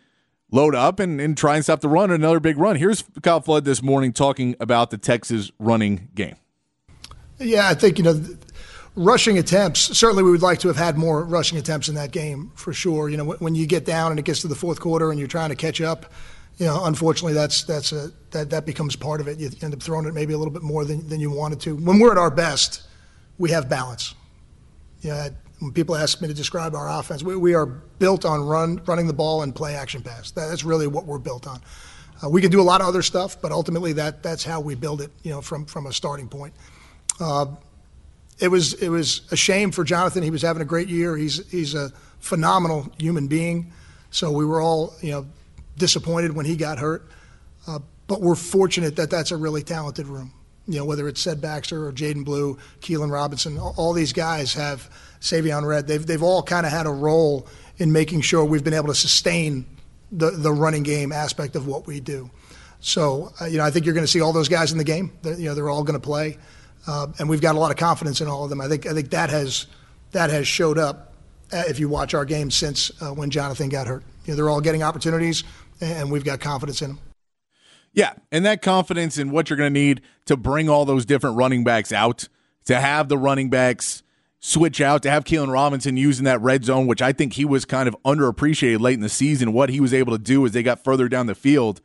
load 0.52 0.74
up 0.74 1.00
and, 1.00 1.20
and 1.20 1.36
try 1.36 1.56
and 1.56 1.64
stop 1.64 1.80
the 1.80 1.88
run. 1.88 2.10
Another 2.10 2.40
big 2.40 2.58
run. 2.58 2.76
Here's 2.76 3.04
Kyle 3.22 3.40
Flood 3.40 3.64
this 3.64 3.82
morning 3.82 4.12
talking 4.12 4.56
about 4.60 4.90
the 4.90 4.98
Texas 4.98 5.50
running 5.58 6.08
game. 6.14 6.36
Yeah, 7.38 7.68
I 7.68 7.74
think, 7.74 7.98
you 7.98 8.04
know, 8.04 8.22
rushing 8.96 9.38
attempts, 9.38 9.96
certainly 9.96 10.22
we 10.22 10.30
would 10.30 10.42
like 10.42 10.58
to 10.60 10.68
have 10.68 10.76
had 10.76 10.98
more 10.98 11.24
rushing 11.24 11.58
attempts 11.58 11.88
in 11.88 11.94
that 11.94 12.10
game 12.10 12.52
for 12.54 12.72
sure. 12.72 13.08
You 13.08 13.16
know, 13.16 13.24
when 13.24 13.54
you 13.54 13.66
get 13.66 13.84
down 13.84 14.12
and 14.12 14.18
it 14.18 14.24
gets 14.24 14.42
to 14.42 14.48
the 14.48 14.54
fourth 14.54 14.80
quarter 14.80 15.10
and 15.10 15.18
you're 15.18 15.28
trying 15.28 15.50
to 15.50 15.56
catch 15.56 15.80
up, 15.80 16.12
you 16.60 16.66
know, 16.66 16.84
unfortunately 16.84 17.32
that's 17.32 17.64
that's 17.64 17.90
a 17.92 18.12
that 18.32 18.50
that 18.50 18.66
becomes 18.66 18.94
part 18.94 19.22
of 19.22 19.28
it. 19.28 19.38
You 19.38 19.48
end 19.62 19.72
up 19.72 19.82
throwing 19.82 20.06
it 20.06 20.12
maybe 20.12 20.34
a 20.34 20.38
little 20.38 20.52
bit 20.52 20.62
more 20.62 20.84
than 20.84 21.08
than 21.08 21.18
you 21.18 21.30
wanted 21.30 21.58
to. 21.60 21.74
When 21.74 21.98
we're 21.98 22.12
at 22.12 22.18
our 22.18 22.30
best, 22.30 22.82
we 23.38 23.50
have 23.50 23.70
balance. 23.70 24.14
Yeah, 25.00 25.30
when 25.60 25.72
people 25.72 25.96
ask 25.96 26.20
me 26.20 26.28
to 26.28 26.34
describe 26.34 26.74
our 26.74 26.90
offense, 27.00 27.22
we, 27.22 27.34
we 27.34 27.54
are 27.54 27.64
built 27.64 28.26
on 28.26 28.42
run, 28.42 28.82
running 28.86 29.06
the 29.06 29.14
ball 29.14 29.42
and 29.42 29.54
play 29.54 29.74
action 29.74 30.02
pass. 30.02 30.32
That's 30.32 30.62
really 30.62 30.86
what 30.86 31.06
we're 31.06 31.18
built 31.18 31.46
on. 31.46 31.62
Uh, 32.22 32.28
we 32.28 32.42
can 32.42 32.50
do 32.50 32.60
a 32.60 32.62
lot 32.62 32.82
of 32.82 32.86
other 32.86 33.00
stuff, 33.00 33.40
but 33.40 33.52
ultimately 33.52 33.94
that 33.94 34.22
that's 34.22 34.44
how 34.44 34.60
we 34.60 34.74
build 34.74 35.00
it. 35.00 35.10
You 35.22 35.30
know, 35.30 35.40
from 35.40 35.64
from 35.64 35.86
a 35.86 35.92
starting 35.94 36.28
point. 36.28 36.52
Uh, 37.18 37.46
it 38.38 38.48
was 38.48 38.74
it 38.74 38.90
was 38.90 39.22
a 39.30 39.36
shame 39.36 39.70
for 39.70 39.82
Jonathan. 39.82 40.22
He 40.22 40.30
was 40.30 40.42
having 40.42 40.60
a 40.60 40.66
great 40.66 40.88
year. 40.88 41.16
He's 41.16 41.50
he's 41.50 41.74
a 41.74 41.90
phenomenal 42.18 42.92
human 42.98 43.28
being. 43.28 43.72
So 44.10 44.30
we 44.30 44.44
were 44.44 44.60
all 44.60 44.92
you 45.00 45.12
know 45.12 45.26
disappointed 45.76 46.34
when 46.34 46.46
he 46.46 46.56
got 46.56 46.78
hurt. 46.78 47.08
Uh, 47.66 47.78
but 48.06 48.20
we're 48.20 48.34
fortunate 48.34 48.96
that 48.96 49.10
that's 49.10 49.30
a 49.30 49.36
really 49.36 49.62
talented 49.62 50.06
room. 50.06 50.32
You 50.66 50.78
know, 50.78 50.84
whether 50.84 51.08
it's 51.08 51.20
Sed 51.20 51.40
Baxter 51.40 51.86
or 51.86 51.92
Jaydon 51.92 52.24
Blue, 52.24 52.58
Keilan 52.80 53.10
Robinson, 53.10 53.58
all 53.58 53.92
these 53.92 54.12
guys 54.12 54.54
have 54.54 54.88
Savion 55.20 55.66
Red. 55.66 55.86
They've 55.86 56.04
they've 56.04 56.22
all 56.22 56.42
kind 56.42 56.66
of 56.66 56.72
had 56.72 56.86
a 56.86 56.90
role 56.90 57.46
in 57.78 57.92
making 57.92 58.20
sure 58.20 58.44
we've 58.44 58.64
been 58.64 58.74
able 58.74 58.88
to 58.88 58.94
sustain 58.94 59.66
the 60.12 60.30
the 60.30 60.52
running 60.52 60.82
game 60.82 61.12
aspect 61.12 61.56
of 61.56 61.66
what 61.66 61.86
we 61.86 62.00
do. 62.00 62.30
So 62.80 63.32
uh, 63.40 63.46
you 63.46 63.58
know, 63.58 63.64
I 63.64 63.70
think 63.70 63.84
you're 63.84 63.94
going 63.94 64.06
to 64.06 64.10
see 64.10 64.20
all 64.20 64.32
those 64.32 64.48
guys 64.48 64.72
in 64.72 64.78
the 64.78 64.84
game. 64.84 65.12
They're, 65.22 65.38
you 65.38 65.46
know, 65.46 65.54
they're 65.54 65.70
all 65.70 65.84
going 65.84 65.98
to 65.98 66.04
play. 66.04 66.38
Uh, 66.86 67.08
and 67.18 67.28
we've 67.28 67.40
got 67.40 67.54
a 67.54 67.58
lot 67.58 67.70
of 67.70 67.76
confidence 67.76 68.20
in 68.20 68.28
all 68.28 68.44
of 68.44 68.50
them. 68.50 68.60
I 68.60 68.68
think 68.68 68.86
I 68.86 68.92
think 68.92 69.10
that 69.10 69.30
has 69.30 69.66
that 70.12 70.30
has 70.30 70.46
showed 70.46 70.78
up 70.78 71.14
uh, 71.52 71.64
if 71.68 71.78
you 71.78 71.88
watch 71.88 72.14
our 72.14 72.24
games 72.24 72.54
since 72.54 72.90
uh, 73.02 73.12
when 73.12 73.30
Jonathan 73.30 73.68
got 73.68 73.86
hurt. 73.86 74.02
Know, 74.30 74.36
they're 74.36 74.50
all 74.50 74.60
getting 74.60 74.82
opportunities, 74.82 75.44
and 75.80 76.10
we've 76.10 76.24
got 76.24 76.40
confidence 76.40 76.82
in 76.82 76.90
them. 76.90 76.98
Yeah, 77.92 78.12
and 78.30 78.46
that 78.46 78.62
confidence 78.62 79.18
in 79.18 79.30
what 79.30 79.50
you're 79.50 79.56
going 79.56 79.72
to 79.72 79.80
need 79.80 80.00
to 80.26 80.36
bring 80.36 80.68
all 80.68 80.84
those 80.84 81.04
different 81.04 81.36
running 81.36 81.64
backs 81.64 81.92
out, 81.92 82.28
to 82.66 82.80
have 82.80 83.08
the 83.08 83.18
running 83.18 83.50
backs 83.50 84.02
switch 84.38 84.80
out, 84.80 85.02
to 85.02 85.10
have 85.10 85.24
Keilan 85.24 85.52
Robinson 85.52 85.96
using 85.96 86.24
that 86.24 86.40
red 86.40 86.64
zone, 86.64 86.86
which 86.86 87.02
I 87.02 87.12
think 87.12 87.34
he 87.34 87.44
was 87.44 87.64
kind 87.64 87.88
of 87.88 87.96
underappreciated 88.04 88.80
late 88.80 88.94
in 88.94 89.00
the 89.00 89.08
season. 89.08 89.52
What 89.52 89.70
he 89.70 89.80
was 89.80 89.92
able 89.92 90.12
to 90.12 90.22
do 90.22 90.46
as 90.46 90.52
they 90.52 90.62
got 90.62 90.82
further 90.82 91.08
down 91.08 91.26
the 91.26 91.34
field 91.34 91.80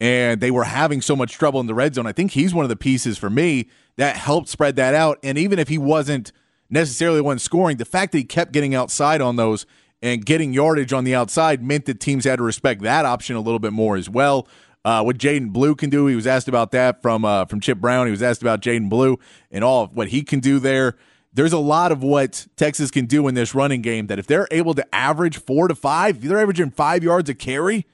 and 0.00 0.40
they 0.40 0.50
were 0.50 0.64
having 0.64 1.00
so 1.00 1.14
much 1.14 1.34
trouble 1.34 1.60
in 1.60 1.68
the 1.68 1.74
red 1.74 1.94
zone. 1.94 2.08
I 2.08 2.12
think 2.12 2.32
he's 2.32 2.52
one 2.52 2.64
of 2.64 2.68
the 2.68 2.76
pieces 2.76 3.18
for 3.18 3.30
me 3.30 3.68
that 3.96 4.16
helped 4.16 4.48
spread 4.48 4.74
that 4.76 4.94
out. 4.94 5.20
And 5.22 5.38
even 5.38 5.60
if 5.60 5.68
he 5.68 5.78
wasn't 5.78 6.32
necessarily 6.68 7.20
one 7.20 7.38
scoring, 7.38 7.76
the 7.76 7.84
fact 7.84 8.10
that 8.10 8.18
he 8.18 8.24
kept 8.24 8.50
getting 8.50 8.74
outside 8.74 9.20
on 9.20 9.36
those 9.36 9.64
and 10.02 10.26
getting 10.26 10.52
yardage 10.52 10.92
on 10.92 11.04
the 11.04 11.14
outside 11.14 11.62
meant 11.62 11.86
that 11.86 12.00
teams 12.00 12.24
had 12.24 12.36
to 12.36 12.42
respect 12.42 12.82
that 12.82 13.04
option 13.04 13.36
a 13.36 13.40
little 13.40 13.60
bit 13.60 13.72
more 13.72 13.96
as 13.96 14.10
well. 14.10 14.48
Uh, 14.84 15.02
what 15.02 15.16
Jaydon 15.16 15.52
Blue 15.52 15.76
can 15.76 15.90
do, 15.90 16.08
he 16.08 16.16
was 16.16 16.26
asked 16.26 16.48
about 16.48 16.72
that 16.72 17.00
from 17.00 17.24
uh, 17.24 17.44
from 17.44 17.60
Chip 17.60 17.78
Brown. 17.78 18.06
He 18.06 18.10
was 18.10 18.22
asked 18.22 18.42
about 18.42 18.60
Jaydon 18.60 18.88
Blue 18.88 19.18
and 19.50 19.62
all 19.62 19.86
what 19.86 20.08
he 20.08 20.22
can 20.22 20.40
do 20.40 20.58
there. 20.58 20.96
There's 21.32 21.52
a 21.52 21.58
lot 21.58 21.92
of 21.92 22.02
what 22.02 22.46
Texas 22.56 22.90
can 22.90 23.06
do 23.06 23.26
in 23.28 23.34
this 23.34 23.54
running 23.54 23.80
game 23.80 24.08
that 24.08 24.18
if 24.18 24.26
they're 24.26 24.48
able 24.50 24.74
to 24.74 24.94
average 24.94 25.38
four 25.38 25.68
to 25.68 25.74
five, 25.74 26.16
if 26.16 26.22
they're 26.22 26.40
averaging 26.40 26.72
five 26.72 27.02
yards 27.02 27.30
a 27.30 27.34
carry, 27.34 27.86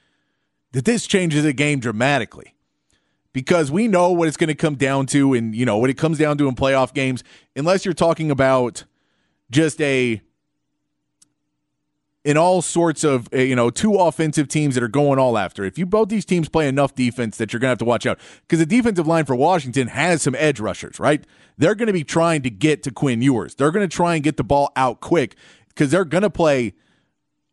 that 0.73 0.87
this 0.87 1.07
changes 1.07 1.45
the 1.45 1.53
game 1.53 1.79
dramatically 1.79 2.55
because 3.33 3.71
we 3.71 3.87
know 3.87 4.11
what 4.11 4.27
it's 4.27 4.37
going 4.37 4.49
to 4.49 4.55
come 4.55 4.75
down 4.75 5.07
to 5.07 5.35
and 5.35 5.55
you 5.55 5.67
know 5.67 5.77
what 5.77 5.91
it 5.91 5.95
comes 5.95 6.19
down 6.19 6.39
to 6.39 6.49
in 6.49 6.55
playoff 6.55 6.95
games 6.95 7.23
unless 7.55 7.85
you're 7.85 7.95
talking 7.95 8.31
about 8.31 8.85
just 9.51 9.81
a 9.81 10.21
in 12.29 12.37
all 12.37 12.61
sorts 12.61 13.05
of 13.05 13.27
eh, 13.33 13.41
you 13.41 13.57
know 13.57 13.71
two 13.71 13.95
offensive 13.95 14.49
teams 14.49 14.75
that 14.75 14.85
are 14.85 14.89
going 14.89 15.19
all 15.19 15.39
after. 15.39 15.65
If 15.65 15.79
you 15.79 15.87
both 15.87 16.11
these 16.11 16.27
teams 16.27 16.47
play 16.51 16.69
enough 16.69 16.95
defense 16.95 17.39
that 17.39 17.55
you're 17.55 17.59
going 17.61 17.69
to 17.69 17.71
have 17.71 17.79
to 17.79 17.87
watch 17.87 18.05
out. 18.05 18.21
Because 18.43 18.59
the 18.59 18.67
defensive 18.67 19.07
line 19.07 19.25
for 19.25 19.35
washington 19.35 19.89
has 19.89 20.21
some 20.21 20.35
edge 20.35 20.61
rushers 20.61 21.01
right? 21.01 21.25
They're 21.57 21.75
going 21.75 21.87
to 21.87 21.95
be 21.95 22.05
trying 22.05 22.43
to 22.43 22.51
get 22.51 22.83
to 22.83 22.91
quinn 22.91 23.23
ewers. 23.23 23.55
They're 23.55 23.71
going 23.71 23.89
to 23.89 23.97
try 23.97 24.15
and 24.15 24.23
get 24.23 24.37
the 24.37 24.45
ball 24.45 24.71
out 24.77 25.01
quick 25.01 25.37
because 25.69 25.91
they're 25.91 26.05
going 26.05 26.23
to 26.23 26.31
play 26.31 26.75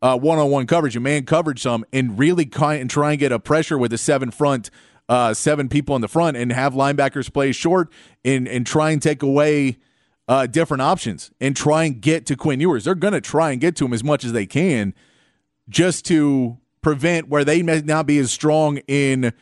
uh, 0.02 0.18
one-on-one 0.18 0.68
coverage 0.68 0.98
and 0.98 1.04
man 1.06 1.24
coverage 1.24 1.62
some 1.62 1.86
and 1.94 2.20
really 2.20 2.46
kind 2.46 2.82
and 2.82 2.90
try 2.90 3.12
and 3.12 3.20
get 3.20 3.32
a 3.32 3.40
pressure 3.40 3.78
with 3.78 3.94
a 3.94 3.98
seven 3.98 4.30
front 4.30 4.70
uh, 5.08 5.34
seven 5.34 5.70
people 5.70 5.96
in 5.96 6.02
the 6.02 6.10
front 6.10 6.36
and 6.36 6.52
have 6.52 6.74
linebackers 6.74 7.32
play 7.32 7.54
short 7.54 7.90
and 8.26 8.46
and 8.46 8.68
try 8.68 8.92
and 8.92 9.02
take 9.02 9.24
away 9.24 9.78
uh, 10.28 10.48
different 10.48 10.82
options 10.82 11.32
and 11.40 11.56
try 11.56 11.84
and 11.84 12.02
get 12.02 12.26
to 12.28 12.36
Quinn 12.36 12.60
Ewers. 12.60 12.86
They're 12.86 12.96
going 12.96 13.14
to 13.14 13.22
try 13.22 13.52
and 13.52 13.62
get 13.62 13.76
to 13.78 13.86
him 13.86 13.94
as 13.94 14.04
much 14.04 14.24
as 14.24 14.32
they 14.32 14.46
can 14.46 14.94
just 15.70 16.06
to 16.06 16.58
prevent 16.82 17.30
where 17.30 17.44
they 17.44 17.62
may 17.62 17.82
not 17.82 18.06
be 18.06 18.18
as 18.20 18.32
strong 18.32 18.78
in 18.88 19.34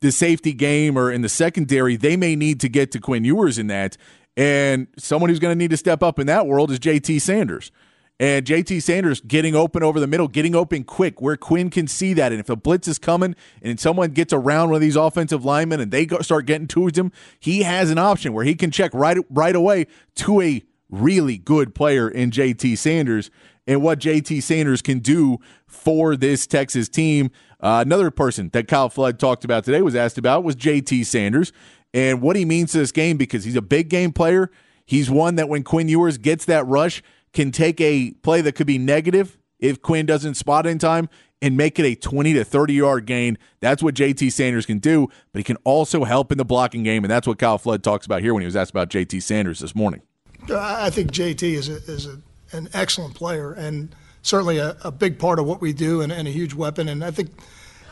the 0.00 0.12
safety 0.12 0.52
game 0.52 0.96
or 0.96 1.10
in 1.10 1.22
the 1.22 1.28
secondary. 1.28 1.96
They 1.96 2.16
may 2.16 2.36
need 2.36 2.60
to 2.60 2.68
get 2.68 2.92
to 2.92 3.00
Quinn 3.00 3.24
Ewers 3.24 3.58
in 3.58 3.66
that. 3.68 3.96
And 4.36 4.86
someone 4.96 5.30
who's 5.30 5.40
going 5.40 5.52
to 5.52 5.58
need 5.58 5.70
to 5.70 5.76
step 5.76 6.02
up 6.02 6.18
in 6.18 6.28
that 6.28 6.46
world 6.46 6.70
is 6.70 6.78
JT 6.78 7.20
Sanders. 7.20 7.72
And 8.20 8.44
JT 8.44 8.82
Sanders 8.82 9.20
getting 9.20 9.54
open 9.54 9.84
over 9.84 10.00
the 10.00 10.08
middle, 10.08 10.26
getting 10.26 10.56
open 10.56 10.82
quick 10.82 11.20
where 11.20 11.36
Quinn 11.36 11.70
can 11.70 11.86
see 11.86 12.14
that. 12.14 12.32
And 12.32 12.40
if 12.40 12.48
a 12.48 12.56
blitz 12.56 12.88
is 12.88 12.98
coming 12.98 13.36
and 13.62 13.78
someone 13.78 14.10
gets 14.10 14.32
around 14.32 14.70
one 14.70 14.76
of 14.76 14.80
these 14.80 14.96
offensive 14.96 15.44
linemen 15.44 15.80
and 15.80 15.92
they 15.92 16.04
go, 16.04 16.18
start 16.20 16.46
getting 16.46 16.66
towards 16.66 16.98
him, 16.98 17.12
he 17.38 17.62
has 17.62 17.90
an 17.90 17.98
option 17.98 18.32
where 18.32 18.44
he 18.44 18.56
can 18.56 18.72
check 18.72 18.90
right 18.92 19.18
right 19.30 19.54
away 19.54 19.86
to 20.16 20.40
a 20.40 20.64
really 20.90 21.38
good 21.38 21.76
player 21.76 22.08
in 22.08 22.32
JT 22.32 22.78
Sanders 22.78 23.30
and 23.68 23.82
what 23.82 24.00
JT 24.00 24.42
Sanders 24.42 24.82
can 24.82 24.98
do 24.98 25.38
for 25.66 26.16
this 26.16 26.46
Texas 26.46 26.88
team. 26.88 27.30
Uh, 27.60 27.84
another 27.86 28.10
person 28.10 28.50
that 28.52 28.66
Kyle 28.66 28.88
Flood 28.88 29.20
talked 29.20 29.44
about 29.44 29.62
today 29.62 29.82
was 29.82 29.94
asked 29.94 30.18
about 30.18 30.42
was 30.42 30.56
JT 30.56 31.06
Sanders 31.06 31.52
and 31.94 32.20
what 32.20 32.34
he 32.34 32.44
means 32.44 32.72
to 32.72 32.78
this 32.78 32.90
game 32.90 33.16
because 33.16 33.44
he's 33.44 33.56
a 33.56 33.62
big 33.62 33.88
game 33.88 34.12
player. 34.12 34.50
He's 34.84 35.08
one 35.08 35.36
that 35.36 35.48
when 35.48 35.62
Quinn 35.62 35.88
Ewers 35.88 36.18
gets 36.18 36.44
that 36.46 36.66
rush– 36.66 37.00
can 37.32 37.50
take 37.50 37.80
a 37.80 38.12
play 38.22 38.40
that 38.40 38.52
could 38.52 38.66
be 38.66 38.78
negative 38.78 39.38
if 39.58 39.82
Quinn 39.82 40.06
doesn't 40.06 40.34
spot 40.34 40.66
in 40.66 40.78
time 40.78 41.08
and 41.40 41.56
make 41.56 41.78
it 41.78 41.84
a 41.84 41.94
20 41.94 42.32
to 42.34 42.44
30 42.44 42.74
yard 42.74 43.06
gain. 43.06 43.38
That's 43.60 43.82
what 43.82 43.94
JT 43.94 44.32
Sanders 44.32 44.66
can 44.66 44.78
do, 44.78 45.08
but 45.32 45.38
he 45.38 45.44
can 45.44 45.56
also 45.64 46.04
help 46.04 46.32
in 46.32 46.38
the 46.38 46.44
blocking 46.44 46.82
game. 46.82 47.04
And 47.04 47.10
that's 47.10 47.26
what 47.26 47.38
Kyle 47.38 47.58
Flood 47.58 47.82
talks 47.82 48.06
about 48.06 48.22
here 48.22 48.34
when 48.34 48.42
he 48.42 48.46
was 48.46 48.56
asked 48.56 48.70
about 48.70 48.90
JT 48.90 49.22
Sanders 49.22 49.60
this 49.60 49.74
morning. 49.74 50.02
I 50.50 50.90
think 50.90 51.12
JT 51.12 51.42
is, 51.42 51.68
a, 51.68 51.76
is 51.76 52.06
a, 52.06 52.20
an 52.52 52.68
excellent 52.72 53.14
player 53.14 53.52
and 53.52 53.94
certainly 54.22 54.58
a, 54.58 54.76
a, 54.82 54.90
big 54.90 55.18
part 55.18 55.38
of 55.38 55.46
what 55.46 55.60
we 55.60 55.72
do 55.72 56.00
and, 56.00 56.12
and, 56.12 56.26
a 56.26 56.30
huge 56.30 56.54
weapon. 56.54 56.88
And 56.88 57.04
I 57.04 57.10
think, 57.10 57.30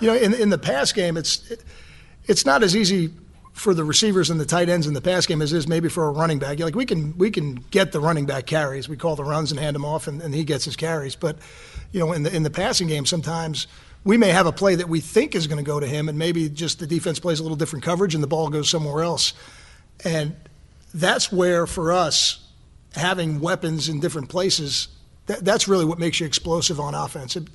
you 0.00 0.06
know, 0.06 0.14
in, 0.14 0.32
in 0.32 0.50
the 0.50 0.58
pass 0.58 0.92
game, 0.92 1.16
it's, 1.16 1.50
it, 1.50 1.62
it's 2.26 2.46
not 2.46 2.62
as 2.62 2.74
easy 2.74 3.10
for 3.56 3.72
the 3.72 3.84
receivers 3.84 4.28
and 4.28 4.38
the 4.38 4.44
tight 4.44 4.68
ends 4.68 4.86
in 4.86 4.92
the 4.92 5.00
pass 5.00 5.24
game 5.24 5.40
as 5.40 5.50
is 5.50 5.66
maybe 5.66 5.88
for 5.88 6.06
a 6.08 6.10
running 6.10 6.38
back. 6.38 6.60
Like 6.60 6.74
we 6.74 6.84
can 6.84 7.16
we 7.16 7.30
can 7.30 7.54
get 7.70 7.90
the 7.90 8.00
running 8.00 8.26
back 8.26 8.44
carries. 8.44 8.86
We 8.86 8.98
call 8.98 9.16
the 9.16 9.24
runs 9.24 9.50
and 9.50 9.58
hand 9.58 9.74
them 9.74 9.84
off, 9.84 10.06
and, 10.06 10.20
and 10.20 10.34
he 10.34 10.44
gets 10.44 10.66
his 10.66 10.76
carries. 10.76 11.16
But 11.16 11.38
you 11.90 12.00
know, 12.00 12.12
in 12.12 12.22
the 12.22 12.36
in 12.36 12.42
the 12.42 12.50
passing 12.50 12.86
game, 12.86 13.06
sometimes 13.06 13.66
we 14.04 14.18
may 14.18 14.28
have 14.28 14.46
a 14.46 14.52
play 14.52 14.74
that 14.74 14.90
we 14.90 15.00
think 15.00 15.34
is 15.34 15.46
going 15.46 15.56
to 15.56 15.66
go 15.66 15.80
to 15.80 15.86
him, 15.86 16.10
and 16.10 16.18
maybe 16.18 16.50
just 16.50 16.78
the 16.78 16.86
defense 16.86 17.18
plays 17.18 17.40
a 17.40 17.42
little 17.42 17.56
different 17.56 17.82
coverage, 17.82 18.14
and 18.14 18.22
the 18.22 18.28
ball 18.28 18.50
goes 18.50 18.68
somewhere 18.68 19.02
else. 19.02 19.32
And 20.04 20.36
that's 20.92 21.32
where, 21.32 21.66
for 21.66 21.92
us, 21.92 22.46
having 22.94 23.40
weapons 23.40 23.88
in 23.88 24.00
different 24.00 24.28
places, 24.28 24.88
that, 25.26 25.44
that's 25.44 25.66
really 25.66 25.86
what 25.86 25.98
makes 25.98 26.20
you 26.20 26.26
explosive 26.26 26.78
on 26.78 26.94
offense. 26.94 27.36
It, 27.36 27.48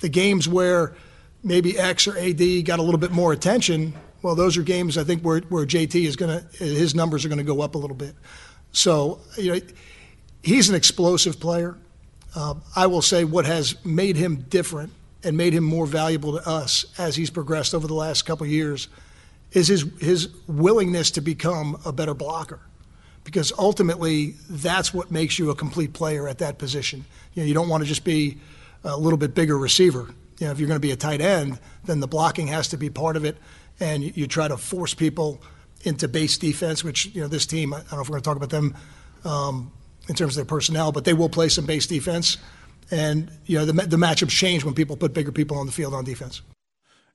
the 0.00 0.08
games 0.08 0.48
where 0.48 0.94
maybe 1.42 1.76
X 1.76 2.06
or 2.06 2.16
AD 2.16 2.64
got 2.64 2.78
a 2.78 2.82
little 2.82 3.00
bit 3.00 3.10
more 3.10 3.32
attention, 3.32 3.92
well, 4.22 4.34
those 4.34 4.56
are 4.56 4.62
games 4.62 4.98
I 4.98 5.04
think 5.04 5.22
where, 5.22 5.40
where 5.42 5.64
JT 5.64 6.04
is 6.04 6.16
going 6.16 6.40
to, 6.40 6.56
his 6.56 6.94
numbers 6.94 7.24
are 7.24 7.28
going 7.28 7.38
to 7.38 7.44
go 7.44 7.60
up 7.60 7.74
a 7.74 7.78
little 7.78 7.96
bit. 7.96 8.14
So, 8.72 9.20
you 9.36 9.54
know, 9.54 9.60
he's 10.42 10.68
an 10.68 10.74
explosive 10.74 11.38
player. 11.38 11.76
Uh, 12.34 12.54
I 12.76 12.86
will 12.86 13.02
say 13.02 13.24
what 13.24 13.46
has 13.46 13.82
made 13.84 14.16
him 14.16 14.44
different 14.48 14.92
and 15.24 15.36
made 15.36 15.52
him 15.52 15.64
more 15.64 15.86
valuable 15.86 16.38
to 16.38 16.48
us 16.48 16.86
as 16.98 17.16
he's 17.16 17.30
progressed 17.30 17.74
over 17.74 17.86
the 17.86 17.94
last 17.94 18.22
couple 18.22 18.44
of 18.44 18.50
years 18.52 18.88
is 19.52 19.68
his, 19.68 19.86
his 20.00 20.28
willingness 20.46 21.10
to 21.12 21.20
become 21.20 21.80
a 21.84 21.92
better 21.92 22.14
blocker. 22.14 22.60
Because 23.24 23.52
ultimately, 23.58 24.34
that's 24.48 24.94
what 24.94 25.10
makes 25.10 25.38
you 25.38 25.50
a 25.50 25.54
complete 25.54 25.92
player 25.92 26.28
at 26.28 26.38
that 26.38 26.58
position. 26.58 27.04
You 27.34 27.42
know, 27.42 27.46
you 27.46 27.54
don't 27.54 27.68
want 27.68 27.82
to 27.82 27.88
just 27.88 28.04
be 28.04 28.38
a 28.84 28.96
little 28.96 29.18
bit 29.18 29.34
bigger 29.34 29.58
receiver. 29.58 30.08
You 30.38 30.46
know, 30.46 30.52
if 30.52 30.58
you're 30.58 30.68
going 30.68 30.80
to 30.80 30.86
be 30.86 30.92
a 30.92 30.96
tight 30.96 31.20
end, 31.20 31.58
then 31.84 32.00
the 32.00 32.06
blocking 32.06 32.46
has 32.46 32.68
to 32.68 32.76
be 32.76 32.88
part 32.90 33.16
of 33.16 33.24
it 33.24 33.36
and 33.80 34.02
you, 34.02 34.12
you 34.14 34.26
try 34.26 34.48
to 34.48 34.56
force 34.56 34.94
people 34.94 35.40
into 35.82 36.08
base 36.08 36.38
defense, 36.38 36.82
which 36.82 37.06
you 37.06 37.20
know 37.20 37.28
this 37.28 37.46
team. 37.46 37.72
I 37.72 37.78
don't 37.78 37.92
know 37.92 38.00
if 38.00 38.08
we're 38.08 38.20
going 38.20 38.22
to 38.22 38.28
talk 38.28 38.36
about 38.36 38.50
them 38.50 38.76
um, 39.24 39.72
in 40.08 40.14
terms 40.14 40.36
of 40.36 40.36
their 40.36 40.56
personnel, 40.56 40.92
but 40.92 41.04
they 41.04 41.14
will 41.14 41.28
play 41.28 41.48
some 41.48 41.66
base 41.66 41.86
defense. 41.86 42.38
And 42.90 43.30
you 43.46 43.58
know 43.58 43.64
the 43.64 43.72
the 43.72 43.96
matchups 43.96 44.30
change 44.30 44.64
when 44.64 44.74
people 44.74 44.96
put 44.96 45.12
bigger 45.12 45.32
people 45.32 45.58
on 45.58 45.66
the 45.66 45.72
field 45.72 45.94
on 45.94 46.04
defense. 46.04 46.42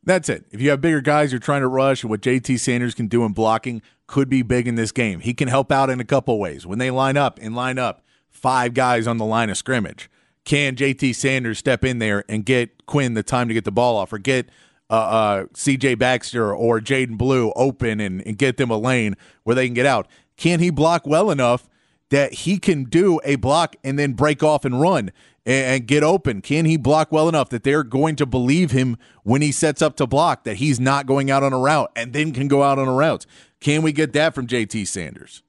That's 0.06 0.28
it. 0.28 0.46
If 0.52 0.60
you 0.62 0.70
have 0.70 0.82
bigger 0.82 1.02
guys 1.02 1.32
you're 1.32 1.40
trying 1.40 1.62
to 1.62 1.68
rush, 1.68 2.04
and 2.04 2.10
what 2.10 2.22
JT 2.22 2.60
Sanders 2.60 2.94
can 2.94 3.08
do 3.08 3.24
in 3.24 3.32
blocking 3.32 3.82
could 4.06 4.30
be 4.30 4.42
big 4.42 4.68
in 4.68 4.76
this 4.76 4.92
game. 4.92 5.22
He 5.22 5.34
can 5.34 5.48
help 5.48 5.72
out 5.72 5.90
in 5.90 6.00
a 6.00 6.06
couple 6.06 6.38
ways. 6.40 6.66
When 6.66 6.78
they 6.78 6.92
line 6.92 7.16
up 7.16 7.40
and 7.42 7.56
line 7.56 7.80
up 7.80 8.04
five 8.30 8.74
guys 8.74 9.08
on 9.08 9.18
the 9.18 9.26
line 9.26 9.50
of 9.50 9.58
scrimmage, 9.58 10.10
can 10.44 10.76
JT 10.76 11.16
Sanders 11.16 11.58
step 11.58 11.86
in 11.86 12.00
there 12.00 12.26
and 12.28 12.46
get 12.46 12.86
Quinn 12.86 13.14
the 13.14 13.24
time 13.24 13.48
to 13.48 13.54
get 13.54 13.64
the 13.64 13.72
ball 13.72 13.96
off, 13.96 14.12
or 14.12 14.18
get 14.18 14.50
uh, 14.94 14.96
uh, 14.96 15.44
CJ 15.54 15.98
Baxter 15.98 16.54
or 16.54 16.80
Jaydon 16.80 17.18
Blue 17.18 17.52
open 17.56 18.00
and, 18.00 18.22
and 18.28 18.38
get 18.38 18.58
them 18.58 18.70
a 18.70 18.78
lane 18.78 19.16
where 19.44 19.56
they 19.56 19.66
can 19.66 19.74
get 19.74 19.88
out? 19.88 20.08
Can 20.38 20.60
he 20.60 20.70
block 20.70 21.08
well 21.08 21.32
enough 21.32 21.68
that 22.10 22.34
he 22.34 22.60
can 22.60 22.84
do 22.84 23.20
a 23.24 23.36
block 23.36 23.76
and 23.84 23.98
then 23.98 24.14
break 24.14 24.44
off 24.44 24.66
and 24.66 24.80
run? 24.80 25.12
and, 25.46 25.88
get 25.88 26.04
open? 26.04 26.42
Can 26.42 26.64
he 26.66 26.78
block 26.78 27.12
well 27.12 27.28
enough 27.28 27.50
that 27.50 27.64
they're 27.64 27.84
going 27.84 28.16
to 28.18 28.26
believe 28.26 28.72
him 28.72 28.98
when 29.24 29.42
he 29.42 29.52
sets 29.52 29.82
up 29.82 29.98
to 29.98 30.08
block 30.08 30.46
that 30.46 30.56
he's 30.56 30.80
not 30.80 31.06
going 31.06 31.30
out 31.30 31.44
on 31.44 31.52
a 31.52 31.60
route 31.60 31.92
and 31.98 32.14
then 32.14 32.32
can 32.32 32.48
go 32.48 32.64
out 32.64 32.80
on 32.80 32.88
a 32.88 32.94
route? 32.94 33.26
Can 33.60 33.82
we 33.82 33.92
get 33.92 34.14
that 34.14 34.34
from 34.34 34.48
JT 34.48 34.88
Sanders? 34.88 35.44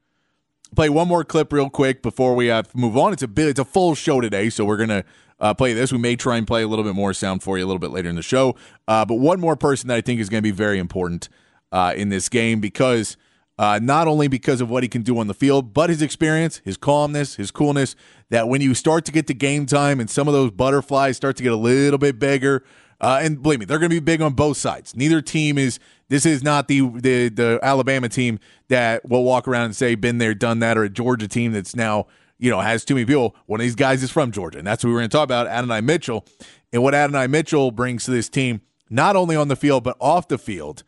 Play 0.74 0.88
one 0.88 1.06
more 1.06 1.22
clip 1.22 1.52
real 1.52 1.70
quick 1.70 2.02
before 2.02 2.34
we 2.34 2.50
uh, 2.50 2.64
move 2.74 2.96
on. 2.96 3.12
It's 3.12 3.22
a 3.22 3.28
bit, 3.28 3.46
it's 3.46 3.60
a 3.60 3.64
full 3.64 3.94
show 3.94 4.20
today, 4.20 4.50
so 4.50 4.64
we're 4.64 4.78
gonna 4.78 5.04
uh, 5.40 5.54
play 5.54 5.72
this. 5.72 5.92
We 5.92 5.98
may 5.98 6.16
try 6.16 6.36
and 6.36 6.46
play 6.46 6.62
a 6.62 6.68
little 6.68 6.84
bit 6.84 6.94
more 6.94 7.12
sound 7.12 7.42
for 7.42 7.58
you 7.58 7.64
a 7.64 7.66
little 7.66 7.80
bit 7.80 7.90
later 7.90 8.08
in 8.08 8.16
the 8.16 8.22
show. 8.22 8.56
Uh, 8.88 9.04
but 9.04 9.16
one 9.16 9.40
more 9.40 9.56
person 9.56 9.88
that 9.88 9.96
I 9.96 10.00
think 10.00 10.20
is 10.20 10.28
going 10.28 10.42
to 10.42 10.46
be 10.46 10.50
very 10.50 10.78
important 10.78 11.28
uh, 11.72 11.92
in 11.96 12.08
this 12.08 12.28
game 12.28 12.60
because 12.60 13.16
uh, 13.58 13.78
not 13.80 14.08
only 14.08 14.28
because 14.28 14.60
of 14.60 14.68
what 14.68 14.82
he 14.82 14.88
can 14.88 15.02
do 15.02 15.18
on 15.18 15.26
the 15.26 15.34
field, 15.34 15.72
but 15.72 15.90
his 15.90 16.02
experience, 16.02 16.60
his 16.64 16.76
calmness, 16.76 17.36
his 17.36 17.50
coolness. 17.50 17.94
That 18.30 18.48
when 18.48 18.60
you 18.60 18.74
start 18.74 19.04
to 19.04 19.12
get 19.12 19.26
to 19.28 19.34
game 19.34 19.66
time 19.66 20.00
and 20.00 20.10
some 20.10 20.26
of 20.26 20.34
those 20.34 20.50
butterflies 20.50 21.16
start 21.16 21.36
to 21.36 21.42
get 21.42 21.52
a 21.52 21.56
little 21.56 21.98
bit 21.98 22.18
bigger, 22.18 22.64
uh, 23.00 23.20
and 23.22 23.42
believe 23.42 23.60
me, 23.60 23.64
they're 23.66 23.78
going 23.78 23.90
to 23.90 23.96
be 23.96 24.00
big 24.00 24.22
on 24.22 24.32
both 24.32 24.56
sides. 24.56 24.96
Neither 24.96 25.20
team 25.20 25.58
is. 25.58 25.78
This 26.08 26.26
is 26.26 26.42
not 26.42 26.68
the, 26.68 26.80
the 26.80 27.28
the 27.30 27.58
Alabama 27.62 28.08
team 28.08 28.38
that 28.68 29.08
will 29.08 29.24
walk 29.24 29.48
around 29.48 29.66
and 29.66 29.76
say 29.76 29.94
been 29.94 30.18
there, 30.18 30.34
done 30.34 30.58
that, 30.58 30.76
or 30.76 30.84
a 30.84 30.90
Georgia 30.90 31.26
team 31.26 31.52
that's 31.52 31.74
now 31.74 32.06
you 32.44 32.50
know 32.50 32.60
has 32.60 32.84
too 32.84 32.94
many 32.94 33.06
people. 33.06 33.34
One 33.46 33.60
of 33.60 33.64
these 33.64 33.74
guys 33.74 34.02
is 34.02 34.10
from 34.10 34.30
Georgia, 34.30 34.58
and 34.58 34.66
that's 34.66 34.84
what 34.84 34.90
we 34.90 34.96
are 34.96 35.00
going 35.00 35.10
to 35.10 35.16
talk 35.16 35.24
about. 35.24 35.46
Adonai 35.46 35.80
Mitchell 35.80 36.24
and 36.72 36.82
what 36.82 36.94
Adonai 36.94 37.26
Mitchell 37.26 37.70
brings 37.70 38.04
to 38.04 38.10
this 38.10 38.28
team, 38.28 38.60
not 38.90 39.16
only 39.16 39.36
on 39.36 39.48
the 39.48 39.56
field 39.56 39.84
but 39.84 39.96
off 40.00 40.28
the 40.28 40.38
field 40.38 40.84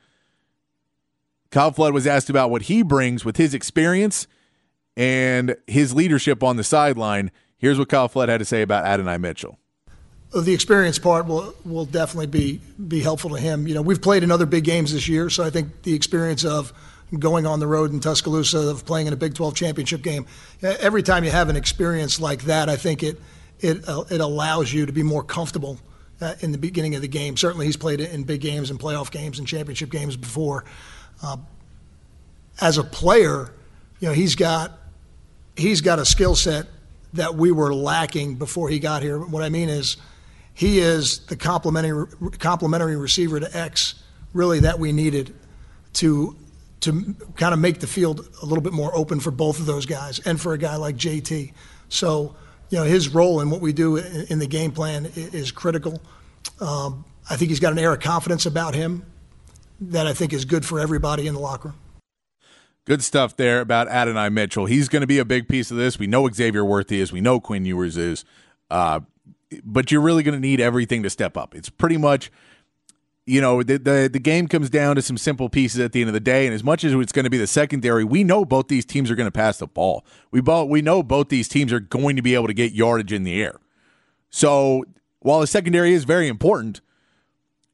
Kyle 1.51 1.73
Flood 1.73 1.95
was 1.95 2.07
asked 2.07 2.29
about 2.29 2.51
what 2.51 2.63
he 2.63 2.83
brings 2.83 3.25
with 3.25 3.37
his 3.37 3.55
experience 3.55 4.27
and 4.97 5.57
his 5.67 5.95
leadership 5.95 6.43
on 6.43 6.57
the 6.57 6.65
sideline. 6.65 7.31
Here's 7.59 7.79
what 7.79 7.89
Kyle 7.89 8.09
Flood 8.09 8.29
had 8.29 8.39
to 8.39 8.45
say 8.45 8.63
about 8.63 8.85
Adonai 8.85 9.19
Mitchell. 9.19 9.59
The 10.35 10.53
experience 10.53 10.99
part 10.99 11.27
will 11.27 11.55
will 11.65 11.87
definitely 11.87 12.27
be 12.27 12.61
be 12.89 13.01
helpful 13.01 13.31
to 13.31 13.37
him. 13.37 13.67
You 13.67 13.75
know, 13.75 13.83
we've 13.83 14.03
played 14.03 14.23
in 14.23 14.31
other 14.31 14.45
big 14.45 14.65
games 14.65 14.93
this 14.93 15.09
year, 15.09 15.31
so 15.31 15.45
I 15.45 15.51
think 15.51 15.83
the 15.83 15.95
experience 15.95 16.45
of 16.45 16.73
going 17.19 17.47
on 17.47 17.61
the 17.61 17.67
road 17.67 17.93
in 17.93 18.01
Tuscaloosa, 18.01 18.59
of 18.59 18.85
playing 18.85 19.07
in 19.07 19.13
a 19.13 19.17
Big 19.17 19.35
12 19.35 19.55
championship 19.55 20.03
game, 20.03 20.27
every 20.63 21.03
time 21.03 21.25
you 21.25 21.31
have 21.31 21.49
an 21.49 21.57
experience 21.57 22.21
like 22.21 22.43
that, 22.43 22.69
I 22.69 22.77
think 22.77 23.03
it 23.03 23.21
it 23.61 23.89
uh, 23.89 24.05
it 24.11 24.21
allows 24.21 24.73
you 24.73 24.87
to 24.87 24.93
be 24.93 25.03
more 25.03 25.23
comfortable 25.23 25.79
uh, 26.21 26.35
in 26.41 26.53
the 26.53 26.59
beginning 26.59 26.95
of 26.95 27.03
the 27.03 27.09
game. 27.09 27.37
Certainly, 27.37 27.67
he's 27.67 27.77
played 27.77 28.01
in 28.01 28.25
big 28.25 28.41
games 28.41 28.71
and 28.71 28.79
playoff 28.79 29.11
games 29.11 29.39
and 29.39 29.47
championship 29.47 29.91
games 29.91 30.17
before. 30.17 30.65
Uh, 31.23 31.39
as 32.61 32.79
a 32.79 32.85
player, 32.85 33.53
you 34.01 34.09
know, 34.09 34.15
he's 34.15 34.35
got 34.35 34.79
he's 35.57 35.81
got 35.81 35.99
a 35.99 36.05
skill 36.05 36.35
set 36.35 36.67
that 37.13 37.35
we 37.35 37.51
were 37.51 37.75
lacking 37.75 38.35
before 38.35 38.69
he 38.69 38.79
got 38.79 39.03
here. 39.03 39.19
What 39.19 39.43
I 39.43 39.49
mean 39.49 39.69
is, 39.69 39.97
he 40.55 40.79
is 40.79 41.21
the 41.27 41.37
complementary 41.37 42.07
complementary 42.39 42.97
receiver 42.97 43.41
to 43.41 43.57
X, 43.57 43.95
really 44.33 44.61
that 44.61 44.79
we 44.79 44.93
needed 44.93 45.35
to 45.95 46.37
to 46.87 47.15
kind 47.37 47.53
of 47.53 47.61
make 47.61 47.81
the 47.81 47.87
field 47.87 48.29
a 48.43 48.47
little 48.47 48.63
bit 48.63 48.73
more 48.73 48.95
open 48.97 49.21
for 49.21 49.31
both 49.31 49.61
of 49.61 49.67
those 49.67 49.87
guys 49.87 50.19
and 50.21 50.41
for 50.41 50.55
a 50.55 50.59
guy 50.59 50.77
like 50.77 50.97
JT. 50.97 51.53
So, 51.89 52.35
you 52.71 52.79
know, 52.79 52.85
his 52.85 53.09
role 53.09 53.41
in 53.41 53.51
what 53.51 53.61
we 53.61 53.73
do 53.73 53.97
in 53.97 54.39
the 54.39 54.47
game 54.47 54.73
plan 54.73 55.07
is 55.15 55.53
critical. 55.53 56.01
Um, 56.61 57.05
I 57.29 57.37
think 57.37 57.51
he's 57.51 57.61
got 57.61 57.73
an 57.73 57.79
air 57.79 57.93
of 57.93 58.01
confidence 58.01 58.47
about 58.47 58.75
him 58.75 59.05
that 59.81 60.07
I 60.07 60.15
think 60.15 60.33
is 60.33 60.45
good 60.45 60.65
for 60.65 60.81
everybody 60.81 61.27
in 61.27 61.35
the 61.35 61.41
locker 61.41 61.69
room. 61.69 61.79
Good 62.87 63.03
stuff 63.03 63.37
there 63.37 63.61
about 63.61 63.89
Adonai 63.89 64.29
Mitchell. 64.29 64.67
He's 64.67 64.89
going 64.89 65.01
to 65.01 65.09
be 65.09 65.19
a 65.19 65.25
big 65.25 65.49
piece 65.49 65.73
of 65.73 65.77
this. 65.77 65.99
We 65.99 66.07
know 66.07 66.29
Xavier 66.31 66.65
Worthy 66.65 67.01
is. 67.01 67.13
We 67.13 67.21
know 67.21 67.41
Quinn 67.41 67.65
Ewers 67.65 67.97
is. 67.97 68.25
Uh, 68.71 69.01
but 69.65 69.91
you're 69.91 70.01
really 70.01 70.23
going 70.23 70.37
to 70.37 70.41
need 70.41 70.61
everything 70.61 71.03
to 71.03 71.11
step 71.11 71.37
up. 71.37 71.55
It's 71.55 71.69
pretty 71.69 71.97
much, 71.97 72.31
you 73.27 73.41
know, 73.41 73.63
the, 73.65 73.77
the, 73.79 74.09
the 74.11 74.21
game 74.21 74.47
comes 74.47 74.71
down 74.71 74.95
to 74.95 75.03
some 75.03 75.19
simple 75.19 75.49
pieces 75.49 75.81
at 75.81 75.91
the 75.91 76.01
end 76.01 76.09
of 76.09 76.15
the 76.15 76.21
day. 76.21 76.47
And 76.47 76.55
as 76.55 76.63
much 76.63 76.85
as 76.85 76.93
it's 76.93 77.13
going 77.13 77.25
to 77.25 77.31
be 77.31 77.39
the 77.39 77.49
secondary, 77.49 78.05
we 78.05 78.23
know 78.23 78.45
both 78.45 78.69
these 78.69 78.85
teams 78.85 79.11
are 79.11 79.17
going 79.17 79.27
to 79.27 79.33
pass 79.33 79.59
the 79.59 79.67
ball. 79.67 80.07
We 80.31 80.41
both 80.41 80.71
we 80.71 80.81
know 80.81 81.03
both 81.03 81.29
these 81.29 81.49
teams 81.49 81.73
are 81.73 81.81
going 81.81 82.15
to 82.17 82.23
be 82.23 82.35
able 82.35 82.47
to 82.47 82.55
get 82.55 82.73
yardage 82.73 83.13
in 83.13 83.25
the 83.25 83.43
air. 83.43 83.57
So 84.31 84.85
while 85.21 85.41
the 85.41 85.47
secondary 85.49 85.93
is 85.93 86.05
very 86.05 86.29
important, 86.29 86.81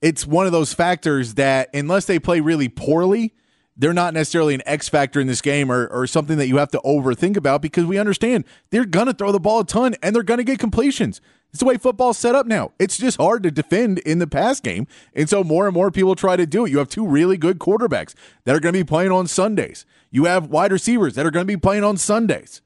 it's 0.01 0.27
one 0.27 0.47
of 0.47 0.53
those 0.53 0.73
factors 0.73 1.35
that 1.35 1.69
unless 1.75 2.07
they 2.07 2.19
play 2.19 2.41
really 2.41 2.69
poorly, 2.69 3.35
they're 3.77 3.93
not 3.93 4.15
necessarily 4.15 4.55
an 4.55 4.63
X 4.67 4.89
factor 4.89 5.21
in 5.21 5.27
this 5.27 5.41
game 5.41 5.71
or, 5.71 5.87
or 5.89 6.07
something 6.07 6.37
that 6.39 6.49
you 6.49 6.59
have 6.59 6.71
to 6.73 6.81
overthink 6.85 7.37
about 7.37 7.63
because 7.63 7.85
we 7.85 7.99
understand 7.99 8.45
they're 8.71 8.85
going 8.85 9.07
to 9.07 9.15
throw 9.15 9.33
the 9.33 9.41
ball 9.41 9.61
a 9.61 9.65
ton 9.65 9.95
and 10.03 10.15
they're 10.15 10.23
going 10.23 10.39
to 10.39 10.45
get 10.45 10.59
completions. 10.59 11.21
It's 11.51 11.61
the 11.61 11.67
way 11.67 11.77
football's 11.77 12.17
set 12.17 12.35
up 12.35 12.47
now. 12.47 12.73
It's 12.79 12.97
just 12.97 13.19
hard 13.19 13.43
to 13.43 13.51
defend 13.51 13.99
in 14.01 14.19
the 14.19 14.27
pass 14.27 14.59
game. 14.59 14.87
And 15.15 15.29
so 15.29 15.45
more 15.45 15.67
and 15.67 15.75
more 15.75 15.91
people 15.91 16.15
try 16.15 16.37
to 16.37 16.47
do 16.47 16.65
it. 16.65 16.71
You 16.71 16.79
have 16.79 16.89
two 16.89 17.07
really 17.07 17.37
good 17.37 17.59
quarterbacks 17.59 18.15
that 18.45 18.55
are 18.55 18.61
going 18.61 18.73
to 18.73 18.81
be 18.81 18.89
playing 18.89 19.13
on 19.13 19.27
Sundays. 19.27 19.85
You 20.11 20.25
have 20.25 20.47
wide 20.47 20.73
receivers 20.73 21.15
that 21.15 21.27
are 21.27 21.31
going 21.31 21.47
to 21.47 21.53
be 21.53 21.61
playing 21.61 21.85
on 21.85 21.99
Sundays. 21.99 22.63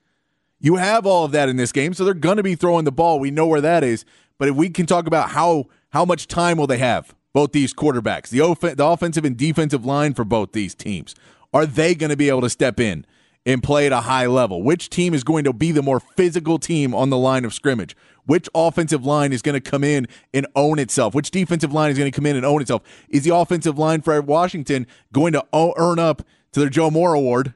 You 0.61 0.77
have 0.77 1.05
all 1.05 1.25
of 1.25 1.33
that 1.33 1.49
in 1.49 1.57
this 1.57 1.73
game, 1.73 1.95
so 1.95 2.05
they're 2.05 2.15
going 2.15 2.39
to 2.39 2.43
be 2.43 2.55
throwing 2.55 2.85
the 2.85 2.93
ball. 2.93 3.21
We 3.21 3.31
know 3.31 3.47
where 3.47 3.61
that 3.61 3.85
is. 3.85 4.05
But 4.39 4.49
if 4.49 4.57
we 4.57 4.71
can 4.71 4.87
talk 4.87 5.07
about 5.07 5.31
how 5.31 5.67
how 5.91 6.05
much 6.05 6.29
time 6.29 6.59
will 6.59 6.67
they 6.67 6.79
have 6.79 7.15
both 7.37 7.53
these 7.53 7.75
quarterbacks, 7.75 8.31
the, 8.31 8.41
off- 8.41 8.61
the 8.61 8.83
offensive 8.83 9.23
and 9.23 9.37
defensive 9.37 9.85
line 9.85 10.15
for 10.15 10.25
both 10.25 10.53
these 10.53 10.75
teams. 10.75 11.15
Are 11.53 11.67
they 11.67 11.95
going 11.95 12.09
to 12.09 12.17
be 12.17 12.31
able 12.31 12.41
to 12.41 12.49
step 12.49 12.81
in 12.81 13.05
and 13.45 13.63
play 13.63 13.85
at 13.85 13.93
a 13.93 14.01
high 14.01 14.25
level? 14.25 14.63
Which 14.63 14.89
team 14.89 15.13
is 15.13 15.23
going 15.23 15.45
to 15.45 15.53
be 15.53 15.71
the 15.71 15.83
more 15.83 16.01
physical 16.01 16.59
team 16.59 16.95
on 16.95 17.11
the 17.11 17.19
line 17.19 17.45
of 17.45 17.53
scrimmage? 17.53 17.95
Which 18.25 18.49
offensive 18.55 19.05
line 19.05 19.35
is 19.35 19.43
going 19.43 19.53
to 19.53 19.61
come 19.61 19.85
in 19.85 20.09
and 20.33 20.47
own 20.57 20.79
itself? 20.79 21.15
Which 21.15 21.31
defensive 21.31 21.75
line 21.75 21.91
is 21.91 21.99
going 21.99 22.11
to 22.11 22.17
come 22.17 22.25
in 22.25 22.37
and 22.37 22.47
own 22.47 22.63
itself? 22.63 22.81
Is 23.11 23.25
the 23.25 23.35
offensive 23.37 23.79
line 23.79 24.01
for 24.01 24.19
Washington 24.23 24.87
going 25.13 25.35
to 25.35 25.45
earn 25.53 25.99
up 25.99 26.23
to 26.53 26.61
their 26.61 26.71
Joe 26.71 26.91
Moore 26.91 27.13
Award 27.13 27.53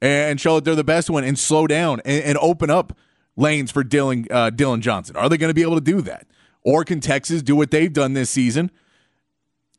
and 0.00 0.40
show 0.40 0.54
that 0.54 0.64
they're 0.64 0.74
the 0.74 0.84
best 0.84 1.10
one 1.10 1.22
and 1.22 1.38
slow 1.38 1.66
down 1.66 2.00
and, 2.06 2.24
and 2.24 2.38
open 2.38 2.70
up 2.70 2.96
lanes 3.36 3.70
for 3.70 3.84
Dylan 3.84 4.26
uh, 4.32 4.48
Dillon 4.48 4.80
Johnson? 4.80 5.16
Are 5.16 5.28
they 5.28 5.36
going 5.36 5.50
to 5.50 5.54
be 5.54 5.60
able 5.60 5.74
to 5.74 5.82
do 5.82 6.00
that? 6.00 6.26
Or 6.62 6.82
can 6.82 7.00
Texas 7.00 7.42
do 7.42 7.54
what 7.54 7.70
they've 7.70 7.92
done 7.92 8.14
this 8.14 8.30
season– 8.30 8.70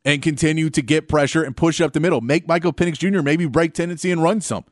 and 0.04 0.22
continue 0.22 0.70
to 0.70 0.82
get 0.82 1.08
pressure 1.08 1.42
and 1.42 1.56
push 1.56 1.80
up 1.80 1.92
the 1.92 2.00
middle. 2.00 2.20
Make 2.20 2.48
Michael 2.48 2.72
Penix 2.72 2.98
Jr. 2.98 3.22
maybe 3.22 3.46
break 3.46 3.74
tendency 3.74 4.10
and 4.10 4.22
run 4.22 4.40
some. 4.40 4.64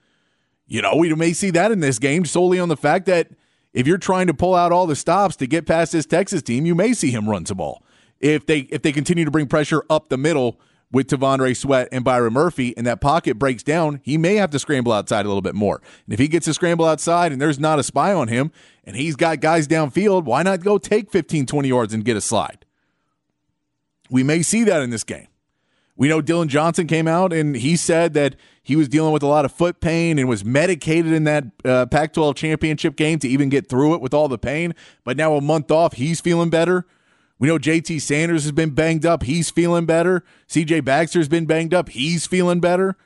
You 0.67 0.83
know, 0.83 0.97
we 0.97 1.13
may 1.15 1.33
see 1.33 1.51
that 1.51 1.73
in 1.73 1.81
this 1.81 1.99
game 1.99 2.25
solely 2.25 2.59
on 2.59 2.69
the 2.69 2.77
fact 2.77 3.07
that 3.07 3.29
if 3.73 3.87
you're 3.87 3.99
trying 3.99 4.27
to 4.27 4.35
pull 4.35 4.55
out 4.55 4.73
all 4.73 4.87
the 4.87 4.97
stops 4.97 5.37
to 5.37 5.47
get 5.47 5.67
past 5.67 5.93
this 5.93 6.07
Texas 6.07 6.43
team, 6.43 6.67
you 6.67 6.75
may 6.75 6.93
see 6.93 7.11
him 7.11 7.29
run 7.29 7.47
some 7.47 7.59
ball. 7.59 7.83
If 8.21 8.47
they 8.47 8.61
if 8.61 8.83
they 8.83 8.93
continue 8.93 9.25
to 9.25 9.31
bring 9.31 9.47
pressure 9.47 9.85
up 9.89 10.09
the 10.09 10.19
middle 10.19 10.61
with 10.91 11.07
T'Vondre 11.09 11.57
Sweat 11.57 11.89
and 11.93 12.05
Byron 12.05 12.33
Murphy 12.33 12.77
and 12.77 12.87
that 12.87 13.01
pocket 13.01 13.39
breaks 13.39 13.63
down, 13.63 14.01
he 14.03 14.19
may 14.19 14.37
have 14.37 14.51
to 14.51 14.59
scramble 14.59 14.93
outside 14.93 15.25
a 15.25 15.29
little 15.29 15.43
bit 15.43 15.55
more. 15.55 15.81
And 16.07 16.15
if 16.15 16.19
he 16.19 16.29
gets 16.29 16.47
to 16.47 16.55
scramble 16.55 16.87
outside 16.87 17.31
and 17.31 17.41
there's 17.41 17.59
not 17.59 17.79
a 17.79 17.83
spy 17.83 18.13
on 18.13 18.29
him 18.29 18.51
and 18.85 18.97
he's 18.97 19.15
got 19.15 19.41
guys 19.41 19.69
downfield, 19.69 20.25
why 20.25 20.43
not 20.43 20.61
go 20.61 20.79
take 20.79 21.11
15, 21.11 21.47
20 21.47 21.69
yards 21.69 21.95
and 21.95 22.05
get 22.05 22.17
a 22.17 22.21
slide? 22.21 22.65
We 24.11 24.23
may 24.23 24.43
see 24.43 24.65
that 24.65 24.83
in 24.83 24.91
this 24.91 25.05
game. 25.05 25.29
We 25.97 26.09
know 26.09 26.21
Dillon 26.21 26.49
Johnson 26.49 26.87
came 26.87 27.09
out 27.09 27.33
and 27.33 27.57
he 27.57 27.75
said 27.75 28.15
that 28.15 28.37
he 28.63 28.77
was 28.77 28.89
dealing 28.89 29.13
with 29.13 29.25
a 29.25 29.27
lot 29.27 29.45
of 29.45 29.51
foot 29.51 29.81
pain 29.81 30.17
and 30.17 30.29
was 30.29 30.45
medicated 30.45 31.13
in 31.13 31.25
that 31.25 31.45
uh, 31.65 31.87
Pac 31.87 32.13
12 32.13 32.37
championship 32.37 32.95
game 32.95 33.19
to 33.19 33.29
even 33.29 33.49
get 33.49 33.69
through 33.69 33.95
it 33.95 34.01
with 34.01 34.15
all 34.15 34.29
the 34.29 34.39
pain. 34.39 34.77
But 35.03 35.17
now, 35.17 35.35
a 35.35 35.41
month 35.41 35.73
off, 35.73 35.95
he's 35.95 36.21
feeling 36.21 36.51
better. 36.51 36.87
We 37.41 37.49
know 37.49 37.59
JT 37.59 38.01
Sanders 38.01 38.45
has 38.45 38.53
been 38.53 38.71
banged 38.71 39.05
up. 39.05 39.25
He's 39.25 39.51
feeling 39.51 39.87
better. 39.87 40.25
CJ 40.49 40.85
Baxter's 40.85 41.29
been 41.29 41.47
banged 41.47 41.75
up. 41.75 41.89
He's 41.89 42.27
feeling 42.29 42.61
better. 42.61 42.97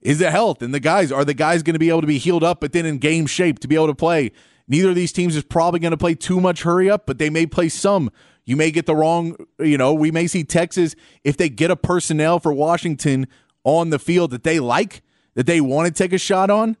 Is 0.00 0.18
the 0.18 0.30
health 0.30 0.62
and 0.62 0.74
the 0.74 0.80
guys 0.80 1.12
are 1.12 1.24
the 1.24 1.34
guys 1.34 1.62
going 1.62 1.74
to 1.74 1.78
be 1.78 1.90
able 1.90 2.00
to 2.00 2.06
be 2.06 2.18
healed 2.18 2.42
up, 2.42 2.60
but 2.60 2.72
then 2.72 2.86
in 2.86 2.98
game 2.98 3.26
shape 3.26 3.60
to 3.60 3.68
be 3.68 3.74
able 3.74 3.86
to 3.86 3.94
play? 3.94 4.32
Neither 4.68 4.90
of 4.90 4.94
these 4.94 5.12
teams 5.12 5.36
is 5.36 5.44
probably 5.44 5.80
going 5.80 5.92
to 5.92 5.96
play 5.96 6.14
too 6.14 6.40
much 6.40 6.62
hurry 6.62 6.90
up, 6.90 7.06
but 7.06 7.18
they 7.18 7.30
may 7.30 7.46
play 7.46 7.68
some 7.68 8.10
you 8.44 8.56
may 8.56 8.70
get 8.70 8.86
the 8.86 8.96
wrong, 8.96 9.36
you 9.58 9.78
know, 9.78 9.94
we 9.94 10.10
may 10.10 10.26
see 10.26 10.44
Texas, 10.44 10.94
if 11.24 11.36
they 11.36 11.48
get 11.48 11.70
a 11.70 11.76
personnel 11.76 12.40
for 12.40 12.52
Washington 12.52 13.26
on 13.64 13.90
the 13.90 13.98
field 13.98 14.32
that 14.32 14.42
they 14.42 14.58
like, 14.58 15.02
that 15.34 15.46
they 15.46 15.60
want 15.60 15.86
to 15.86 15.92
take 15.92 16.12
a 16.12 16.18
shot 16.18 16.50
on, 16.50 16.76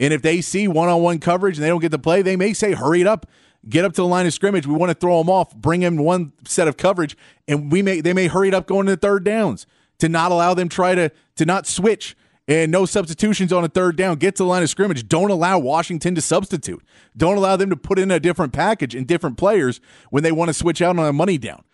and 0.00 0.12
if 0.12 0.22
they 0.22 0.40
see 0.40 0.66
one 0.66 0.88
on 0.88 1.02
one 1.02 1.18
coverage 1.18 1.56
and 1.56 1.64
they 1.64 1.68
don't 1.68 1.80
get 1.80 1.90
the 1.90 1.98
play, 1.98 2.22
they 2.22 2.36
may 2.36 2.52
say, 2.52 2.72
hurry 2.72 3.00
it 3.00 3.06
up. 3.06 3.26
get 3.68 3.84
up 3.84 3.92
to 3.92 4.02
the 4.02 4.06
line 4.06 4.26
of 4.26 4.32
scrimmage. 4.34 4.66
We 4.66 4.74
want 4.74 4.90
to 4.90 4.94
throw 4.94 5.18
them 5.18 5.30
off, 5.30 5.54
bring 5.54 5.82
in 5.82 6.02
one 6.02 6.32
set 6.46 6.68
of 6.68 6.76
coverage, 6.76 7.16
and 7.46 7.70
we 7.70 7.82
may 7.82 8.00
they 8.00 8.12
may 8.12 8.26
hurry 8.26 8.48
it 8.48 8.54
up 8.54 8.66
going 8.66 8.86
to 8.86 8.92
the 8.92 8.96
third 8.96 9.24
downs 9.24 9.66
to 9.98 10.08
not 10.08 10.32
allow 10.32 10.54
them 10.54 10.68
try 10.68 10.94
to 10.94 11.10
to 11.36 11.44
not 11.44 11.66
switch 11.66 12.16
and 12.46 12.70
no 12.70 12.84
substitutions 12.84 13.52
on 13.52 13.64
a 13.64 13.68
third 13.68 13.96
down. 13.96 14.16
Get 14.16 14.36
to 14.36 14.42
the 14.42 14.48
line 14.48 14.62
of 14.62 14.70
scrimmage. 14.70 15.08
Don't 15.08 15.30
allow 15.30 15.58
Washington 15.58 16.14
to 16.14 16.20
substitute. 16.20 16.82
Don't 17.16 17.36
allow 17.36 17.56
them 17.56 17.70
to 17.70 17.76
put 17.76 17.98
in 17.98 18.10
a 18.10 18.20
different 18.20 18.52
package 18.52 18.94
and 18.94 19.06
different 19.06 19.38
players 19.38 19.80
when 20.10 20.22
they 20.22 20.32
want 20.32 20.48
to 20.48 20.54
switch 20.54 20.82
out 20.82 20.98
on 20.98 21.06
a 21.06 21.12
money 21.12 21.38
down. 21.38 21.64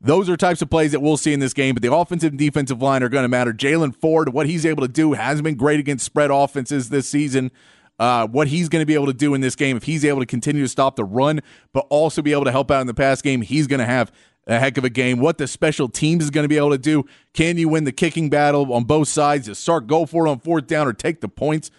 Those 0.00 0.28
are 0.28 0.36
types 0.36 0.62
of 0.62 0.70
plays 0.70 0.92
that 0.92 1.00
we'll 1.00 1.16
see 1.16 1.32
in 1.32 1.40
this 1.40 1.54
game, 1.54 1.74
but 1.74 1.82
the 1.82 1.92
offensive 1.92 2.30
and 2.32 2.38
defensive 2.38 2.80
line 2.80 3.02
are 3.02 3.08
going 3.08 3.24
to 3.24 3.28
matter. 3.28 3.52
Jaylan 3.52 3.96
Ford, 3.96 4.32
what 4.32 4.46
he's 4.46 4.64
able 4.64 4.82
to 4.82 4.88
do, 4.88 5.14
has 5.14 5.42
been 5.42 5.56
great 5.56 5.80
against 5.80 6.04
spread 6.04 6.30
offenses 6.30 6.88
this 6.90 7.08
season. 7.08 7.50
Uh, 7.98 8.28
what 8.28 8.46
he's 8.46 8.68
going 8.68 8.80
to 8.80 8.86
be 8.86 8.94
able 8.94 9.06
to 9.06 9.12
do 9.12 9.34
in 9.34 9.40
this 9.40 9.56
game, 9.56 9.76
if 9.76 9.82
he's 9.82 10.04
able 10.04 10.20
to 10.20 10.26
continue 10.26 10.62
to 10.62 10.68
stop 10.68 10.94
the 10.94 11.04
run, 11.04 11.40
but 11.72 11.84
also 11.90 12.22
be 12.22 12.30
able 12.30 12.44
to 12.44 12.52
help 12.52 12.70
out 12.70 12.80
in 12.80 12.86
the 12.86 12.94
pass 12.94 13.20
game, 13.20 13.42
he's 13.42 13.66
going 13.66 13.80
to 13.80 13.86
have 13.86 14.12
a 14.48 14.58
heck 14.58 14.78
of 14.78 14.84
a 14.84 14.90
game. 14.90 15.20
What 15.20 15.38
the 15.38 15.46
special 15.46 15.88
teams 15.88 16.24
is 16.24 16.30
going 16.30 16.44
to 16.44 16.48
be 16.48 16.56
able 16.56 16.70
to 16.70 16.78
do. 16.78 17.04
Can 17.34 17.58
you 17.58 17.68
win 17.68 17.84
the 17.84 17.92
kicking 17.92 18.30
battle 18.30 18.72
on 18.72 18.84
both 18.84 19.08
sides? 19.08 19.46
Just 19.46 19.62
Sark 19.62 19.86
go 19.86 20.06
for 20.06 20.26
it 20.26 20.30
on 20.30 20.40
fourth 20.40 20.66
down 20.66 20.88
or 20.88 20.92
take 20.92 21.20
the 21.20 21.28
points. 21.28 21.70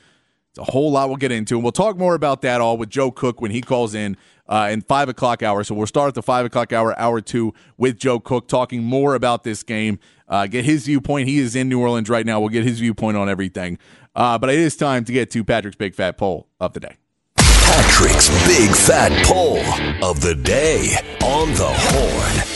It's 0.51 0.59
a 0.59 0.71
whole 0.71 0.91
lot 0.91 1.09
we'll 1.09 1.17
get 1.17 1.31
into, 1.31 1.55
and 1.55 1.63
we'll 1.63 1.71
talk 1.71 1.97
more 1.97 2.15
about 2.15 2.41
that 2.41 2.59
all 2.61 2.77
with 2.77 2.89
Joe 2.89 3.11
Cook 3.11 3.39
when 3.41 3.51
he 3.51 3.61
calls 3.61 3.93
in 3.93 4.17
uh, 4.47 4.69
in 4.71 4.81
five 4.81 5.07
o'clock 5.07 5.43
hour. 5.43 5.63
So 5.63 5.75
we'll 5.75 5.85
start 5.85 6.07
at 6.07 6.15
the 6.15 6.23
five 6.23 6.45
o'clock 6.45 6.73
hour, 6.73 6.97
hour 6.99 7.21
two, 7.21 7.53
with 7.77 7.99
Joe 7.99 8.19
Cook 8.19 8.47
talking 8.47 8.83
more 8.83 9.13
about 9.13 9.43
this 9.43 9.61
game. 9.61 9.99
Uh, 10.27 10.47
get 10.47 10.65
his 10.65 10.85
viewpoint. 10.85 11.27
He 11.27 11.37
is 11.37 11.55
in 11.55 11.69
New 11.69 11.79
Orleans 11.79 12.09
right 12.09 12.25
now. 12.25 12.39
We'll 12.39 12.49
get 12.49 12.63
his 12.63 12.79
viewpoint 12.79 13.17
on 13.17 13.29
everything. 13.29 13.77
Uh, 14.15 14.37
but 14.39 14.49
it 14.49 14.59
is 14.59 14.75
time 14.75 15.05
to 15.05 15.13
get 15.13 15.29
to 15.31 15.43
Patrick's 15.43 15.77
big 15.77 15.93
fat 15.93 16.17
poll 16.17 16.47
of 16.59 16.73
the 16.73 16.79
day. 16.79 16.95
Patrick's 17.37 18.29
big 18.47 18.71
fat 18.71 19.11
poll 19.25 19.59
of 20.03 20.19
the 20.21 20.33
day 20.33 20.95
on 21.21 21.49
the 21.49 21.71
horn. 21.71 22.48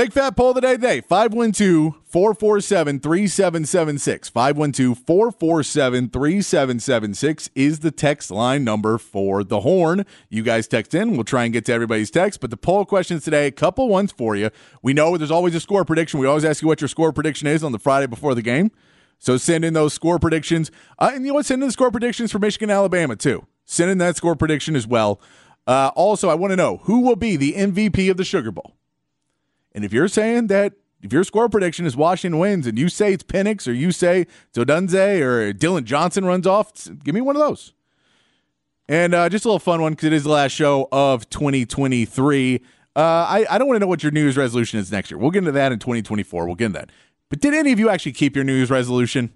Big 0.00 0.14
fat 0.14 0.34
poll 0.34 0.48
of 0.48 0.54
the 0.54 0.62
day 0.62 0.76
today 0.76 1.02
512 1.02 1.94
447 2.06 3.00
3776. 3.00 4.30
512 4.30 4.98
447 4.98 6.08
3776 6.08 7.50
is 7.54 7.80
the 7.80 7.90
text 7.90 8.30
line 8.30 8.64
number 8.64 8.96
for 8.96 9.44
the 9.44 9.60
horn. 9.60 10.06
You 10.30 10.42
guys 10.42 10.66
text 10.66 10.94
in. 10.94 11.10
We'll 11.10 11.24
try 11.24 11.44
and 11.44 11.52
get 11.52 11.66
to 11.66 11.74
everybody's 11.74 12.10
text. 12.10 12.40
But 12.40 12.48
the 12.48 12.56
poll 12.56 12.86
questions 12.86 13.24
today, 13.24 13.46
a 13.46 13.50
couple 13.50 13.90
ones 13.90 14.10
for 14.10 14.34
you. 14.34 14.48
We 14.82 14.94
know 14.94 15.18
there's 15.18 15.30
always 15.30 15.54
a 15.54 15.60
score 15.60 15.84
prediction. 15.84 16.18
We 16.18 16.26
always 16.26 16.46
ask 16.46 16.62
you 16.62 16.68
what 16.68 16.80
your 16.80 16.88
score 16.88 17.12
prediction 17.12 17.46
is 17.46 17.62
on 17.62 17.72
the 17.72 17.78
Friday 17.78 18.06
before 18.06 18.34
the 18.34 18.40
game. 18.40 18.70
So 19.18 19.36
send 19.36 19.66
in 19.66 19.74
those 19.74 19.92
score 19.92 20.18
predictions. 20.18 20.70
Uh, 20.98 21.10
and 21.12 21.26
you 21.26 21.32
know 21.32 21.34
what? 21.34 21.44
Send 21.44 21.62
in 21.62 21.68
the 21.68 21.72
score 21.72 21.90
predictions 21.90 22.32
for 22.32 22.38
Michigan, 22.38 22.70
Alabama, 22.70 23.16
too. 23.16 23.46
Send 23.66 23.90
in 23.90 23.98
that 23.98 24.16
score 24.16 24.34
prediction 24.34 24.76
as 24.76 24.86
well. 24.86 25.20
Uh, 25.66 25.90
also, 25.94 26.30
I 26.30 26.34
want 26.36 26.52
to 26.52 26.56
know 26.56 26.78
who 26.84 27.00
will 27.00 27.16
be 27.16 27.36
the 27.36 27.52
MVP 27.52 28.10
of 28.10 28.16
the 28.16 28.24
Sugar 28.24 28.50
Bowl. 28.50 28.79
And 29.72 29.84
if 29.84 29.92
you're 29.92 30.08
saying 30.08 30.48
that 30.48 30.74
if 31.02 31.12
your 31.12 31.24
score 31.24 31.48
prediction 31.48 31.86
is 31.86 31.96
Washington 31.96 32.38
wins 32.38 32.66
and 32.66 32.78
you 32.78 32.88
say 32.88 33.12
it's 33.12 33.24
Penix 33.24 33.66
or 33.66 33.72
you 33.72 33.92
say 33.92 34.26
it's 34.54 34.58
or 34.58 35.52
Dillon 35.52 35.84
Johnson 35.84 36.24
runs 36.24 36.46
off, 36.46 36.72
give 37.02 37.14
me 37.14 37.20
one 37.20 37.36
of 37.36 37.40
those. 37.40 37.72
And 38.88 39.14
uh, 39.14 39.28
just 39.28 39.44
a 39.44 39.48
little 39.48 39.60
fun 39.60 39.80
one 39.80 39.92
because 39.92 40.06
it 40.08 40.12
is 40.12 40.24
the 40.24 40.30
last 40.30 40.52
show 40.52 40.88
of 40.90 41.30
2023. 41.30 42.60
Uh, 42.96 43.00
I, 43.00 43.46
I 43.48 43.56
don't 43.56 43.68
want 43.68 43.76
to 43.76 43.80
know 43.80 43.86
what 43.86 44.02
your 44.02 44.10
New 44.10 44.20
Year's 44.20 44.36
resolution 44.36 44.80
is 44.80 44.90
next 44.90 45.10
year. 45.10 45.18
We'll 45.18 45.30
get 45.30 45.38
into 45.38 45.52
that 45.52 45.70
in 45.70 45.78
2024. 45.78 46.44
We'll 46.44 46.56
get 46.56 46.66
into 46.66 46.80
that. 46.80 46.90
But 47.28 47.40
did 47.40 47.54
any 47.54 47.70
of 47.70 47.78
you 47.78 47.88
actually 47.88 48.12
keep 48.12 48.34
your 48.34 48.44
New 48.44 48.54
Year's 48.54 48.70
resolution? 48.70 49.32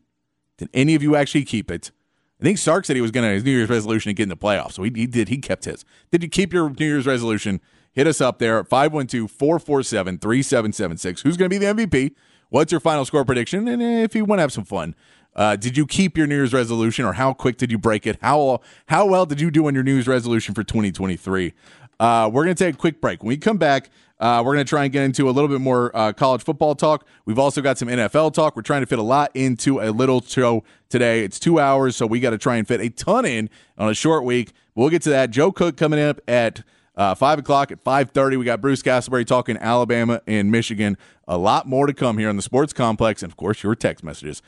Did 0.59 0.71
any 0.75 0.97
of 0.97 1.03
you 1.03 1.15
actually 1.15 1.45
keep 1.45 1.71
it? 1.71 1.93
I 2.41 2.45
think 2.45 2.59
Sark 2.59 2.85
said 2.85 2.97
he 2.97 3.03
was 3.03 3.13
going 3.13 3.27
to 3.27 3.33
his 3.33 3.45
New 3.45 3.53
Year's 3.53 3.71
resolution 3.71 4.11
to 4.11 4.15
get 4.15 4.25
in 4.25 4.29
the 4.29 4.37
playoffs. 4.37 4.73
So 4.73 4.83
he, 4.83 4.91
he 4.95 5.07
did. 5.07 5.29
He 5.29 5.39
kept 5.39 5.67
his. 5.67 5.85
Did 6.11 6.23
you 6.25 6.29
keep 6.29 6.53
your 6.53 6.69
New 6.69 6.85
Year's 6.85 7.07
resolution 7.07 7.61
hit 7.95 8.07
us 8.07 8.21
up 8.21 8.39
there 8.39 8.59
at 8.59 8.69
512 8.69 9.31
447 9.31 10.19
3776. 10.19 11.23
Who's 11.23 11.37
going 11.37 11.51
to 11.51 11.59
be 11.59 11.65
the 11.65 11.73
MVP? 11.73 12.15
What's 12.51 12.71
your 12.71 12.81
final 12.81 13.05
score 13.05 13.25
prediction? 13.25 13.67
And 13.67 13.83
if 13.83 14.15
you 14.15 14.25
want 14.25 14.39
to 14.39 14.43
have 14.43 14.53
some 14.53 14.65
fun, 14.65 14.95
uh, 15.35 15.57
did 15.57 15.77
you 15.77 15.87
keep 15.87 16.17
your 16.17 16.27
New 16.27 16.37
Year's 16.37 16.53
resolution 16.53 17.05
or 17.05 17.15
how 17.15 17.33
quick 17.33 17.57
did 17.57 17.71
you 17.71 17.79
break 17.79 18.07
it? 18.07 18.19
How, 18.21 18.61
how 18.87 19.07
well 19.07 19.27
did 19.27 19.41
you 19.41 19.51
do 19.51 19.67
on 19.67 19.75
your 19.75 19.83
New 19.83 19.95
Year's 19.95 20.07
resolution 20.07 20.55
for 20.55 20.63
2023? 20.63 21.53
Uh, 21.99 22.31
we're 22.33 22.45
going 22.45 22.55
to 22.55 22.65
take 22.65 22.75
a 22.75 22.79
quick 22.79 23.01
break. 23.01 23.23
When 23.23 23.29
we 23.29 23.37
come 23.37 23.57
back, 23.57 23.91
uh, 24.21 24.43
we're 24.45 24.55
going 24.55 24.65
to 24.65 24.69
try 24.69 24.85
and 24.85 24.93
get 24.93 25.03
into 25.03 25.29
a 25.29 25.33
little 25.33 25.49
bit 25.49 25.61
more 25.61 25.95
uh, 25.97 26.13
college 26.13 26.43
football 26.43 26.75
talk. 26.75 27.07
We've 27.25 27.39
also 27.39 27.61
got 27.61 27.79
some 27.79 27.89
NFL 27.89 28.33
talk. 28.33 28.57
We're 28.57 28.63
trying 28.63 28.83
to 28.83 28.87
fit 28.87 28.99
a 28.99 29.03
lot 29.03 29.31
into 29.35 29.81
a 29.81 29.91
little 29.91 30.21
show 30.21 30.65
today. 30.89 31.25
It's 31.25 31.39
two 31.41 31.59
hours, 31.59 31.97
so 31.97 32.07
we 32.07 32.21
got 32.21 32.31
to 32.31 32.39
try 32.39 32.57
and 32.57 32.67
fit 32.67 32.81
a 32.81 32.91
ton 32.91 33.25
in 33.25 33.51
on 33.77 33.91
a 33.91 33.95
short 33.95 34.25
week. 34.25 34.53
We'll 34.75 34.91
get 34.91 35.03
to 35.03 35.11
that. 35.11 35.31
Joe 35.31 35.53
Cook 35.53 35.77
coming 35.77 36.01
up 36.01 36.21
at 36.29 36.63
uh, 36.97 37.15
Five 37.15 37.39
o'clock 37.39 37.73
at 37.73 37.83
five 37.83 38.11
thirty, 38.11 38.37
we 38.37 38.45
got 38.45 38.61
Bruce 38.61 38.83
Castleberry 38.83 39.27
talking 39.27 39.57
Alabama 39.57 40.21
and 40.27 40.51
Michigan. 40.51 40.97
A 41.27 41.37
lot 41.39 41.67
more 41.67 41.87
to 41.87 41.95
come 41.95 42.19
here 42.19 42.29
on 42.29 42.37
the 42.37 42.43
Sports 42.43 42.73
Complex, 42.73 43.23
and 43.23 43.31
of 43.31 43.37
course, 43.37 43.63
your 43.63 43.75
text 43.75 44.05
messages 44.05 44.43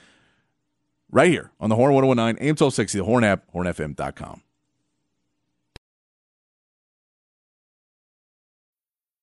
right 1.11 1.30
here 1.30 1.50
on 1.61 1.70
the 1.70 1.76
Horn 1.76 1.92
1019, 1.94 2.40
AM 2.40 2.52
1260, 2.52 2.98
the 2.98 3.04
Horn 3.04 3.24
app, 3.24 3.44
hornfm.com. 3.52 4.42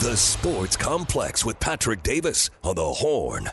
The 0.00 0.14
Sports 0.14 0.76
Complex 0.76 1.42
with 1.42 1.58
Patrick 1.58 2.02
Davis 2.02 2.50
on 2.62 2.76
the 2.76 2.84
Horn. 2.84 3.50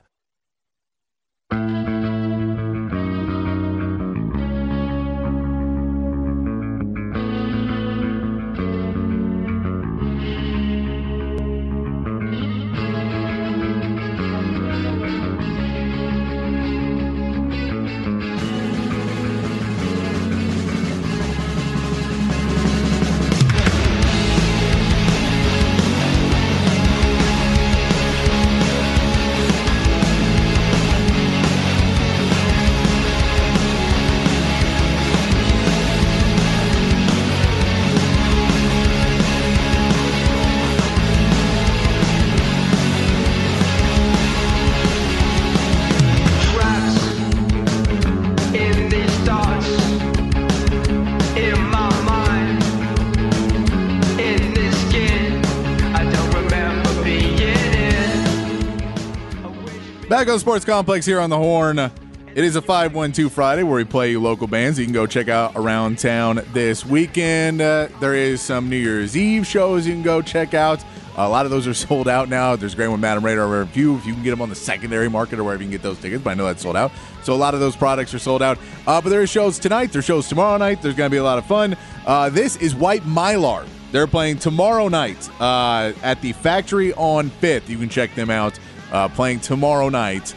On 60.29 60.39
Sports 60.39 60.63
Complex 60.63 61.05
here 61.05 61.19
on 61.19 61.29
the 61.29 61.38
Horn. 61.38 61.77
It 61.77 61.91
is 62.33 62.55
a 62.55 62.62
512 62.62 63.29
Friday 63.29 63.63
where 63.63 63.75
we 63.75 63.83
play 63.83 64.15
local 64.15 64.47
bands 64.47 64.79
you 64.79 64.86
can 64.86 64.93
go 64.93 65.05
check 65.05 65.27
out 65.27 65.51
around 65.55 65.99
town 65.99 66.41
this 66.53 66.86
weekend. 66.86 67.59
Uh, 67.59 67.89
there 67.99 68.15
is 68.15 68.41
some 68.41 68.69
New 68.69 68.77
Year's 68.77 69.17
Eve 69.17 69.45
shows 69.45 69.86
you 69.86 69.91
can 69.91 70.01
go 70.01 70.21
check 70.21 70.53
out. 70.53 70.81
A 71.17 71.27
lot 71.27 71.45
of 71.45 71.51
those 71.51 71.67
are 71.67 71.73
sold 71.73 72.07
out 72.07 72.29
now. 72.29 72.55
There's 72.55 72.73
great 72.73 72.88
one, 72.88 73.01
Madam 73.01 73.25
Radar 73.25 73.47
Review. 73.47 73.97
If 73.97 74.05
you 74.05 74.13
can 74.13 74.23
get 74.23 74.29
them 74.29 74.41
on 74.41 74.47
the 74.47 74.55
secondary 74.55 75.09
market 75.09 75.39
or 75.39 75.43
wherever 75.43 75.62
you 75.62 75.67
can 75.67 75.71
get 75.71 75.81
those 75.81 75.99
tickets, 75.99 76.23
but 76.23 76.29
I 76.29 76.33
know 76.36 76.45
that's 76.45 76.63
sold 76.63 76.77
out. 76.77 76.93
So 77.23 77.33
a 77.33 77.36
lot 77.36 77.53
of 77.53 77.59
those 77.59 77.75
products 77.75 78.13
are 78.13 78.19
sold 78.19 78.41
out. 78.41 78.57
Uh, 78.88 79.01
but 79.01 79.09
there 79.09 79.21
are 79.21 79.27
shows 79.27 79.59
tonight. 79.59 79.91
There's 79.91 80.05
shows 80.05 80.29
tomorrow 80.29 80.57
night. 80.57 80.81
There's 80.81 80.95
going 80.95 81.09
to 81.09 81.13
be 81.13 81.17
a 81.17 81.23
lot 81.23 81.38
of 81.38 81.45
fun. 81.45 81.75
Uh, 82.05 82.29
this 82.29 82.55
is 82.55 82.73
White 82.73 83.03
Mylar. 83.03 83.67
They're 83.91 84.07
playing 84.07 84.39
tomorrow 84.39 84.88
night 84.88 85.29
uh, 85.41 85.91
at 86.01 86.21
the 86.21 86.31
Factory 86.31 86.93
on 86.93 87.29
5th. 87.29 87.67
You 87.67 87.77
can 87.77 87.89
check 87.89 88.15
them 88.15 88.29
out 88.29 88.57
uh, 88.93 89.10
playing 89.10 89.41
tomorrow 89.41 89.89
night. 89.89 90.34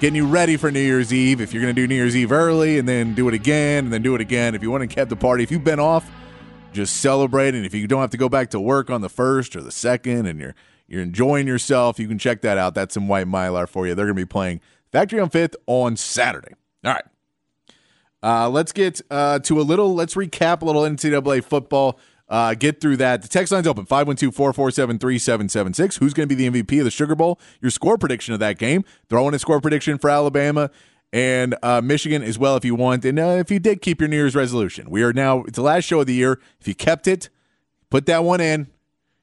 getting 0.00 0.16
you 0.16 0.26
ready 0.26 0.56
for 0.56 0.70
New 0.72 0.80
Year's 0.80 1.12
Eve. 1.12 1.40
If 1.40 1.54
you're 1.54 1.62
going 1.62 1.74
to 1.74 1.80
do 1.80 1.86
New 1.86 1.94
Year's 1.94 2.16
Eve 2.16 2.32
early 2.32 2.78
and 2.78 2.88
then 2.88 3.14
do 3.14 3.28
it 3.28 3.34
again 3.34 3.84
and 3.84 3.92
then 3.92 4.02
do 4.02 4.14
it 4.14 4.20
again, 4.20 4.54
if 4.54 4.62
you 4.62 4.70
want 4.70 4.88
to 4.88 4.94
keep 4.94 5.08
the 5.08 5.16
party, 5.16 5.42
if 5.42 5.50
you've 5.50 5.64
been 5.64 5.80
off, 5.80 6.10
just 6.72 6.96
celebrating. 6.96 7.64
If 7.64 7.74
you 7.74 7.86
don't 7.86 8.00
have 8.00 8.10
to 8.10 8.16
go 8.16 8.28
back 8.28 8.50
to 8.50 8.60
work 8.60 8.90
on 8.90 9.00
the 9.00 9.08
first 9.08 9.54
or 9.54 9.62
the 9.62 9.72
second, 9.72 10.26
and 10.26 10.40
you're 10.40 10.54
you're 10.88 11.02
enjoying 11.02 11.46
yourself, 11.46 11.98
you 11.98 12.06
can 12.06 12.18
check 12.18 12.42
that 12.42 12.58
out. 12.58 12.74
That's 12.74 12.94
some 12.94 13.08
white 13.08 13.26
mylar 13.26 13.68
for 13.68 13.86
you. 13.86 13.94
They're 13.94 14.06
going 14.06 14.16
to 14.16 14.22
be 14.22 14.26
playing 14.26 14.60
Factory 14.92 15.18
on 15.18 15.30
Fifth 15.30 15.56
on 15.66 15.96
Saturday. 15.96 16.54
All 16.84 16.92
right. 16.92 17.04
Uh, 18.22 18.48
let's 18.48 18.72
get 18.72 19.00
uh, 19.10 19.38
to 19.40 19.60
a 19.60 19.62
little. 19.62 19.94
Let's 19.94 20.14
recap 20.14 20.62
a 20.62 20.64
little 20.64 20.82
NCAA 20.82 21.44
football. 21.44 21.98
Uh, 22.28 22.54
get 22.54 22.80
through 22.80 22.96
that. 22.96 23.22
The 23.22 23.28
text 23.28 23.52
line's 23.52 23.66
open 23.66 23.86
512 23.86 24.34
447 24.34 24.98
3776. 24.98 25.96
Who's 25.96 26.12
going 26.12 26.28
to 26.28 26.34
be 26.34 26.48
the 26.48 26.62
MVP 26.62 26.78
of 26.78 26.84
the 26.84 26.90
Sugar 26.90 27.14
Bowl? 27.14 27.38
Your 27.60 27.70
score 27.70 27.96
prediction 27.96 28.34
of 28.34 28.40
that 28.40 28.58
game. 28.58 28.84
Throw 29.08 29.28
in 29.28 29.34
a 29.34 29.38
score 29.38 29.60
prediction 29.60 29.98
for 29.98 30.10
Alabama 30.10 30.70
and 31.12 31.54
uh, 31.62 31.80
Michigan 31.80 32.22
as 32.22 32.38
well 32.38 32.56
if 32.56 32.64
you 32.64 32.74
want. 32.74 33.04
And 33.04 33.18
uh, 33.18 33.36
if 33.38 33.50
you 33.50 33.58
did 33.58 33.80
keep 33.80 34.00
your 34.00 34.08
New 34.08 34.16
Year's 34.16 34.34
resolution, 34.34 34.90
we 34.90 35.02
are 35.02 35.12
now, 35.12 35.42
it's 35.44 35.56
the 35.56 35.62
last 35.62 35.84
show 35.84 36.00
of 36.00 36.06
the 36.06 36.14
year. 36.14 36.40
If 36.60 36.66
you 36.66 36.74
kept 36.74 37.06
it, 37.06 37.28
put 37.90 38.06
that 38.06 38.24
one 38.24 38.40
in. 38.40 38.62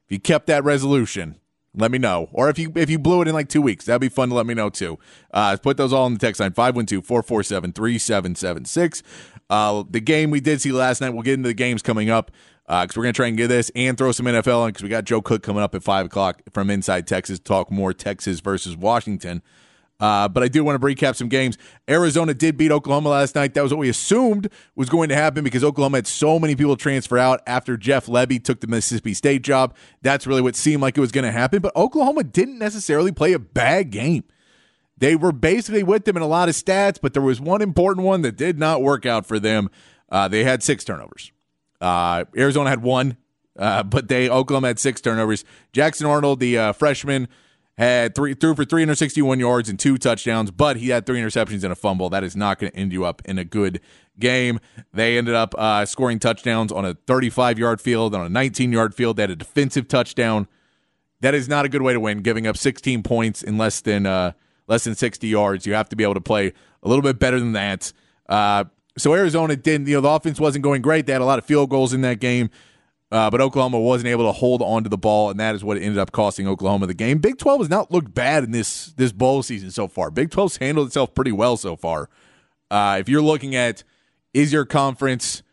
If 0.08 0.12
you 0.12 0.20
kept 0.20 0.48
that 0.48 0.64
resolution, 0.64 1.40
let 1.76 1.92
me 1.92 1.98
know. 1.98 2.30
Or 2.32 2.50
if 2.50 2.60
you 2.60 2.72
if 2.76 2.90
you 2.90 3.00
blew 3.00 3.22
it 3.22 3.28
in 3.28 3.34
like 3.34 3.50
two 3.50 3.62
weeks, 3.62 3.86
that'd 3.86 4.00
be 4.00 4.10
fun 4.10 4.30
to 4.30 4.36
let 4.36 4.46
me 4.46 4.54
know 4.54 4.70
too. 4.70 5.00
Uh, 5.34 5.58
put 5.62 5.78
those 5.78 5.92
all 5.92 6.06
in 6.06 6.14
the 6.14 6.20
text 6.20 6.40
line 6.40 6.54
512 6.54 7.04
447 7.04 7.74
3776. 7.74 9.04
Uh, 9.50 9.84
the 9.90 10.00
game 10.00 10.30
we 10.30 10.40
did 10.40 10.62
see 10.62 10.72
last 10.72 11.02
night, 11.02 11.10
we'll 11.12 11.24
get 11.24 11.34
into 11.34 11.48
the 11.48 11.54
games 11.54 11.82
coming 11.82 12.10
up 12.10 12.32
because 12.66 12.92
uh, 12.92 12.94
we're 12.96 13.04
going 13.04 13.14
to 13.14 13.18
try 13.18 13.28
and 13.28 13.38
get 13.38 13.48
this 13.48 13.72
and 13.76 13.98
throw 13.98 14.12
some 14.12 14.26
NFL 14.26 14.64
in 14.64 14.70
because 14.70 14.84
we 14.84 14.90
got 14.90 15.04
Joe 15.04 15.22
Cook 15.22 15.44
coming 15.44 15.62
up 15.62 15.76
at 15.76 15.84
5 15.84 16.06
o'clock 16.06 16.42
from 16.52 16.70
Inside 16.70 17.08
Texas 17.08 17.40
to 17.40 17.44
talk 17.44 17.70
more 17.70 17.94
Texas 17.94 18.40
versus 18.40 18.78
Washington. 18.78 19.42
Uh, 20.00 20.28
but 20.28 20.44
I 20.44 20.48
do 20.48 20.64
want 20.64 20.82
to 20.82 20.86
recap 20.86 21.16
some 21.16 21.30
games. 21.30 21.58
Arizona 21.90 22.34
did 22.34 22.58
beat 22.58 22.72
Oklahoma 22.72 23.10
last 23.10 23.36
night. 23.36 23.54
That 23.54 23.62
was 23.62 23.72
what 23.72 23.80
we 23.80 23.90
assumed 23.90 24.50
was 24.76 24.90
going 24.90 25.10
to 25.10 25.16
happen 25.16 25.44
because 25.44 25.64
Oklahoma 25.64 25.98
had 25.98 26.08
so 26.08 26.40
many 26.40 26.56
people 26.56 26.76
transfer 26.76 27.18
out 27.18 27.42
after 27.48 27.78
Jeff 27.78 28.08
Lebby 28.08 28.44
took 28.44 28.60
the 28.60 28.68
Mississippi 28.68 29.14
State 29.14 29.44
job. 29.44 29.76
That's 30.02 30.26
really 30.28 30.42
what 30.42 30.56
seemed 30.56 30.82
like 30.82 30.98
it 30.98 31.02
was 31.02 31.12
going 31.12 31.26
to 31.26 31.32
happen. 31.32 31.62
But 31.62 31.76
Oklahoma 31.76 32.24
didn't 32.24 32.60
necessarily 32.60 33.12
play 33.12 33.34
a 33.34 33.40
bad 33.40 33.92
game. 33.92 34.24
They 34.98 35.16
were 35.16 35.32
basically 35.32 35.84
with 35.84 36.06
them 36.06 36.18
in 36.18 36.24
a 36.24 36.28
lot 36.28 36.50
of 36.50 36.56
stats, 36.56 37.00
but 37.02 37.14
there 37.14 37.22
was 37.22 37.40
one 37.40 37.62
important 37.62 38.06
one 38.06 38.22
that 38.24 38.36
did 38.36 38.60
not 38.60 38.82
work 38.82 39.06
out 39.06 39.26
for 39.26 39.40
them. 39.40 39.70
Uh, 40.10 40.28
they 40.28 40.44
had 40.44 40.64
six 40.64 40.84
turnovers. 40.84 41.32
Uh, 41.84 42.24
Arizona 42.38 42.70
had 42.70 42.82
one, 42.82 43.18
uh, 43.60 43.84
but 43.84 44.08
they 44.08 44.30
Oklahoma 44.30 44.68
had 44.68 44.80
six 44.80 45.02
turnovers. 45.02 45.44
Jackson 45.74 46.08
Arnold, 46.08 46.40
the 46.40 46.58
uh, 46.58 46.72
freshman, 46.72 47.28
had 47.78 48.16
three 48.16 48.34
threw 48.34 48.56
for 48.56 48.64
361 48.64 49.40
yards 49.40 49.68
and 49.68 49.78
two 49.78 49.98
touchdowns, 49.98 50.50
but 50.50 50.78
he 50.78 50.90
had 50.90 51.06
three 51.06 51.20
interceptions 51.20 51.64
and 51.64 51.74
a 51.74 51.76
fumble. 51.76 52.10
That 52.10 52.24
is 52.24 52.36
not 52.38 52.58
going 52.58 52.72
to 52.72 52.78
end 52.78 52.94
you 52.94 53.04
up 53.04 53.22
in 53.26 53.38
a 53.38 53.44
good 53.44 53.82
game. 54.18 54.62
They 54.94 55.18
ended 55.18 55.36
up 55.36 55.54
uh, 55.58 55.86
scoring 55.86 56.20
touchdowns 56.20 56.72
on 56.72 56.86
a 56.86 56.94
35 56.94 57.60
yard 57.60 57.82
field, 57.82 58.16
on 58.16 58.26
a 58.26 58.30
19 58.30 58.72
yard 58.72 58.96
field. 58.96 59.18
They 59.18 59.24
had 59.24 59.32
a 59.32 59.36
defensive 59.36 59.90
touchdown. 59.90 60.48
That 61.20 61.34
is 61.34 61.50
not 61.50 61.66
a 61.66 61.70
good 61.70 61.82
way 61.82 61.92
to 61.92 62.00
win. 62.00 62.22
Giving 62.22 62.48
up 62.48 62.56
16 62.56 63.04
points 63.04 63.44
in 63.44 63.58
less 63.58 63.82
than 63.82 64.06
uh, 64.06 64.32
less 64.68 64.86
than 64.86 64.96
60 64.96 65.28
yards, 65.28 65.66
you 65.66 65.74
have 65.74 65.90
to 65.90 65.98
be 65.98 66.04
able 66.04 66.14
to 66.14 66.22
play 66.22 66.54
a 66.82 66.88
little 66.88 67.04
bit 67.04 67.20
better 67.20 67.40
than 67.40 67.52
that. 67.54 67.92
Uh, 68.30 68.66
so 68.98 69.14
Arizona 69.14 69.56
didn't. 69.56 69.88
You 69.88 69.96
know, 69.96 70.02
the 70.02 70.10
offense 70.10 70.40
wasn't 70.40 70.64
going 70.64 70.82
great. 70.82 71.06
They 71.06 71.14
had 71.14 71.22
a 71.22 71.26
lot 71.26 71.40
of 71.40 71.46
field 71.46 71.70
goals 71.70 71.94
in 71.94 72.02
that 72.02 72.20
game. 72.20 72.50
Uh, 73.14 73.30
but 73.30 73.40
Oklahoma 73.40 73.80
wasn't 73.80 74.08
able 74.08 74.26
to 74.26 74.32
hold 74.32 74.64
on 74.64 74.82
to 74.82 74.90
the 74.90 74.98
ball, 74.98 75.30
and 75.30 75.40
that 75.40 75.54
is 75.54 75.64
what 75.64 75.78
ended 75.78 76.00
up 76.00 76.12
costing 76.12 76.48
Oklahoma 76.48 76.88
the 76.88 76.96
game. 76.96 77.20
Big 77.20 77.38
12 77.38 77.62
has 77.62 77.70
not 77.70 77.92
looked 77.92 78.12
bad 78.12 78.44
in 78.44 78.50
this 78.50 78.88
this 78.94 79.12
bowl 79.12 79.44
season 79.44 79.70
so 79.70 79.88
far. 79.88 80.10
Big 80.10 80.32
12's 80.32 80.58
handled 80.58 80.88
itself 80.88 81.14
pretty 81.14 81.32
well 81.32 81.56
so 81.56 81.76
far. 81.76 82.10
Uh, 82.72 82.98
if 83.00 83.08
you're 83.08 83.22
looking 83.22 83.56
at 83.56 83.84
is 84.34 84.52
your 84.52 84.66
conference, 84.66 85.44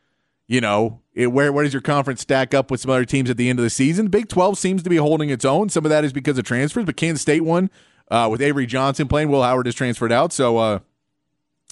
you 0.48 0.62
know, 0.62 1.02
it, 1.12 1.26
where 1.26 1.52
where 1.52 1.62
does 1.62 1.74
your 1.74 1.82
conference 1.82 2.22
stack 2.22 2.54
up 2.54 2.70
with 2.70 2.80
some 2.80 2.90
other 2.90 3.04
teams 3.04 3.28
at 3.28 3.36
the 3.36 3.50
end 3.50 3.58
of 3.58 3.62
the 3.62 3.68
season? 3.68 4.08
Big 4.08 4.28
12 4.30 4.56
seems 4.56 4.82
to 4.82 4.88
be 4.88 4.96
holding 4.96 5.28
its 5.28 5.44
own. 5.44 5.68
Some 5.68 5.84
of 5.84 5.90
that 5.90 6.02
is 6.02 6.14
because 6.14 6.38
of 6.38 6.46
transfers, 6.46 6.86
but 6.86 6.96
Kansas 6.96 7.20
State 7.20 7.44
won 7.44 7.68
uh, 8.10 8.26
with 8.30 8.40
Avery 8.40 8.64
Johnson 8.64 9.06
playing. 9.06 9.28
Will 9.28 9.42
Howard 9.42 9.66
is 9.66 9.74
transferred 9.74 10.12
out, 10.12 10.32
so 10.32 10.56
uh, 10.56 10.78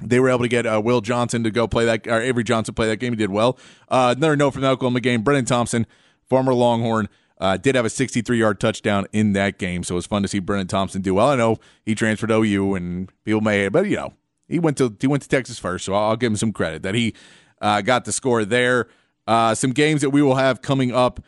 they 0.02 0.20
were 0.20 0.28
able 0.28 0.42
to 0.42 0.48
get 0.48 0.66
uh, 0.66 0.80
Will 0.82 1.00
Johnson 1.00 1.42
to 1.44 1.50
go 1.50 1.66
play 1.66 1.84
that, 1.84 2.06
or 2.06 2.20
Avery 2.20 2.44
Johnson 2.44 2.74
play 2.74 2.86
that 2.88 2.98
game. 2.98 3.12
He 3.12 3.16
did 3.16 3.30
well. 3.30 3.58
Uh, 3.88 4.14
another 4.16 4.36
note 4.36 4.52
from 4.52 4.62
the 4.62 4.68
Oklahoma 4.68 5.00
game: 5.00 5.22
Brennan 5.22 5.44
Thompson, 5.44 5.86
former 6.28 6.54
Longhorn, 6.54 7.08
uh, 7.40 7.56
did 7.56 7.74
have 7.74 7.84
a 7.84 7.90
63 7.90 8.38
yard 8.38 8.60
touchdown 8.60 9.06
in 9.12 9.32
that 9.32 9.58
game. 9.58 9.82
So 9.82 9.94
it 9.94 9.96
was 9.96 10.06
fun 10.06 10.22
to 10.22 10.28
see 10.28 10.38
Brennan 10.38 10.66
Thompson 10.66 11.02
do 11.02 11.14
well. 11.14 11.28
I 11.28 11.36
know 11.36 11.58
he 11.84 11.94
transferred 11.94 12.30
OU 12.30 12.74
and 12.74 13.12
people 13.24 13.40
may, 13.40 13.68
but 13.68 13.86
you 13.86 13.96
know 13.96 14.14
he 14.48 14.58
went 14.58 14.76
to 14.78 14.96
he 15.00 15.06
went 15.06 15.22
to 15.22 15.28
Texas 15.28 15.58
first, 15.58 15.84
so 15.84 15.94
I'll 15.94 16.16
give 16.16 16.32
him 16.32 16.36
some 16.36 16.52
credit 16.52 16.82
that 16.82 16.94
he 16.94 17.14
uh, 17.60 17.80
got 17.80 18.04
the 18.04 18.12
score 18.12 18.44
there. 18.44 18.88
Uh, 19.26 19.54
some 19.54 19.72
games 19.72 20.00
that 20.00 20.10
we 20.10 20.22
will 20.22 20.36
have 20.36 20.62
coming 20.62 20.92
up. 20.92 21.20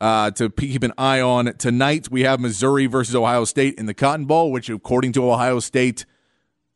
Uh, 0.00 0.30
to 0.32 0.50
keep 0.50 0.82
an 0.82 0.92
eye 0.98 1.20
on 1.20 1.54
tonight, 1.56 2.10
we 2.10 2.22
have 2.22 2.38
Missouri 2.38 2.84
versus 2.84 3.14
Ohio 3.14 3.44
State 3.44 3.78
in 3.78 3.86
the 3.86 3.94
Cotton 3.94 4.26
Bowl, 4.26 4.52
which, 4.52 4.68
according 4.68 5.12
to 5.12 5.30
Ohio 5.30 5.60
State, 5.60 6.04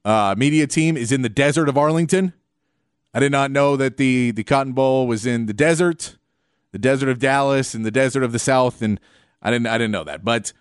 uh, 0.05 0.35
media 0.37 0.67
team 0.67 0.97
is 0.97 1.13
in 1.13 1.23
the 1.23 1.29
desert 1.29 1.69
of 1.69 1.77
Arlington. 1.77 2.33
I 3.15 3.21
did 3.21 3.33
not 3.33 3.51
know 3.51 3.77
that 3.77 3.97
the 3.97 4.31
the 4.31 4.45
Cotton 4.45 4.73
Bowl 4.73 5.07
was 5.07 5.27
in 5.27 5.47
the 5.47 5.55
desert, 5.55 6.17
the 6.73 6.79
desert 6.79 7.09
of 7.09 7.19
Dallas, 7.19 7.75
and 7.75 7.85
the 7.85 7.91
desert 7.91 8.23
of 8.23 8.33
the 8.33 8.39
South, 8.39 8.83
and 8.83 9.01
I 9.43 9.51
didn't 9.51 9.67
I 9.67 9.79
didn't 9.79 9.93
know 9.93 10.05
that. 10.05 10.25
But 10.25 10.53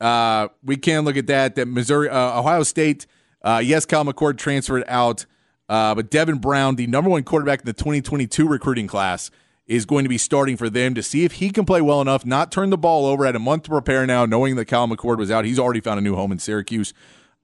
uh, 0.00 0.48
we 0.62 0.76
can 0.76 1.04
look 1.04 1.16
at 1.16 1.26
that. 1.26 1.54
That 1.56 1.66
Missouri, 1.66 2.08
uh, 2.08 2.38
Ohio 2.38 2.62
State. 2.62 3.06
Uh, 3.42 3.60
yes, 3.64 3.86
Kyle 3.86 4.04
McCord 4.04 4.38
transferred 4.38 4.84
out, 4.88 5.24
uh, 5.68 5.94
but 5.94 6.10
Devin 6.10 6.38
Brown, 6.38 6.76
the 6.76 6.86
number 6.86 7.08
one 7.08 7.22
quarterback 7.22 7.60
in 7.60 7.66
the 7.66 7.72
2022 7.72 8.48
recruiting 8.48 8.88
class, 8.88 9.30
is 9.66 9.86
going 9.86 10.04
to 10.04 10.08
be 10.08 10.18
starting 10.18 10.56
for 10.56 10.68
them 10.68 10.94
to 10.94 11.02
see 11.02 11.24
if 11.24 11.32
he 11.32 11.50
can 11.50 11.64
play 11.64 11.80
well 11.80 12.00
enough, 12.00 12.26
not 12.26 12.50
turn 12.50 12.70
the 12.70 12.78
ball 12.78 13.06
over. 13.06 13.24
At 13.24 13.36
a 13.36 13.38
month 13.38 13.64
to 13.64 13.70
prepare 13.70 14.06
now, 14.06 14.26
knowing 14.26 14.56
that 14.56 14.66
Kyle 14.66 14.88
McCord 14.88 15.18
was 15.18 15.30
out. 15.30 15.44
He's 15.44 15.58
already 15.58 15.80
found 15.80 15.98
a 15.98 16.02
new 16.02 16.16
home 16.16 16.32
in 16.32 16.38
Syracuse. 16.38 16.92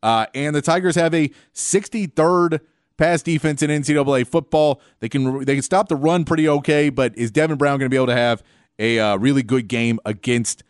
Uh, 0.02 0.26
and 0.34 0.54
the 0.54 0.62
Tigers 0.62 0.96
have 0.96 1.14
a 1.14 1.30
63rd 1.54 2.60
pass 2.96 3.22
defense 3.22 3.62
in 3.62 3.70
NCAA 3.70 4.26
football. 4.26 4.80
They 5.00 5.08
can 5.08 5.44
they 5.44 5.54
can 5.54 5.62
stop 5.62 5.88
the 5.88 5.96
run 5.96 6.24
pretty 6.24 6.48
okay, 6.48 6.88
but 6.90 7.16
is 7.16 7.30
Devin 7.30 7.58
Brown 7.58 7.78
going 7.78 7.86
to 7.86 7.90
be 7.90 7.96
able 7.96 8.06
to 8.06 8.16
have 8.16 8.42
a 8.78 8.98
uh, 8.98 9.16
really 9.16 9.42
good 9.42 9.68
game 9.68 9.98
against 10.04 10.62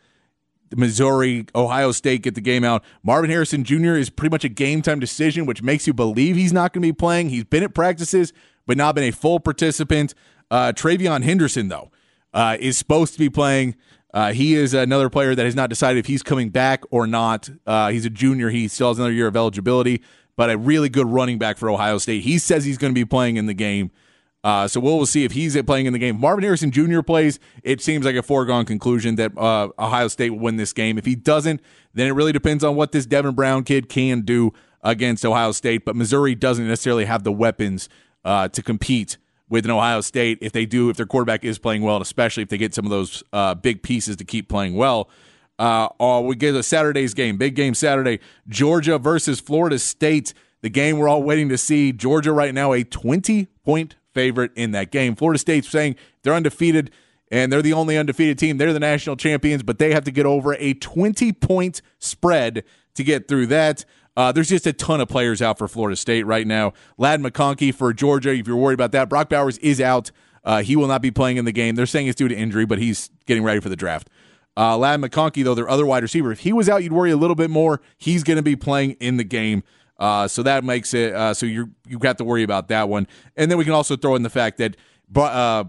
Missouri, 0.75 1.45
Ohio 1.55 1.91
State? 1.91 2.23
Get 2.23 2.35
the 2.35 2.41
game 2.41 2.63
out. 2.63 2.83
Marvin 3.03 3.29
Harrison 3.29 3.63
Jr. 3.63 3.95
is 3.95 4.09
pretty 4.09 4.31
much 4.31 4.43
a 4.43 4.49
game 4.49 4.81
time 4.81 4.99
decision, 4.99 5.45
which 5.45 5.61
makes 5.61 5.87
you 5.87 5.93
believe 5.93 6.35
he's 6.35 6.53
not 6.53 6.73
going 6.73 6.81
to 6.81 6.87
be 6.87 6.93
playing. 6.93 7.29
He's 7.29 7.43
been 7.43 7.63
at 7.63 7.73
practices, 7.73 8.33
but 8.65 8.77
not 8.77 8.95
been 8.95 9.05
a 9.05 9.11
full 9.11 9.39
participant. 9.39 10.13
Uh, 10.49 10.71
TreVeyon 10.71 11.23
Henderson 11.23 11.67
though 11.67 11.91
uh, 12.33 12.57
is 12.59 12.77
supposed 12.77 13.13
to 13.13 13.19
be 13.19 13.29
playing. 13.29 13.75
Uh, 14.13 14.31
he 14.31 14.53
is 14.53 14.73
another 14.73 15.09
player 15.09 15.33
that 15.33 15.43
has 15.43 15.55
not 15.55 15.69
decided 15.69 15.99
if 15.99 16.05
he's 16.05 16.21
coming 16.21 16.49
back 16.49 16.83
or 16.91 17.07
not. 17.07 17.49
Uh, 17.65 17.89
he's 17.89 18.05
a 18.05 18.09
junior. 18.09 18.49
He 18.49 18.67
still 18.67 18.89
has 18.89 18.99
another 18.99 19.13
year 19.13 19.27
of 19.27 19.35
eligibility, 19.35 20.01
but 20.35 20.51
a 20.51 20.57
really 20.57 20.89
good 20.89 21.07
running 21.07 21.39
back 21.39 21.57
for 21.57 21.69
Ohio 21.69 21.97
State. 21.97 22.23
He 22.23 22.37
says 22.37 22.63
he's 22.63 22.77
going 22.77 22.93
to 22.93 22.99
be 22.99 23.05
playing 23.05 23.37
in 23.37 23.47
the 23.47 23.53
game. 23.53 23.91
Uh, 24.43 24.67
so 24.67 24.79
we'll, 24.79 24.97
we'll 24.97 25.05
see 25.05 25.23
if 25.23 25.31
he's 25.31 25.59
playing 25.63 25.85
in 25.85 25.93
the 25.93 25.99
game. 25.99 26.19
Marvin 26.19 26.43
Harrison 26.43 26.69
Jr. 26.69 27.01
plays. 27.01 27.39
It 27.63 27.81
seems 27.81 28.05
like 28.05 28.15
a 28.15 28.21
foregone 28.21 28.65
conclusion 28.65 29.15
that 29.15 29.35
uh, 29.37 29.69
Ohio 29.79 30.09
State 30.09 30.31
will 30.31 30.39
win 30.39 30.57
this 30.57 30.73
game. 30.73 30.97
If 30.97 31.05
he 31.05 31.15
doesn't, 31.15 31.61
then 31.93 32.07
it 32.07 32.11
really 32.11 32.33
depends 32.33 32.63
on 32.63 32.75
what 32.75 32.91
this 32.91 33.05
Devin 33.05 33.35
Brown 33.35 33.63
kid 33.63 33.87
can 33.87 34.21
do 34.21 34.51
against 34.83 35.25
Ohio 35.25 35.53
State. 35.53 35.85
But 35.85 35.95
Missouri 35.95 36.35
doesn't 36.35 36.67
necessarily 36.67 37.05
have 37.05 37.23
the 37.23 37.31
weapons 37.31 37.87
uh, 38.25 38.49
to 38.49 38.61
compete 38.61 39.17
with 39.53 39.65
an 39.65 39.71
Ohio 39.71 40.01
State 40.01 40.39
if 40.41 40.51
they 40.51 40.65
do 40.65 40.89
if 40.89 40.97
their 40.97 41.05
quarterback 41.05 41.45
is 41.45 41.59
playing 41.59 41.83
well, 41.83 41.97
and 41.97 42.01
especially 42.01 42.41
if 42.41 42.49
they 42.49 42.57
get 42.57 42.73
some 42.73 42.85
of 42.85 42.89
those 42.89 43.21
uh, 43.33 43.53
big 43.53 43.83
pieces 43.83 44.15
to 44.15 44.25
keep 44.25 44.49
playing 44.49 44.73
well. 44.73 45.11
Uh, 45.59 45.87
or 45.99 46.25
we 46.25 46.35
get 46.35 46.55
a 46.55 46.63
Saturday's 46.63 47.13
game, 47.13 47.37
big 47.37 47.53
game 47.53 47.75
Saturday, 47.75 48.19
Georgia 48.47 48.97
versus 48.97 49.39
Florida 49.39 49.77
State. 49.77 50.33
The 50.61 50.69
game 50.69 50.97
we're 50.97 51.07
all 51.07 51.21
waiting 51.21 51.49
to 51.49 51.57
see. 51.59 51.91
Georgia 51.91 52.31
right 52.31 52.51
now 52.51 52.73
a 52.73 52.83
20 52.83 53.45
point 53.63 53.95
favorite 54.15 54.49
in 54.55 54.71
that 54.71 54.89
game. 54.89 55.15
Florida 55.15 55.37
State's 55.37 55.69
saying 55.69 55.97
they're 56.23 56.33
undefeated 56.33 56.89
and 57.29 57.53
they're 57.53 57.61
the 57.61 57.73
only 57.73 57.95
undefeated 57.95 58.39
team. 58.39 58.57
They're 58.57 58.73
the 58.73 58.79
national 58.79 59.17
champions, 59.17 59.61
but 59.61 59.77
they 59.77 59.93
have 59.93 60.03
to 60.05 60.11
get 60.11 60.25
over 60.25 60.55
a 60.55 60.73
20 60.73 61.31
point 61.31 61.83
spread 61.99 62.63
to 62.95 63.03
get 63.03 63.27
through 63.27 63.47
that. 63.47 63.85
Uh, 64.15 64.31
there's 64.31 64.49
just 64.49 64.67
a 64.67 64.73
ton 64.73 65.01
of 65.01 65.07
players 65.07 65.41
out 65.41 65.57
for 65.57 65.67
Florida 65.67 65.95
State 65.95 66.23
right 66.23 66.45
now. 66.45 66.73
Ladd 66.97 67.21
McConkey 67.21 67.73
for 67.73 67.93
Georgia, 67.93 68.33
if 68.33 68.47
you're 68.47 68.55
worried 68.55 68.75
about 68.75 68.91
that. 68.91 69.09
Brock 69.09 69.29
Bowers 69.29 69.57
is 69.59 69.81
out. 69.81 70.11
Uh, 70.43 70.61
he 70.61 70.75
will 70.75 70.87
not 70.87 71.01
be 71.01 71.09
playing 71.09 71.37
in 71.37 71.45
the 71.45 71.51
game. 71.51 71.75
They're 71.75 71.85
saying 71.85 72.07
it's 72.07 72.17
due 72.17 72.27
to 72.27 72.35
injury, 72.35 72.65
but 72.65 72.77
he's 72.77 73.09
getting 73.25 73.43
ready 73.43 73.59
for 73.59 73.69
the 73.69 73.75
draft. 73.75 74.09
Uh, 74.55 74.77
Ladd 74.77 75.01
McConkey, 75.01 75.43
though, 75.43 75.55
their 75.55 75.69
other 75.69 75.85
wide 75.85 76.03
receiver, 76.03 76.31
if 76.31 76.41
he 76.41 76.53
was 76.53 76.69
out, 76.69 76.83
you'd 76.83 76.93
worry 76.93 77.11
a 77.11 77.17
little 77.17 77.35
bit 77.35 77.49
more. 77.49 77.81
He's 77.97 78.23
going 78.23 78.37
to 78.37 78.43
be 78.43 78.55
playing 78.55 78.91
in 78.99 79.17
the 79.17 79.23
game. 79.23 79.63
Uh, 79.97 80.27
so 80.27 80.43
that 80.43 80.63
makes 80.63 80.93
it 80.93 81.13
uh, 81.13 81.33
so 81.33 81.45
you 81.45 81.71
you 81.87 81.99
have 82.03 82.17
to 82.17 82.23
worry 82.23 82.43
about 82.43 82.67
that 82.67 82.89
one. 82.89 83.07
And 83.37 83.49
then 83.49 83.57
we 83.57 83.63
can 83.63 83.73
also 83.73 83.95
throw 83.95 84.15
in 84.15 84.23
the 84.23 84.29
fact 84.29 84.57
that 84.57 84.75
uh, 85.15 85.63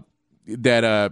that 0.47 0.83
uh, 0.83 1.09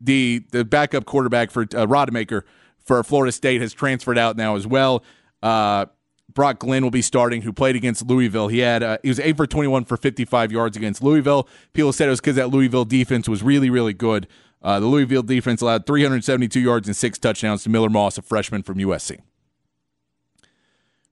the 0.00 0.42
the 0.50 0.64
backup 0.64 1.04
quarterback 1.04 1.50
for 1.50 1.66
Rodemaker 1.66 2.42
for 2.84 3.02
Florida 3.02 3.32
State 3.32 3.60
has 3.60 3.72
transferred 3.72 4.18
out 4.18 4.36
now 4.36 4.56
as 4.56 4.66
well. 4.66 5.02
Uh, 5.42 5.86
Brock 6.32 6.60
Glenn 6.60 6.82
will 6.82 6.90
be 6.90 7.02
starting, 7.02 7.42
who 7.42 7.52
played 7.52 7.76
against 7.76 8.06
Louisville. 8.06 8.48
He 8.48 8.58
had 8.58 8.82
uh, 8.82 8.98
he 9.02 9.08
was 9.08 9.18
eight 9.20 9.36
for 9.36 9.46
twenty 9.46 9.68
one 9.68 9.84
for 9.84 9.96
fifty 9.96 10.24
five 10.24 10.52
yards 10.52 10.76
against 10.76 11.02
Louisville. 11.02 11.48
People 11.72 11.92
said 11.92 12.06
it 12.06 12.10
was 12.10 12.20
because 12.20 12.36
that 12.36 12.50
Louisville 12.50 12.84
defense 12.84 13.28
was 13.28 13.42
really 13.42 13.70
really 13.70 13.94
good. 13.94 14.26
Uh, 14.62 14.78
the 14.78 14.86
Louisville 14.86 15.22
defense 15.22 15.62
allowed 15.62 15.86
372 15.86 16.60
yards 16.60 16.86
and 16.86 16.94
six 16.94 17.18
touchdowns 17.18 17.62
to 17.62 17.70
Miller 17.70 17.88
Moss, 17.88 18.18
a 18.18 18.22
freshman 18.22 18.62
from 18.62 18.76
USC. 18.76 19.18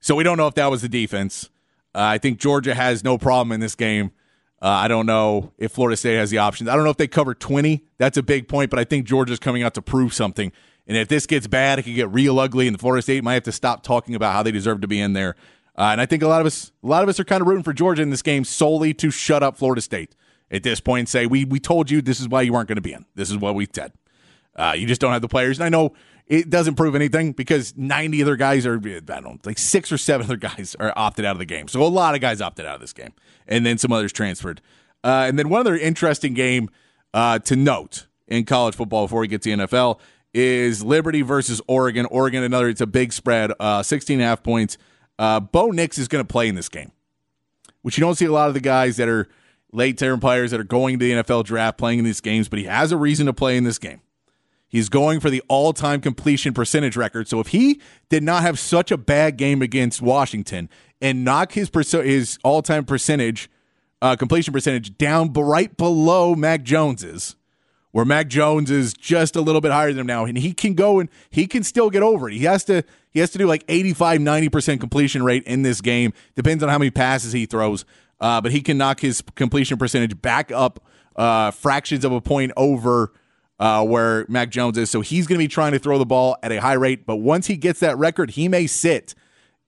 So 0.00 0.14
we 0.14 0.22
don't 0.22 0.36
know 0.36 0.46
if 0.46 0.54
that 0.54 0.70
was 0.70 0.82
the 0.82 0.88
defense. 0.88 1.48
Uh, 1.94 2.00
I 2.00 2.18
think 2.18 2.38
Georgia 2.38 2.74
has 2.74 3.02
no 3.02 3.16
problem 3.16 3.52
in 3.52 3.60
this 3.60 3.74
game. 3.74 4.12
Uh, 4.60 4.66
I 4.66 4.88
don't 4.88 5.06
know 5.06 5.52
if 5.56 5.72
Florida 5.72 5.96
State 5.96 6.16
has 6.16 6.30
the 6.30 6.38
options. 6.38 6.68
I 6.68 6.74
don't 6.74 6.84
know 6.84 6.90
if 6.90 6.96
they 6.96 7.08
cover 7.08 7.34
20. 7.34 7.84
That's 7.96 8.16
a 8.16 8.22
big 8.22 8.48
point, 8.48 8.70
but 8.70 8.78
I 8.78 8.84
think 8.84 9.06
Georgia's 9.06 9.38
coming 9.38 9.62
out 9.62 9.74
to 9.74 9.82
prove 9.82 10.12
something. 10.12 10.52
And 10.88 10.96
if 10.96 11.08
this 11.08 11.26
gets 11.26 11.46
bad, 11.46 11.78
it 11.78 11.82
could 11.82 11.94
get 11.94 12.10
real 12.10 12.40
ugly, 12.40 12.66
and 12.66 12.74
the 12.74 12.78
Florida 12.78 13.02
State 13.02 13.22
might 13.22 13.34
have 13.34 13.42
to 13.44 13.52
stop 13.52 13.82
talking 13.82 14.14
about 14.14 14.32
how 14.32 14.42
they 14.42 14.50
deserve 14.50 14.80
to 14.80 14.88
be 14.88 14.98
in 14.98 15.12
there. 15.12 15.36
Uh, 15.76 15.90
and 15.92 16.00
I 16.00 16.06
think 16.06 16.22
a 16.22 16.26
lot 16.28 16.40
of 16.40 16.46
us, 16.46 16.72
a 16.82 16.86
lot 16.86 17.02
of 17.02 17.08
us 17.08 17.20
are 17.20 17.24
kind 17.24 17.42
of 17.42 17.46
rooting 17.46 17.62
for 17.62 17.74
Georgia 17.74 18.02
in 18.02 18.10
this 18.10 18.22
game 18.22 18.42
solely 18.42 18.94
to 18.94 19.10
shut 19.10 19.42
up 19.42 19.56
Florida 19.56 19.82
State 19.82 20.16
at 20.50 20.62
this 20.62 20.80
point 20.80 21.00
and 21.00 21.08
say, 21.08 21.26
"We 21.26 21.44
we 21.44 21.60
told 21.60 21.90
you 21.90 22.00
this 22.00 22.18
is 22.18 22.28
why 22.28 22.42
you 22.42 22.52
weren't 22.54 22.68
going 22.68 22.76
to 22.76 22.82
be 22.82 22.94
in. 22.94 23.04
This 23.14 23.30
is 23.30 23.36
what 23.36 23.54
we 23.54 23.68
said. 23.70 23.92
Uh, 24.56 24.74
you 24.76 24.86
just 24.86 25.00
don't 25.00 25.12
have 25.12 25.22
the 25.22 25.28
players." 25.28 25.58
And 25.58 25.66
I 25.66 25.68
know 25.68 25.92
it 26.26 26.50
doesn't 26.50 26.74
prove 26.74 26.94
anything 26.94 27.32
because 27.32 27.74
90 27.76 28.22
other 28.22 28.36
guys 28.36 28.66
are, 28.66 28.76
I 28.76 29.20
don't 29.20 29.44
like 29.46 29.58
six 29.58 29.90
or 29.90 29.98
seven 29.98 30.26
other 30.26 30.36
guys 30.36 30.76
are 30.78 30.92
opted 30.96 31.24
out 31.24 31.32
of 31.32 31.38
the 31.38 31.46
game. 31.46 31.68
So 31.68 31.82
a 31.82 31.84
lot 31.84 32.14
of 32.14 32.20
guys 32.20 32.40
opted 32.40 32.66
out 32.66 32.76
of 32.76 32.80
this 32.80 32.92
game, 32.92 33.12
and 33.46 33.64
then 33.64 33.78
some 33.78 33.92
others 33.92 34.12
transferred. 34.12 34.60
Uh, 35.04 35.26
and 35.28 35.38
then 35.38 35.48
one 35.48 35.60
other 35.60 35.76
interesting 35.76 36.34
game 36.34 36.70
uh, 37.14 37.38
to 37.40 37.56
note 37.56 38.06
in 38.26 38.44
college 38.44 38.74
football 38.74 39.04
before 39.04 39.20
we 39.20 39.28
get 39.28 39.42
to 39.42 39.50
NFL 39.50 40.00
is 40.34 40.84
Liberty 40.84 41.22
versus 41.22 41.60
Oregon. 41.66 42.06
Oregon, 42.06 42.42
another, 42.42 42.68
it's 42.68 42.80
a 42.80 42.86
big 42.86 43.12
spread, 43.12 43.52
uh, 43.58 43.82
16 43.82 44.14
and 44.14 44.22
a 44.22 44.26
half 44.26 44.42
points. 44.42 44.78
Uh, 45.18 45.40
Bo 45.40 45.70
Nix 45.70 45.98
is 45.98 46.08
going 46.08 46.24
to 46.24 46.30
play 46.30 46.48
in 46.48 46.54
this 46.54 46.68
game, 46.68 46.92
which 47.82 47.98
you 47.98 48.02
don't 48.02 48.14
see 48.14 48.26
a 48.26 48.32
lot 48.32 48.48
of 48.48 48.54
the 48.54 48.60
guys 48.60 48.96
that 48.98 49.08
are 49.08 49.28
late 49.72 49.98
term 49.98 50.20
players 50.20 50.50
that 50.50 50.60
are 50.60 50.64
going 50.64 50.98
to 50.98 51.04
the 51.04 51.12
NFL 51.12 51.44
draft 51.44 51.78
playing 51.78 51.98
in 51.98 52.04
these 52.04 52.20
games, 52.20 52.48
but 52.48 52.58
he 52.58 52.66
has 52.66 52.92
a 52.92 52.96
reason 52.96 53.26
to 53.26 53.32
play 53.32 53.56
in 53.56 53.64
this 53.64 53.78
game. 53.78 54.00
He's 54.68 54.90
going 54.90 55.20
for 55.20 55.30
the 55.30 55.42
all 55.48 55.72
time 55.72 56.00
completion 56.00 56.52
percentage 56.52 56.96
record. 56.96 57.26
So 57.26 57.40
if 57.40 57.48
he 57.48 57.80
did 58.10 58.22
not 58.22 58.42
have 58.42 58.58
such 58.58 58.90
a 58.90 58.98
bad 58.98 59.38
game 59.38 59.62
against 59.62 60.02
Washington 60.02 60.68
and 61.00 61.24
knock 61.24 61.52
his, 61.52 61.70
his 61.72 62.38
all 62.44 62.60
time 62.60 62.84
percentage, 62.84 63.50
uh, 64.02 64.14
completion 64.16 64.52
percentage 64.52 64.96
down 64.98 65.32
right 65.32 65.74
below 65.76 66.34
Mac 66.34 66.62
Jones's, 66.64 67.34
where 67.92 68.04
Mac 68.04 68.28
Jones 68.28 68.70
is 68.70 68.92
just 68.92 69.36
a 69.36 69.40
little 69.40 69.60
bit 69.60 69.72
higher 69.72 69.88
than 69.88 70.00
him 70.00 70.06
now, 70.06 70.24
and 70.24 70.38
he 70.38 70.52
can 70.52 70.74
go 70.74 71.00
and 71.00 71.08
he 71.30 71.46
can 71.46 71.62
still 71.62 71.90
get 71.90 72.02
over 72.02 72.28
it. 72.28 72.34
He 72.34 72.44
has 72.44 72.64
to 72.64 72.84
he 73.10 73.20
has 73.20 73.30
to 73.30 73.38
do 73.38 73.46
like 73.46 73.64
85 73.68 74.20
90% 74.20 74.80
completion 74.80 75.22
rate 75.22 75.44
in 75.44 75.62
this 75.62 75.80
game. 75.80 76.12
Depends 76.36 76.62
on 76.62 76.68
how 76.68 76.78
many 76.78 76.90
passes 76.90 77.32
he 77.32 77.46
throws. 77.46 77.84
Uh, 78.20 78.40
but 78.40 78.50
he 78.50 78.60
can 78.60 78.76
knock 78.76 79.00
his 79.00 79.22
completion 79.36 79.78
percentage 79.78 80.20
back 80.20 80.50
up 80.50 80.84
uh, 81.16 81.50
fractions 81.50 82.04
of 82.04 82.12
a 82.12 82.20
point 82.20 82.52
over 82.56 83.12
uh, 83.58 83.84
where 83.84 84.24
Mac 84.28 84.50
Jones 84.50 84.78
is. 84.78 84.90
So 84.90 85.00
he's 85.00 85.26
going 85.26 85.38
to 85.38 85.44
be 85.44 85.48
trying 85.48 85.72
to 85.72 85.78
throw 85.78 85.98
the 85.98 86.06
ball 86.06 86.36
at 86.42 86.52
a 86.52 86.60
high 86.60 86.74
rate. 86.74 87.06
But 87.06 87.16
once 87.16 87.46
he 87.46 87.56
gets 87.56 87.80
that 87.80 87.96
record, 87.98 88.30
he 88.30 88.48
may 88.48 88.66
sit. 88.66 89.14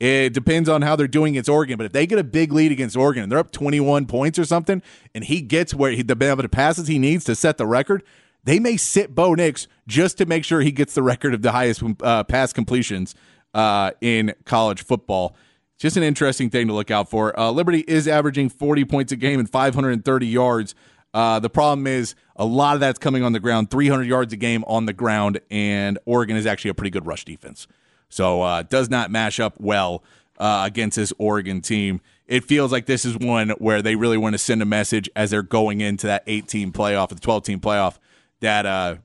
It 0.00 0.32
depends 0.32 0.68
on 0.68 0.80
how 0.80 0.96
they're 0.96 1.06
doing 1.06 1.34
against 1.34 1.50
Oregon. 1.50 1.76
But 1.76 1.84
if 1.84 1.92
they 1.92 2.06
get 2.06 2.18
a 2.18 2.24
big 2.24 2.52
lead 2.52 2.72
against 2.72 2.96
Oregon 2.96 3.22
and 3.22 3.30
they're 3.30 3.38
up 3.38 3.52
21 3.52 4.06
points 4.06 4.38
or 4.38 4.46
something, 4.46 4.82
and 5.14 5.24
he 5.24 5.42
gets 5.42 5.74
where 5.74 5.92
he, 5.92 6.02
the 6.02 6.14
amount 6.14 6.40
of 6.40 6.50
passes 6.50 6.88
he 6.88 6.98
needs 6.98 7.24
to 7.26 7.34
set 7.34 7.58
the 7.58 7.66
record, 7.66 8.02
they 8.42 8.58
may 8.58 8.78
sit 8.78 9.14
Bo 9.14 9.34
Nix 9.34 9.68
just 9.86 10.16
to 10.18 10.26
make 10.26 10.44
sure 10.44 10.62
he 10.62 10.72
gets 10.72 10.94
the 10.94 11.02
record 11.02 11.34
of 11.34 11.42
the 11.42 11.52
highest 11.52 11.82
uh, 12.02 12.24
pass 12.24 12.54
completions 12.54 13.14
uh, 13.52 13.90
in 14.00 14.32
college 14.46 14.82
football. 14.82 15.36
Just 15.78 15.98
an 15.98 16.02
interesting 16.02 16.48
thing 16.48 16.66
to 16.68 16.72
look 16.72 16.90
out 16.90 17.10
for. 17.10 17.38
Uh, 17.38 17.50
Liberty 17.50 17.80
is 17.80 18.08
averaging 18.08 18.48
40 18.48 18.86
points 18.86 19.12
a 19.12 19.16
game 19.16 19.38
and 19.38 19.48
530 19.48 20.26
yards. 20.26 20.74
Uh, 21.12 21.40
the 21.40 21.50
problem 21.50 21.86
is 21.86 22.14
a 22.36 22.44
lot 22.44 22.74
of 22.74 22.80
that's 22.80 22.98
coming 22.98 23.22
on 23.22 23.32
the 23.32 23.40
ground, 23.40 23.70
300 23.70 24.04
yards 24.04 24.32
a 24.32 24.36
game 24.36 24.64
on 24.66 24.86
the 24.86 24.92
ground, 24.92 25.40
and 25.50 25.98
Oregon 26.06 26.36
is 26.36 26.46
actually 26.46 26.70
a 26.70 26.74
pretty 26.74 26.90
good 26.90 27.06
rush 27.06 27.24
defense. 27.24 27.66
So 28.10 28.42
uh, 28.42 28.62
does 28.62 28.90
not 28.90 29.10
mash 29.10 29.40
up 29.40 29.54
well 29.58 30.04
uh, 30.38 30.64
against 30.66 30.96
this 30.96 31.12
Oregon 31.16 31.62
team. 31.62 32.02
It 32.26 32.44
feels 32.44 32.70
like 32.70 32.86
this 32.86 33.04
is 33.04 33.16
one 33.16 33.50
where 33.50 33.80
they 33.80 33.96
really 33.96 34.18
want 34.18 34.34
to 34.34 34.38
send 34.38 34.60
a 34.62 34.66
message 34.66 35.08
as 35.16 35.30
they're 35.30 35.42
going 35.42 35.80
into 35.80 36.06
that 36.06 36.22
18 36.26 36.72
playoff, 36.72 37.08
the 37.08 37.14
12 37.16 37.44
team 37.44 37.60
playoff, 37.60 37.98
that 38.40 38.66
uh, 38.66 38.96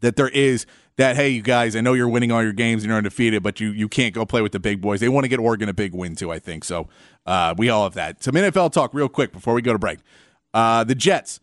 that 0.00 0.16
there 0.16 0.28
is 0.28 0.66
that 0.96 1.16
hey, 1.16 1.30
you 1.30 1.42
guys, 1.42 1.74
I 1.74 1.80
know 1.80 1.92
you're 1.92 2.08
winning 2.08 2.30
all 2.30 2.42
your 2.42 2.52
games 2.52 2.82
and 2.82 2.88
you're 2.88 2.98
undefeated, 2.98 3.42
but 3.42 3.58
you 3.58 3.70
you 3.70 3.88
can't 3.88 4.14
go 4.14 4.24
play 4.24 4.42
with 4.42 4.52
the 4.52 4.60
big 4.60 4.80
boys. 4.80 5.00
They 5.00 5.08
want 5.08 5.24
to 5.24 5.28
get 5.28 5.40
Oregon 5.40 5.68
a 5.68 5.74
big 5.74 5.94
win 5.94 6.14
too. 6.14 6.30
I 6.30 6.38
think 6.38 6.64
so. 6.64 6.88
Uh, 7.26 7.54
we 7.56 7.68
all 7.68 7.84
have 7.84 7.94
that. 7.94 8.22
Some 8.22 8.34
NFL 8.34 8.72
talk 8.72 8.94
real 8.94 9.08
quick 9.08 9.32
before 9.32 9.54
we 9.54 9.62
go 9.62 9.72
to 9.72 9.78
break. 9.78 9.98
Uh, 10.52 10.84
the 10.84 10.94
Jets 10.94 11.40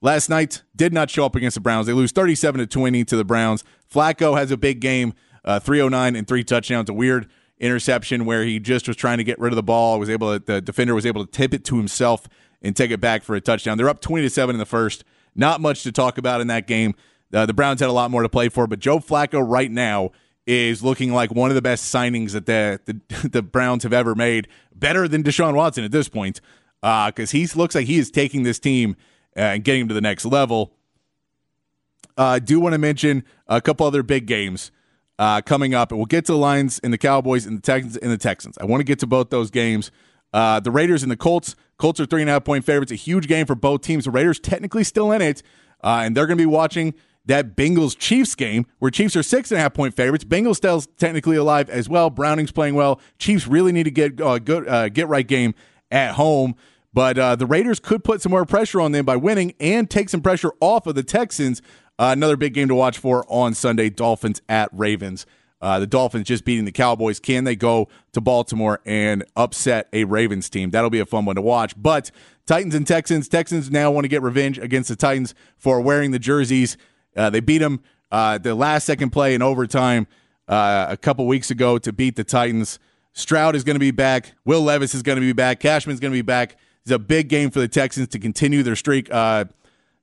last 0.00 0.30
night 0.30 0.62
did 0.74 0.92
not 0.92 1.10
show 1.10 1.26
up 1.26 1.36
against 1.36 1.56
the 1.56 1.60
Browns. 1.60 1.86
They 1.86 1.92
lose 1.92 2.12
37 2.12 2.60
to 2.60 2.66
20 2.66 3.04
to 3.04 3.16
the 3.16 3.24
Browns. 3.24 3.64
Flacco 3.92 4.36
has 4.36 4.50
a 4.50 4.56
big 4.56 4.80
game, 4.80 5.12
uh, 5.48 5.58
309 5.58 6.14
and 6.14 6.28
three 6.28 6.44
touchdowns. 6.44 6.88
A 6.88 6.92
weird 6.92 7.28
interception 7.58 8.24
where 8.24 8.44
he 8.44 8.60
just 8.60 8.86
was 8.86 8.96
trying 8.96 9.18
to 9.18 9.24
get 9.24 9.38
rid 9.40 9.52
of 9.52 9.56
the 9.56 9.62
ball. 9.62 9.98
Was 9.98 10.10
able 10.10 10.38
to, 10.38 10.44
the 10.44 10.60
defender 10.60 10.94
was 10.94 11.06
able 11.06 11.24
to 11.24 11.30
tip 11.30 11.54
it 11.54 11.64
to 11.64 11.76
himself 11.76 12.28
and 12.62 12.76
take 12.76 12.90
it 12.90 13.00
back 13.00 13.22
for 13.22 13.34
a 13.34 13.40
touchdown. 13.40 13.78
They're 13.78 13.88
up 13.88 14.00
20 14.00 14.22
to 14.24 14.30
7 14.30 14.54
in 14.54 14.58
the 14.58 14.66
first. 14.66 15.04
Not 15.34 15.60
much 15.60 15.82
to 15.84 15.92
talk 15.92 16.18
about 16.18 16.40
in 16.40 16.48
that 16.48 16.66
game. 16.66 16.94
Uh, 17.32 17.46
the 17.46 17.54
Browns 17.54 17.80
had 17.80 17.88
a 17.88 17.92
lot 17.92 18.10
more 18.10 18.22
to 18.22 18.28
play 18.28 18.48
for, 18.48 18.66
but 18.66 18.78
Joe 18.78 18.98
Flacco 18.98 19.42
right 19.46 19.70
now 19.70 20.10
is 20.46 20.82
looking 20.82 21.12
like 21.12 21.30
one 21.30 21.50
of 21.50 21.54
the 21.54 21.62
best 21.62 21.92
signings 21.92 22.32
that 22.32 22.46
the, 22.46 22.80
the, 22.84 23.28
the 23.28 23.42
Browns 23.42 23.84
have 23.84 23.92
ever 23.92 24.14
made. 24.14 24.48
Better 24.74 25.08
than 25.08 25.22
Deshaun 25.22 25.54
Watson 25.54 25.84
at 25.84 25.92
this 25.92 26.08
point 26.08 26.40
because 26.80 27.34
uh, 27.34 27.36
he 27.36 27.46
looks 27.54 27.74
like 27.74 27.86
he 27.86 27.98
is 27.98 28.10
taking 28.10 28.42
this 28.42 28.58
team 28.58 28.96
uh, 29.36 29.40
and 29.40 29.64
getting 29.64 29.82
them 29.82 29.88
to 29.88 29.94
the 29.94 30.00
next 30.00 30.24
level. 30.24 30.74
Uh, 32.16 32.24
I 32.24 32.38
do 32.38 32.60
want 32.60 32.74
to 32.74 32.78
mention 32.78 33.24
a 33.46 33.60
couple 33.60 33.86
other 33.86 34.02
big 34.02 34.26
games 34.26 34.70
uh, 35.18 35.40
coming 35.42 35.74
up, 35.74 35.90
and 35.90 35.98
we'll 35.98 36.06
get 36.06 36.24
to 36.26 36.32
the 36.32 36.38
Lions 36.38 36.80
and 36.82 36.92
the 36.92 36.98
Cowboys 36.98 37.46
and 37.46 37.58
the 37.58 37.62
Texans 37.62 37.96
and 37.96 38.10
the 38.10 38.18
Texans. 38.18 38.58
I 38.58 38.64
want 38.64 38.80
to 38.80 38.84
get 38.84 38.98
to 39.00 39.06
both 39.06 39.30
those 39.30 39.50
games. 39.50 39.90
Uh, 40.32 40.60
the 40.60 40.70
Raiders 40.70 41.02
and 41.02 41.10
the 41.10 41.16
Colts. 41.16 41.56
Colts 41.78 42.00
are 42.00 42.06
three 42.06 42.20
and 42.20 42.30
a 42.30 42.34
half 42.34 42.44
point 42.44 42.64
favorites. 42.64 42.92
A 42.92 42.96
huge 42.96 43.28
game 43.28 43.46
for 43.46 43.54
both 43.54 43.82
teams. 43.82 44.04
The 44.04 44.10
Raiders 44.10 44.38
technically 44.38 44.84
still 44.84 45.12
in 45.12 45.22
it, 45.22 45.42
and 45.82 46.16
they're 46.16 46.26
going 46.26 46.38
to 46.38 46.42
be 46.42 46.46
watching 46.46 46.94
that 47.28 47.54
Bengals 47.56 47.96
Chiefs 47.96 48.34
game 48.34 48.66
where 48.78 48.90
Chiefs 48.90 49.14
are 49.14 49.22
six 49.22 49.50
and 49.50 49.58
a 49.58 49.62
half 49.62 49.74
point 49.74 49.94
favorites. 49.94 50.24
Bengals 50.24 50.56
still 50.56 50.80
technically 50.80 51.36
alive 51.36 51.70
as 51.70 51.88
well. 51.88 52.10
Browning's 52.10 52.50
playing 52.50 52.74
well. 52.74 53.00
Chiefs 53.18 53.46
really 53.46 53.70
need 53.70 53.84
to 53.84 53.90
get 53.90 54.20
uh, 54.20 54.38
good 54.38 54.66
uh, 54.66 54.88
get 54.88 55.08
right 55.08 55.26
game 55.26 55.54
at 55.90 56.14
home. 56.14 56.56
But 56.94 57.18
uh, 57.18 57.36
the 57.36 57.46
Raiders 57.46 57.80
could 57.80 58.02
put 58.02 58.22
some 58.22 58.30
more 58.30 58.46
pressure 58.46 58.80
on 58.80 58.92
them 58.92 59.04
by 59.04 59.16
winning 59.16 59.54
and 59.60 59.88
take 59.88 60.08
some 60.08 60.22
pressure 60.22 60.52
off 60.60 60.86
of 60.86 60.94
the 60.94 61.02
Texans. 61.02 61.60
Uh, 61.98 62.10
another 62.12 62.36
big 62.36 62.54
game 62.54 62.68
to 62.68 62.74
watch 62.74 62.98
for 62.98 63.24
on 63.28 63.54
Sunday 63.54 63.90
Dolphins 63.90 64.40
at 64.48 64.70
Ravens. 64.72 65.26
Uh, 65.60 65.80
the 65.80 65.86
Dolphins 65.86 66.28
just 66.28 66.44
beating 66.44 66.64
the 66.64 66.72
Cowboys. 66.72 67.18
Can 67.18 67.44
they 67.44 67.56
go 67.56 67.88
to 68.12 68.20
Baltimore 68.20 68.80
and 68.86 69.24
upset 69.36 69.88
a 69.92 70.04
Ravens 70.04 70.48
team? 70.48 70.70
That'll 70.70 70.90
be 70.90 71.00
a 71.00 71.06
fun 71.06 71.24
one 71.24 71.34
to 71.34 71.42
watch. 71.42 71.74
But 71.76 72.12
Titans 72.46 72.74
and 72.74 72.86
Texans. 72.86 73.28
Texans 73.28 73.70
now 73.70 73.90
want 73.90 74.04
to 74.04 74.08
get 74.08 74.22
revenge 74.22 74.58
against 74.58 74.88
the 74.88 74.96
Titans 74.96 75.34
for 75.56 75.80
wearing 75.80 76.12
the 76.12 76.18
jerseys. 76.18 76.76
Uh, 77.16 77.28
they 77.28 77.40
beat 77.40 77.58
them 77.58 77.80
uh, 78.12 78.38
the 78.38 78.54
last 78.54 78.84
second 78.86 79.10
play 79.10 79.34
in 79.34 79.42
overtime 79.42 80.06
uh, 80.46 80.86
a 80.88 80.96
couple 80.96 81.26
weeks 81.26 81.50
ago 81.50 81.78
to 81.78 81.92
beat 81.92 82.14
the 82.14 82.24
Titans. 82.24 82.78
Stroud 83.12 83.56
is 83.56 83.64
going 83.64 83.74
to 83.74 83.80
be 83.80 83.90
back. 83.90 84.34
Will 84.44 84.62
Levis 84.62 84.94
is 84.94 85.02
going 85.02 85.16
to 85.16 85.20
be 85.20 85.32
back. 85.32 85.58
Cashman's 85.58 85.98
going 85.98 86.12
to 86.12 86.18
be 86.18 86.22
back. 86.22 86.56
It's 86.82 86.92
a 86.92 86.98
big 87.00 87.28
game 87.28 87.50
for 87.50 87.58
the 87.58 87.68
Texans 87.68 88.08
to 88.08 88.18
continue 88.18 88.62
their 88.62 88.76
streak. 88.76 89.12
Uh, 89.12 89.46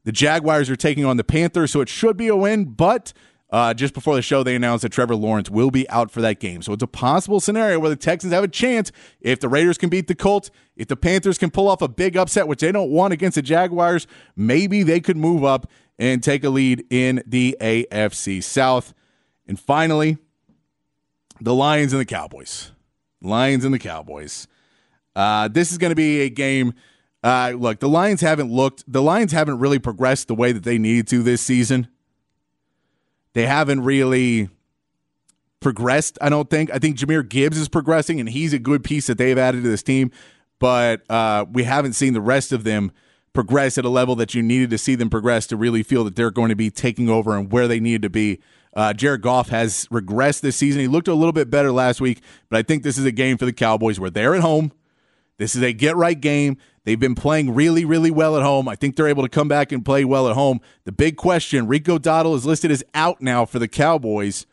the 0.06 0.12
Jaguars 0.12 0.70
are 0.70 0.76
taking 0.76 1.03
on 1.03 1.18
the 1.18 1.24
Panthers, 1.24 1.72
so 1.72 1.82
it 1.82 1.89
should 1.89 2.16
be 2.16 2.28
a 2.30 2.36
win. 2.36 2.66
But 2.66 3.12
uh, 3.49 3.74
just 3.74 3.93
before 3.93 4.16
the 4.16 4.22
show, 4.22 4.43
they 4.43 4.56
announced 4.56 4.84
that 4.84 4.91
Trevor 4.91 5.16
Lawrence 5.16 5.49
will 5.49 5.72
be 5.72 5.89
out 5.89 6.12
for 6.12 6.22
that 6.22 6.39
game. 6.39 6.62
So 6.62 6.74
it's 6.74 6.84
a 6.84 6.88
possible 6.88 7.39
scenario 7.39 7.80
where 7.80 7.89
the 7.89 7.95
Texans 7.95 8.32
have 8.32 8.43
a 8.43 8.47
chance 8.47 8.91
if 9.20 9.39
the 9.39 9.49
Raiders 9.49 9.78
can 9.78 9.89
beat 9.89 10.08
the 10.08 10.16
Colts, 10.16 10.51
if 10.76 10.88
the 10.88 10.95
Panthers 10.95 11.38
can 11.38 11.51
pull 11.51 11.68
off 11.68 11.82
a 11.82 11.88
big 11.88 12.16
upset, 12.16 12.47
which 12.47 12.62
they 12.62 12.72
don't 12.72 12.91
want 12.91 13.14
against 13.14 13.36
the 13.36 13.41
Jaguars, 13.41 14.08
maybe 14.36 14.84
they 14.84 14.99
could 14.99 15.18
move 15.18 15.43
up 15.43 15.70
and 15.97 16.24
take 16.24 16.43
a 16.43 16.49
lead 16.49 16.86
in 16.89 17.24
the 17.26 17.58
AFC 17.60 18.43
South. 18.43 18.93
And 19.47 19.60
finally, 19.60 20.18
the 21.39 21.53
Lions 21.53 21.93
and 21.93 21.99
the 21.99 22.06
Cowboys. 22.06 22.72
Lions 23.22 23.66
and 23.66 23.74
the 23.74 23.80
Cowboys. 23.80 24.47
Uh, 25.16 25.47
this 25.47 25.72
is 25.72 25.78
going 25.78 25.91
to 25.91 25.95
be 25.95 26.22
a 26.22 26.30
game. 26.30 26.74
Uh, 27.26 27.53
look, 27.57 27.80
the 27.80 27.89
Lions 27.89 28.21
haven't 28.21 28.51
looked. 28.51 28.84
The 28.88 29.01
Lions 29.01 29.32
haven't 29.32 29.57
really 29.57 29.80
progressed 29.80 30.28
the 30.28 30.36
way 30.36 30.51
that 30.51 30.63
they 30.63 30.78
needed 30.78 31.07
to 31.07 31.23
this 31.23 31.41
season. 31.41 31.88
They 33.34 33.47
haven't 33.47 33.82
really 33.82 34.49
progressed. 35.59 36.19
I 36.21 36.30
don't 36.30 36.49
think. 36.49 36.69
I 36.71 36.78
think 36.78 36.97
Jahmyr 36.97 37.28
Gibbs 37.28 37.57
is 37.57 37.67
progressing, 37.67 38.19
and 38.19 38.30
he's 38.30 38.53
a 38.53 38.59
good 38.59 38.84
piece 38.84 39.07
that 39.07 39.17
they've 39.17 39.38
added 39.38 39.63
to 39.63 39.69
this 39.69 39.82
team. 39.82 40.11
But 40.59 41.01
uh, 41.09 41.45
we 41.51 41.63
haven't 41.63 41.93
seen 41.93 42.13
the 42.13 42.21
rest 42.21 42.51
of 42.51 42.63
them 42.63 42.91
progress 43.34 43.78
at 43.78 43.86
a 43.86 43.89
level 43.89 44.15
that 44.15 44.36
you 44.36 44.43
needed 44.43 44.69
to 44.69 44.78
see 44.78 44.95
them 44.95 45.09
progress 45.09 45.47
to 45.47 45.57
really 45.57 45.84
feel 45.84 46.03
that 46.03 46.15
they're 46.15 46.32
going 46.32 46.49
to 46.49 46.55
be 46.55 46.69
taking 46.69 47.09
over 47.09 47.36
and 47.36 47.51
where 47.51 47.67
they 47.67 47.80
needed 47.80 48.03
to 48.03 48.09
be 48.09 48.39
Uh, 48.73 48.93
Jared 48.93 49.21
Goff 49.21 49.49
has 49.49 49.88
regressed 49.88 50.41
this 50.41 50.57
season. 50.57 50.82
He 50.82 50.88
looked 50.88 51.07
a 51.07 51.13
little 51.13 51.34
bit 51.34 51.49
better 51.49 51.71
last 51.71 51.99
week, 52.01 52.21
but 52.49 52.57
I 52.57 52.61
think 52.61 52.84
this 52.84 52.97
is 52.97 53.05
a 53.05 53.11
game 53.11 53.38
for 53.38 53.45
the 53.45 53.53
Cowboys 53.53 53.99
where 53.99 54.09
they're 54.09 54.36
at 54.36 54.41
home. 54.41 54.71
This 55.38 55.55
is 55.55 55.63
a 55.63 55.73
get 55.73 55.95
right 55.95 56.19
game. 56.19 56.57
They've 56.86 56.99
been 56.99 57.15
playing 57.15 57.55
really, 57.55 57.83
really 57.83 58.11
well 58.11 58.38
at 58.38 58.43
home. 58.43 58.69
I 58.69 58.75
think 58.75 58.95
they're 58.95 59.07
able 59.07 59.23
to 59.23 59.29
come 59.29 59.47
back 59.47 59.71
and 59.71 59.83
play 59.83 60.05
well 60.05 60.29
at 60.29 60.36
home. 60.36 60.61
The 60.83 60.91
big 60.91 61.17
question 61.17 61.67
Rico 61.67 61.97
Dowdle 61.97 62.36
is 62.36 62.45
listed 62.45 62.69
as 62.69 62.83
out 62.93 63.21
now 63.21 63.43
for 63.43 63.57
the 63.57 63.67
Cowboys. 63.67 64.45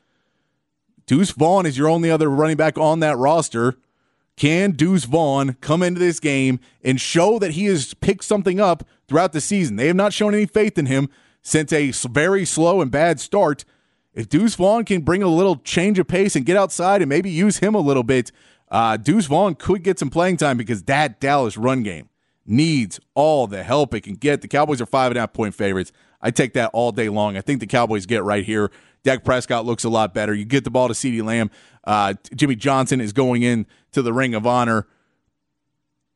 Deuce 1.06 1.30
Vaughn 1.30 1.66
is 1.66 1.76
your 1.76 1.88
only 1.88 2.10
other 2.10 2.30
running 2.30 2.56
back 2.56 2.78
on 2.78 3.00
that 3.00 3.18
roster. 3.18 3.76
Can 4.34 4.70
Deuce 4.70 5.04
Vaughn 5.04 5.54
come 5.60 5.82
into 5.82 6.00
this 6.00 6.18
game 6.18 6.58
and 6.82 6.98
show 6.98 7.38
that 7.38 7.50
he 7.50 7.66
has 7.66 7.92
picked 7.92 8.24
something 8.24 8.58
up 8.58 8.82
throughout 9.08 9.34
the 9.34 9.40
season? 9.40 9.76
They 9.76 9.88
have 9.88 9.96
not 9.96 10.14
shown 10.14 10.34
any 10.34 10.46
faith 10.46 10.78
in 10.78 10.86
him 10.86 11.10
since 11.42 11.70
a 11.70 11.92
very 12.08 12.46
slow 12.46 12.80
and 12.80 12.90
bad 12.90 13.20
start. 13.20 13.66
If 14.14 14.30
Deuce 14.30 14.54
Vaughn 14.54 14.86
can 14.86 15.02
bring 15.02 15.22
a 15.22 15.28
little 15.28 15.56
change 15.56 15.98
of 15.98 16.08
pace 16.08 16.34
and 16.34 16.46
get 16.46 16.56
outside 16.56 17.02
and 17.02 17.10
maybe 17.10 17.30
use 17.30 17.58
him 17.58 17.74
a 17.74 17.80
little 17.80 18.02
bit, 18.02 18.32
uh, 18.70 18.96
Deuce 18.96 19.26
Vaughn 19.26 19.54
could 19.54 19.82
get 19.82 19.98
some 19.98 20.08
playing 20.08 20.38
time 20.38 20.56
because 20.56 20.84
that 20.84 21.20
Dallas 21.20 21.58
run 21.58 21.82
game 21.82 22.08
needs 22.46 23.00
all 23.14 23.46
the 23.46 23.62
help 23.62 23.94
it 23.94 24.02
can 24.02 24.14
get. 24.14 24.42
The 24.42 24.48
Cowboys 24.48 24.80
are 24.80 24.86
five 24.86 25.10
and 25.10 25.18
a 25.18 25.20
half 25.20 25.32
point 25.32 25.54
favorites. 25.54 25.92
I 26.20 26.30
take 26.30 26.54
that 26.54 26.70
all 26.72 26.92
day 26.92 27.08
long. 27.08 27.36
I 27.36 27.40
think 27.40 27.60
the 27.60 27.66
Cowboys 27.66 28.06
get 28.06 28.22
right 28.22 28.44
here. 28.44 28.70
Dak 29.02 29.24
Prescott 29.24 29.64
looks 29.66 29.84
a 29.84 29.88
lot 29.88 30.14
better. 30.14 30.32
You 30.32 30.44
get 30.44 30.64
the 30.64 30.70
ball 30.70 30.88
to 30.88 30.94
CeeDee 30.94 31.24
Lamb. 31.24 31.50
Uh, 31.84 32.14
Jimmy 32.34 32.54
Johnson 32.54 33.00
is 33.00 33.12
going 33.12 33.42
in 33.42 33.66
to 33.92 34.02
the 34.02 34.12
Ring 34.12 34.34
of 34.34 34.46
Honor. 34.46 34.86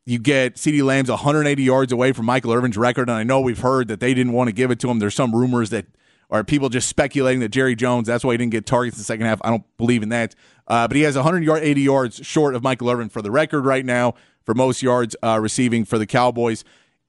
You 0.04 0.20
get 0.20 0.54
CeeDee 0.54 0.84
Lamb's 0.84 1.10
180 1.10 1.62
yards 1.62 1.90
away 1.90 2.12
from 2.12 2.26
Michael 2.26 2.52
Irvin's 2.52 2.76
record, 2.76 3.08
and 3.08 3.18
I 3.18 3.24
know 3.24 3.40
we've 3.40 3.58
heard 3.58 3.88
that 3.88 3.98
they 3.98 4.14
didn't 4.14 4.32
want 4.32 4.46
to 4.46 4.52
give 4.52 4.70
it 4.70 4.78
to 4.80 4.88
him. 4.88 5.00
There's 5.00 5.16
some 5.16 5.34
rumors 5.34 5.70
that 5.70 5.86
or 6.28 6.42
people 6.44 6.68
just 6.68 6.88
speculating 6.88 7.40
that 7.40 7.50
Jerry 7.50 7.74
Jones, 7.74 8.06
that's 8.06 8.24
why 8.24 8.32
he 8.32 8.38
didn't 8.38 8.52
get 8.52 8.66
targets 8.66 8.96
in 8.96 9.00
the 9.00 9.04
second 9.04 9.26
half. 9.26 9.40
I 9.44 9.50
don't 9.50 9.64
believe 9.76 10.02
in 10.02 10.08
that. 10.10 10.34
Uh, 10.66 10.88
but 10.88 10.96
he 10.96 11.02
has 11.02 11.14
180 11.14 11.80
yards 11.80 12.20
short 12.24 12.54
of 12.54 12.62
Michael 12.62 12.90
Irvin 12.90 13.08
for 13.08 13.22
the 13.22 13.30
record 13.30 13.64
right 13.64 13.84
now 13.84 14.14
for 14.44 14.54
most 14.54 14.82
yards 14.82 15.14
uh, 15.22 15.38
receiving 15.40 15.84
for 15.84 15.98
the 15.98 16.06
Cowboys. 16.06 16.64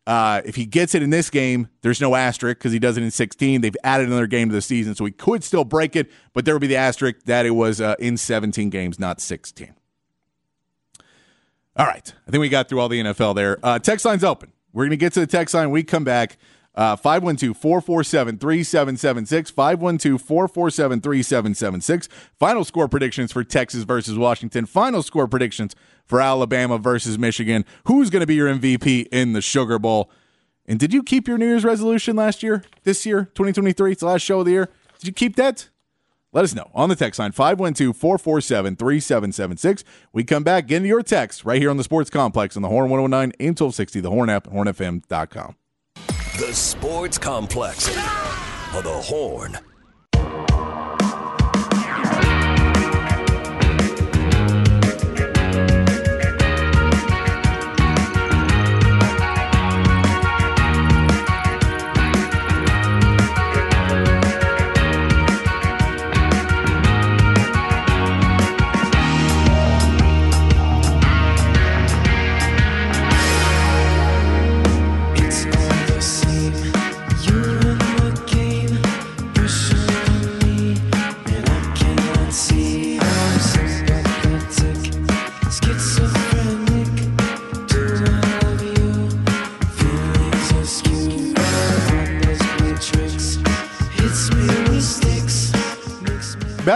Uh, 0.05 0.41
if 0.45 0.55
he 0.55 0.65
gets 0.65 0.95
it 0.95 1.03
in 1.03 1.09
this 1.09 1.29
game, 1.29 1.67
there's 1.81 1.99
no 1.99 2.15
asterisk 2.15 2.59
because 2.59 2.71
he 2.71 2.79
does 2.79 2.95
it 2.95 3.03
in 3.03 3.11
16. 3.11 3.61
They've 3.61 3.75
added 3.83 4.07
another 4.07 4.27
game 4.27 4.47
to 4.47 4.55
the 4.55 4.61
season, 4.61 4.95
so 4.95 5.03
he 5.03 5.11
could 5.11 5.43
still 5.43 5.65
break 5.65 5.95
it, 5.97 6.09
but 6.33 6.45
there 6.45 6.55
would 6.55 6.61
be 6.61 6.67
the 6.67 6.77
asterisk 6.77 7.23
that 7.25 7.45
it 7.45 7.51
was 7.51 7.81
uh, 7.81 7.95
in 7.99 8.15
17 8.15 8.69
games, 8.69 8.99
not 8.99 9.19
16. 9.19 9.73
All 11.75 11.85
right. 11.85 12.13
I 12.27 12.31
think 12.31 12.41
we 12.41 12.49
got 12.49 12.69
through 12.69 12.79
all 12.79 12.89
the 12.89 13.01
NFL 13.01 13.35
there. 13.35 13.59
Uh, 13.61 13.79
text 13.79 14.05
line's 14.05 14.23
open. 14.23 14.51
We're 14.73 14.83
going 14.83 14.91
to 14.91 14.97
get 14.97 15.13
to 15.13 15.19
the 15.19 15.27
text 15.27 15.53
line. 15.53 15.71
We 15.71 15.83
come 15.83 16.03
back. 16.03 16.37
Uh, 16.77 16.95
512 16.95 17.57
447 17.57 18.37
3776. 18.37 19.49
512 19.49 20.21
447 20.21 21.01
3776. 21.01 22.07
Final 22.39 22.63
score 22.63 22.87
predictions 22.87 23.31
for 23.31 23.43
Texas 23.43 23.83
versus 23.83 24.15
Washington. 24.15 24.67
Final 24.67 25.01
score 25.01 25.27
predictions 25.27 25.75
for 26.05 26.21
Alabama 26.21 26.77
versus 26.77 27.17
Michigan. 27.17 27.65
Who's 27.85 28.11
going 28.11 28.21
to 28.21 28.27
be 28.27 28.35
your 28.35 28.47
MVP 28.47 29.07
in 29.11 29.33
the 29.33 29.41
Sugar 29.41 29.79
Bowl? 29.79 30.11
And 30.67 30.79
did 30.79 30.93
you 30.93 31.01
keep 31.01 31.27
your 31.27 31.39
New 31.39 31.47
Year's 31.47 31.63
resolution 31.63 32.15
last 32.15 32.43
year, 32.43 32.63
this 32.83 33.07
year, 33.07 33.23
2023? 33.33 33.93
It's 33.93 34.01
the 34.01 34.05
last 34.05 34.21
show 34.21 34.41
of 34.41 34.45
the 34.45 34.51
year. 34.51 34.69
Did 34.99 35.07
you 35.07 35.13
keep 35.13 35.35
that? 35.37 35.69
Let 36.31 36.43
us 36.43 36.53
know 36.53 36.69
on 36.75 36.89
the 36.89 36.95
text 36.95 37.17
line 37.17 37.31
512 37.31 37.95
447 37.95 38.75
3776. 38.75 39.83
We 40.13 40.23
come 40.23 40.43
back, 40.43 40.67
get 40.67 40.77
into 40.77 40.89
your 40.89 41.01
text 41.01 41.43
right 41.43 41.59
here 41.59 41.71
on 41.71 41.77
the 41.77 41.83
Sports 41.83 42.11
Complex 42.11 42.55
on 42.55 42.61
the 42.61 42.69
Horn 42.69 42.91
109 42.91 43.31
and 43.39 43.59
1260, 43.59 43.99
the 44.01 44.11
Horn 44.11 44.29
app, 44.29 44.45
hornfm.com. 44.47 45.55
The 46.37 46.53
Sports 46.53 47.17
Complex 47.17 47.87
of 47.87 48.83
the 48.83 48.93
Horn. 48.93 49.57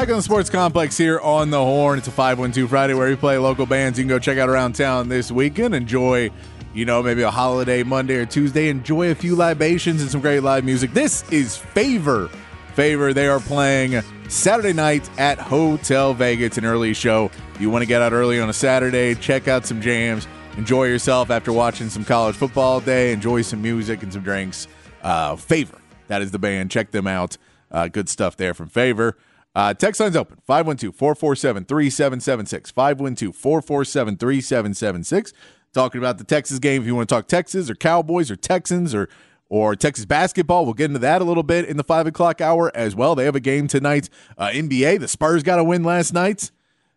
Back 0.02 0.10
on 0.10 0.16
the 0.16 0.24
Sports 0.24 0.50
Complex 0.50 0.98
here 0.98 1.20
on 1.20 1.52
the 1.52 1.64
Horn. 1.64 2.00
It's 2.00 2.08
a 2.08 2.12
512 2.12 2.68
Friday 2.68 2.96
where 2.96 3.08
we 3.08 3.16
play 3.16 3.38
local 3.38 3.68
bands. 3.68 4.00
You 4.00 4.04
can 4.04 4.10
go 4.10 4.18
check 4.18 4.40
out 4.40 4.50
around 4.50 4.74
town 4.74 5.10
this 5.10 5.32
weekend. 5.32 5.76
Enjoy, 5.76 6.32
you 6.74 6.86
know, 6.86 7.04
maybe 7.04 7.22
a 7.22 7.30
holiday 7.30 7.84
Monday 7.84 8.16
or 8.16 8.26
Tuesday. 8.26 8.70
Enjoy 8.70 9.12
a 9.12 9.14
few 9.14 9.36
libations 9.36 10.02
and 10.02 10.10
some 10.10 10.20
great 10.20 10.40
live 10.40 10.66
music. 10.66 10.94
This 10.96 11.24
is 11.32 11.56
Favor. 11.56 12.32
Favor, 12.74 13.14
they 13.14 13.28
are 13.28 13.40
playing 13.40 14.02
Saturday 14.28 14.74
night 14.74 15.08
at 15.20 15.38
Hotel 15.38 16.16
Vegas, 16.16 16.48
It's 16.48 16.58
an 16.58 16.66
early 16.66 16.96
show. 16.96 17.30
You 17.60 17.70
want 17.70 17.84
to 17.84 17.88
get 17.88 18.02
out 18.02 18.12
early 18.12 18.40
on 18.40 18.50
a 18.50 18.54
Saturday, 18.54 19.14
check 19.14 19.48
out 19.48 19.68
some 19.68 19.82
jams, 19.82 20.28
enjoy 20.58 20.86
yourself 20.86 21.30
after 21.30 21.54
watching 21.54 21.90
some 21.90 22.06
college 22.06 22.36
football 22.36 22.80
day, 22.80 23.14
enjoy 23.14 23.44
some 23.44 23.62
music 23.62 24.02
and 24.02 24.12
some 24.12 24.24
drinks. 24.24 24.68
Uh, 25.04 25.36
Favor, 25.36 25.80
that 26.08 26.24
is 26.24 26.32
the 26.32 26.40
band. 26.40 26.72
Check 26.72 26.90
them 26.90 27.06
out. 27.06 27.38
Uh, 27.70 27.88
good 27.88 28.10
stuff 28.10 28.36
there 28.36 28.56
from 28.56 28.68
Favor. 28.68 29.16
Uh, 29.54 29.74
text 29.74 30.00
line's 30.00 30.16
open 30.16 30.38
512 30.46 30.96
447 30.96 31.66
3776. 31.66 32.72
512 32.72 33.36
447 33.36 34.18
3776. 34.18 35.34
Talking 35.74 36.00
about 36.00 36.18
the 36.18 36.24
Texas 36.24 36.60
game. 36.60 36.82
If 36.82 36.88
you 36.88 36.96
want 36.96 37.10
to 37.10 37.16
talk 37.16 37.28
Texas 37.28 37.70
or 37.70 37.76
Cowboys 37.76 38.30
or 38.30 38.36
Texans 38.36 38.94
or 38.94 39.10
or 39.50 39.76
Texas 39.76 40.06
basketball, 40.06 40.64
we'll 40.64 40.74
get 40.74 40.86
into 40.86 41.00
that 41.00 41.22
a 41.22 41.26
little 41.26 41.44
bit 41.44 41.66
in 41.66 41.76
the 41.76 41.84
five 41.84 42.08
o'clock 42.08 42.40
hour 42.40 42.72
as 42.74 42.96
well. 42.96 43.16
They 43.16 43.26
have 43.26 43.36
a 43.36 43.42
game 43.42 43.68
tonight. 43.68 44.10
Uh, 44.38 44.48
NBA, 44.48 45.00
the 45.00 45.10
Spurs 45.10 45.44
got 45.44 45.60
a 45.60 45.64
win 45.64 45.84
last 45.84 46.14
night. 46.14 46.52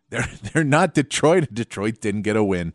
They're 0.09 0.29
they're 0.53 0.63
not 0.63 0.93
Detroit. 0.93 1.53
Detroit 1.53 1.99
didn't 1.99 2.21
get 2.21 2.37
a 2.37 2.43
win. 2.43 2.73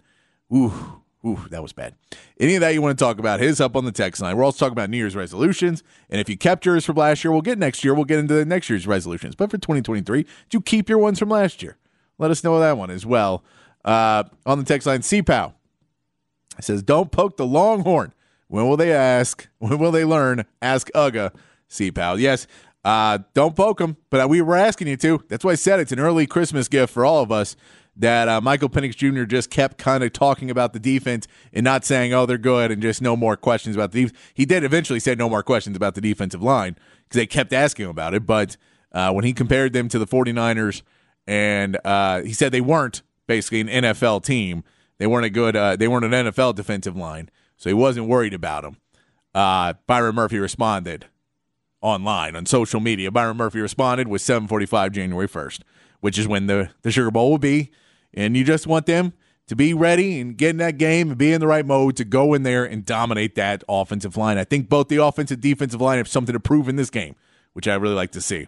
Ooh, 0.55 1.00
Ooh, 1.25 1.47
that 1.51 1.63
was 1.63 1.73
bad. 1.73 1.95
Any 2.39 2.55
of 2.55 2.63
that 2.63 2.73
you 2.73 2.81
want 2.81 2.99
to 2.99 3.05
talk 3.05 3.19
about, 3.19 3.41
hit 3.41 3.51
us 3.51 3.61
up 3.61 3.77
on 3.77 3.85
the 3.85 3.93
text 3.93 4.23
line. 4.23 4.37
We're 4.37 4.45
also 4.45 4.59
talking 4.59 4.73
about 4.73 4.89
New 4.89 4.97
Year's 4.97 5.15
resolutions. 5.15 5.83
And 6.09 6.19
if 6.19 6.31
you 6.31 6.37
kept 6.39 6.65
yours 6.65 6.87
from 6.87 6.97
last 6.97 7.23
year, 7.23 7.31
we'll 7.31 7.43
get 7.43 7.59
next 7.59 7.85
year. 7.85 7.95
We'll 7.95 8.07
get 8.07 8.19
into 8.19 8.33
the 8.33 8.47
next 8.47 8.71
year's 8.71 8.87
resolutions. 8.87 9.35
But 9.35 9.51
for 9.51 9.59
2023, 9.59 10.23
did 10.23 10.29
you 10.51 10.63
keep 10.63 10.89
your 10.89 10.99
ones 10.99 11.19
from 11.19 11.29
last 11.29 11.63
year? 11.63 11.77
Let 12.19 12.31
us 12.31 12.43
know 12.43 12.59
that 12.59 12.79
one 12.79 12.91
as 12.91 13.05
well. 13.05 13.45
Uh, 13.85 14.25
on 14.47 14.59
the 14.59 14.65
text 14.65 14.87
line, 14.87 15.01
CPOW 15.01 15.53
says, 16.61 16.83
Don't 16.83 17.11
poke 17.11 17.37
the 17.37 17.47
longhorn. 17.47 18.15
When 18.49 18.67
will 18.69 18.77
they 18.77 18.93
ask? 18.93 19.47
When 19.59 19.79
will 19.79 19.93
they 19.93 20.05
learn? 20.05 20.45
Ask 20.63 20.91
UGA, 20.95 21.35
CPOW. 21.69 22.19
Yes, 22.19 22.47
uh, 22.85 23.19
don't 23.35 23.55
poke 23.55 23.79
them, 23.79 23.99
but 24.09 24.29
we 24.31 24.41
were 24.41 24.57
asking 24.57 24.89
you 24.89 24.97
to. 24.99 25.23
That's 25.29 25.45
why 25.45 25.53
I 25.53 25.57
said 25.57 25.81
it's 25.81 25.93
an 25.93 26.01
early 26.01 26.27
Christmas 26.27 26.67
gift 26.67 26.93
for 26.93 27.05
all 27.05 27.23
of 27.23 27.31
us 27.31 27.57
that 28.01 28.29
uh, 28.29 28.41
Michael 28.41 28.71
Penix 28.71 28.97
Jr. 28.97 29.25
just 29.25 29.51
kept 29.51 29.79
kind 29.79 30.03
of 30.03 30.13
talking 30.13 30.51
about 30.51 30.73
the 30.73 30.79
defense 30.79 31.29
and 31.53 31.65
not 31.65 31.85
saying, 31.85 32.15
oh, 32.15 32.27
they're 32.27 32.39
good 32.39 32.71
and 32.71 32.81
just 32.81 33.03
no 33.03 33.15
more 33.17 33.37
questions 33.37 33.77
about 33.77 33.93
the 33.93 34.03
defense. 34.05 34.19
He 34.35 34.47
did 34.47 34.65
eventually 34.65 35.01
say 35.01 35.15
no 35.15 35.29
more 35.29 35.43
questions 35.43 35.77
about 35.77 35.95
the 35.95 36.01
defensive 36.01 36.43
line 36.43 36.77
because 37.05 37.19
they 37.19 37.27
kept 37.27 37.53
asking 37.53 37.87
about 37.87 38.15
it. 38.15 38.27
But 38.27 38.57
uh, 38.93 39.13
when 39.13 39.25
he 39.25 39.33
compared 39.33 39.73
them 39.73 39.89
to 39.91 39.99
the 39.99 40.07
49ers 40.07 40.83
and 41.27 41.79
uh, 41.85 42.23
he 42.23 42.33
said 42.33 42.53
they 42.53 42.63
weren't 42.63 43.03
basically 43.27 43.61
an 43.61 43.69
NFL 43.69 44.25
team, 44.25 44.65
they 44.99 45.07
weren't 45.07 45.27
a 45.27 45.31
good, 45.31 45.55
uh, 45.55 45.77
they 45.77 45.89
weren't 45.89 46.07
an 46.07 46.13
NFL 46.13 46.55
defensive 46.55 46.97
line. 46.97 47.31
So 47.57 47.69
he 47.69 47.75
wasn't 47.75 48.07
worried 48.07 48.33
about 48.33 48.63
them. 48.63 48.79
Uh, 49.35 49.75
Byron 49.87 50.15
Murphy 50.15 50.39
responded 50.39 51.07
online 51.83 52.35
on 52.35 52.47
social 52.47 52.81
media. 52.81 53.11
Byron 53.11 53.37
Murphy 53.37 53.61
responded 53.61 54.09
with 54.09 54.23
745 54.23 54.93
January 54.93 55.29
1st, 55.29 55.61
which 56.01 56.19
is 56.19 56.27
when 56.27 56.47
the, 56.47 56.71
the 56.83 56.91
Sugar 56.91 57.11
Bowl 57.11 57.31
will 57.31 57.39
be 57.39 57.71
and 58.15 58.37
you 58.37 58.45
just 58.45 58.67
want 58.67 58.87
them 58.87 59.13
to 59.47 59.57
be 59.57 59.75
ready 59.75 60.21
and 60.21 60.37
get 60.37 60.51
in 60.51 60.57
that 60.59 60.79
game 60.79 61.09
and 61.09 61.19
be 61.19 61.33
in 61.33 61.41
the 61.41 61.47
right 61.47 61.67
mode 61.67 61.97
to 61.97 62.05
go 62.05 62.35
in 62.35 62.45
there 62.45 62.65
and 62.65 62.85
dominate 62.85 63.35
that 63.35 63.65
offensive 63.69 64.17
line. 64.17 64.39
I 64.39 64.45
think 64.45 64.69
both 64.69 64.89
the 64.89 64.99
offensive 64.99 65.37
and 65.37 65.43
defensive 65.43 65.81
line 65.81 65.99
have 65.99 66.09
something 66.09 66.33
to 66.33 66.41
prove 66.41 66.69
in 66.69 66.77
this 66.77 66.91
game, 66.91 67.17
which 67.53 67.67
I 67.67 67.75
really 67.75 67.97
like 67.97 68.13
to 68.13 68.21
see. 68.21 68.47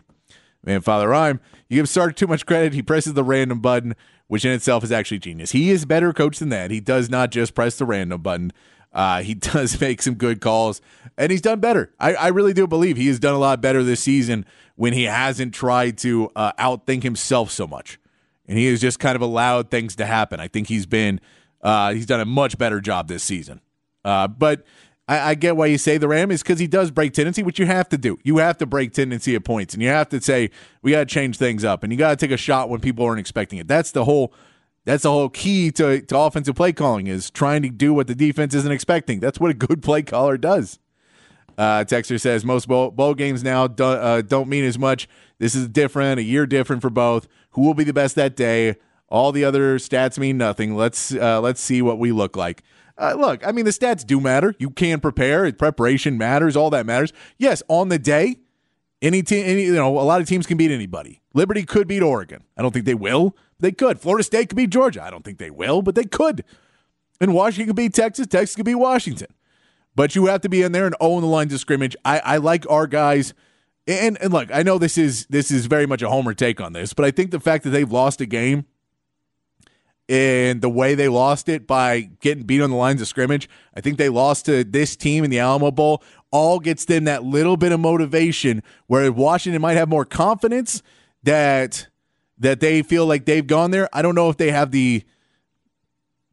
Man, 0.64 0.80
Father 0.80 1.08
Rhyme, 1.08 1.40
you 1.68 1.80
give 1.80 1.88
Sark 1.88 2.14
too 2.14 2.28
much 2.28 2.46
credit. 2.46 2.72
He 2.72 2.82
presses 2.82 3.14
the 3.14 3.24
random 3.24 3.60
button, 3.60 3.96
which 4.28 4.44
in 4.44 4.52
itself 4.52 4.84
is 4.84 4.92
actually 4.92 5.18
genius. 5.18 5.50
He 5.50 5.70
is 5.70 5.84
better 5.84 6.12
coach 6.12 6.38
than 6.38 6.50
that. 6.50 6.70
He 6.70 6.78
does 6.78 7.10
not 7.10 7.32
just 7.32 7.54
press 7.54 7.76
the 7.76 7.84
random 7.84 8.22
button. 8.22 8.52
Uh, 8.92 9.22
he 9.22 9.34
does 9.34 9.80
make 9.80 10.02
some 10.02 10.14
good 10.14 10.40
calls, 10.40 10.80
and 11.18 11.32
he's 11.32 11.40
done 11.40 11.60
better. 11.60 11.92
I, 11.98 12.14
I, 12.14 12.28
really 12.28 12.52
do 12.52 12.66
believe 12.66 12.96
he 12.96 13.08
has 13.08 13.18
done 13.18 13.34
a 13.34 13.38
lot 13.38 13.60
better 13.60 13.82
this 13.82 14.00
season 14.00 14.44
when 14.76 14.92
he 14.92 15.04
hasn't 15.04 15.54
tried 15.54 15.98
to 15.98 16.30
uh, 16.36 16.52
outthink 16.52 17.02
himself 17.02 17.50
so 17.50 17.66
much, 17.66 17.98
and 18.46 18.58
he 18.58 18.66
has 18.66 18.80
just 18.80 18.98
kind 18.98 19.16
of 19.16 19.22
allowed 19.22 19.70
things 19.70 19.96
to 19.96 20.06
happen. 20.06 20.40
I 20.40 20.48
think 20.48 20.68
he's 20.68 20.86
been 20.86 21.20
uh, 21.62 21.92
he's 21.92 22.06
done 22.06 22.20
a 22.20 22.24
much 22.24 22.58
better 22.58 22.80
job 22.80 23.08
this 23.08 23.22
season. 23.22 23.60
Uh, 24.04 24.26
but 24.26 24.64
I, 25.06 25.30
I, 25.30 25.34
get 25.34 25.56
why 25.56 25.66
you 25.66 25.78
say 25.78 25.96
the 25.96 26.08
Ram 26.08 26.32
is 26.32 26.42
because 26.42 26.58
he 26.58 26.66
does 26.66 26.90
break 26.90 27.12
tendency, 27.12 27.42
which 27.42 27.58
you 27.58 27.66
have 27.66 27.88
to 27.90 27.98
do. 27.98 28.18
You 28.24 28.38
have 28.38 28.58
to 28.58 28.66
break 28.66 28.92
tendency 28.92 29.36
at 29.36 29.44
points, 29.44 29.74
and 29.74 29.82
you 29.82 29.88
have 29.88 30.08
to 30.08 30.20
say 30.20 30.50
we 30.82 30.90
got 30.90 31.00
to 31.00 31.06
change 31.06 31.38
things 31.38 31.64
up, 31.64 31.84
and 31.84 31.92
you 31.92 31.98
got 31.98 32.10
to 32.10 32.16
take 32.16 32.32
a 32.32 32.36
shot 32.36 32.68
when 32.68 32.80
people 32.80 33.04
aren't 33.04 33.20
expecting 33.20 33.58
it. 33.58 33.68
That's 33.68 33.92
the 33.92 34.04
whole 34.04 34.34
that's 34.84 35.04
the 35.04 35.10
whole 35.10 35.28
key 35.28 35.70
to, 35.72 36.00
to 36.00 36.18
offensive 36.18 36.56
play 36.56 36.72
calling 36.72 37.06
is 37.06 37.30
trying 37.30 37.62
to 37.62 37.68
do 37.68 37.94
what 37.94 38.08
the 38.08 38.16
defense 38.16 38.54
isn't 38.54 38.72
expecting. 38.72 39.20
That's 39.20 39.38
what 39.38 39.50
a 39.50 39.54
good 39.54 39.82
play 39.84 40.02
caller 40.02 40.36
does. 40.36 40.78
Uh, 41.58 41.84
Texter 41.84 42.20
says 42.20 42.44
most 42.44 42.68
bowl, 42.68 42.90
bowl 42.90 43.14
games 43.14 43.42
now 43.42 43.66
do, 43.66 43.84
uh, 43.84 44.22
don't 44.22 44.48
mean 44.48 44.64
as 44.64 44.78
much. 44.78 45.08
This 45.38 45.54
is 45.54 45.68
different, 45.68 46.20
a 46.20 46.22
year 46.22 46.46
different 46.46 46.82
for 46.82 46.90
both. 46.90 47.28
Who 47.50 47.62
will 47.62 47.74
be 47.74 47.84
the 47.84 47.92
best 47.92 48.14
that 48.16 48.36
day? 48.36 48.76
All 49.08 49.32
the 49.32 49.44
other 49.44 49.78
stats 49.78 50.18
mean 50.18 50.38
nothing. 50.38 50.74
Let's 50.74 51.14
uh, 51.14 51.40
let's 51.40 51.60
see 51.60 51.82
what 51.82 51.98
we 51.98 52.12
look 52.12 52.36
like. 52.36 52.62
Uh, 52.96 53.14
look, 53.18 53.46
I 53.46 53.52
mean 53.52 53.64
the 53.64 53.70
stats 53.70 54.06
do 54.06 54.20
matter. 54.20 54.54
You 54.58 54.70
can 54.70 55.00
prepare. 55.00 55.50
Preparation 55.52 56.16
matters. 56.16 56.56
All 56.56 56.70
that 56.70 56.86
matters. 56.86 57.12
Yes, 57.36 57.62
on 57.68 57.88
the 57.88 57.98
day, 57.98 58.36
any 59.02 59.22
team, 59.22 59.44
any 59.44 59.64
you 59.64 59.74
know, 59.74 59.98
a 59.98 60.00
lot 60.00 60.20
of 60.20 60.28
teams 60.28 60.46
can 60.46 60.56
beat 60.56 60.70
anybody. 60.70 61.20
Liberty 61.34 61.64
could 61.64 61.88
beat 61.88 62.02
Oregon. 62.02 62.44
I 62.56 62.62
don't 62.62 62.72
think 62.72 62.86
they 62.86 62.94
will. 62.94 63.36
They 63.58 63.72
could. 63.72 64.00
Florida 64.00 64.24
State 64.24 64.48
could 64.48 64.56
beat 64.56 64.70
Georgia. 64.70 65.02
I 65.02 65.10
don't 65.10 65.24
think 65.24 65.38
they 65.38 65.50
will, 65.50 65.82
but 65.82 65.94
they 65.94 66.04
could. 66.04 66.44
And 67.20 67.34
Washington 67.34 67.66
could 67.68 67.76
beat 67.76 67.94
Texas. 67.94 68.26
Texas 68.26 68.56
could 68.56 68.64
beat 68.64 68.76
Washington. 68.76 69.28
But 69.94 70.14
you 70.14 70.26
have 70.26 70.40
to 70.42 70.48
be 70.48 70.62
in 70.62 70.72
there 70.72 70.86
and 70.86 70.96
own 71.00 71.22
the 71.22 71.28
lines 71.28 71.52
of 71.52 71.60
scrimmage. 71.60 71.96
I, 72.04 72.18
I 72.20 72.36
like 72.38 72.68
our 72.70 72.86
guys. 72.86 73.34
And, 73.86 74.20
and 74.22 74.32
look, 74.32 74.48
I 74.52 74.62
know 74.62 74.78
this 74.78 74.96
is 74.96 75.26
this 75.26 75.50
is 75.50 75.66
very 75.66 75.86
much 75.86 76.02
a 76.02 76.08
homer 76.08 76.34
take 76.34 76.60
on 76.60 76.72
this, 76.72 76.92
but 76.92 77.04
I 77.04 77.10
think 77.10 77.30
the 77.30 77.40
fact 77.40 77.64
that 77.64 77.70
they've 77.70 77.90
lost 77.90 78.20
a 78.20 78.26
game 78.26 78.64
and 80.08 80.62
the 80.62 80.68
way 80.68 80.94
they 80.94 81.08
lost 81.08 81.48
it 81.48 81.66
by 81.66 82.10
getting 82.20 82.44
beat 82.44 82.60
on 82.60 82.70
the 82.70 82.76
lines 82.76 83.00
of 83.00 83.08
scrimmage, 83.08 83.48
I 83.74 83.80
think 83.80 83.98
they 83.98 84.08
lost 84.08 84.46
to 84.46 84.62
this 84.62 84.94
team 84.96 85.24
in 85.24 85.30
the 85.30 85.40
Alamo 85.40 85.70
Bowl, 85.70 86.02
all 86.30 86.60
gets 86.60 86.84
them 86.84 87.04
that 87.04 87.24
little 87.24 87.56
bit 87.56 87.72
of 87.72 87.80
motivation 87.80 88.62
where 88.86 89.10
Washington 89.10 89.60
might 89.60 89.76
have 89.76 89.88
more 89.88 90.04
confidence 90.04 90.82
that 91.22 91.88
that 92.38 92.60
they 92.60 92.82
feel 92.82 93.06
like 93.06 93.24
they've 93.24 93.46
gone 93.46 93.70
there. 93.70 93.88
I 93.92 94.02
don't 94.02 94.14
know 94.14 94.28
if 94.28 94.36
they 94.36 94.50
have 94.50 94.70
the 94.70 95.04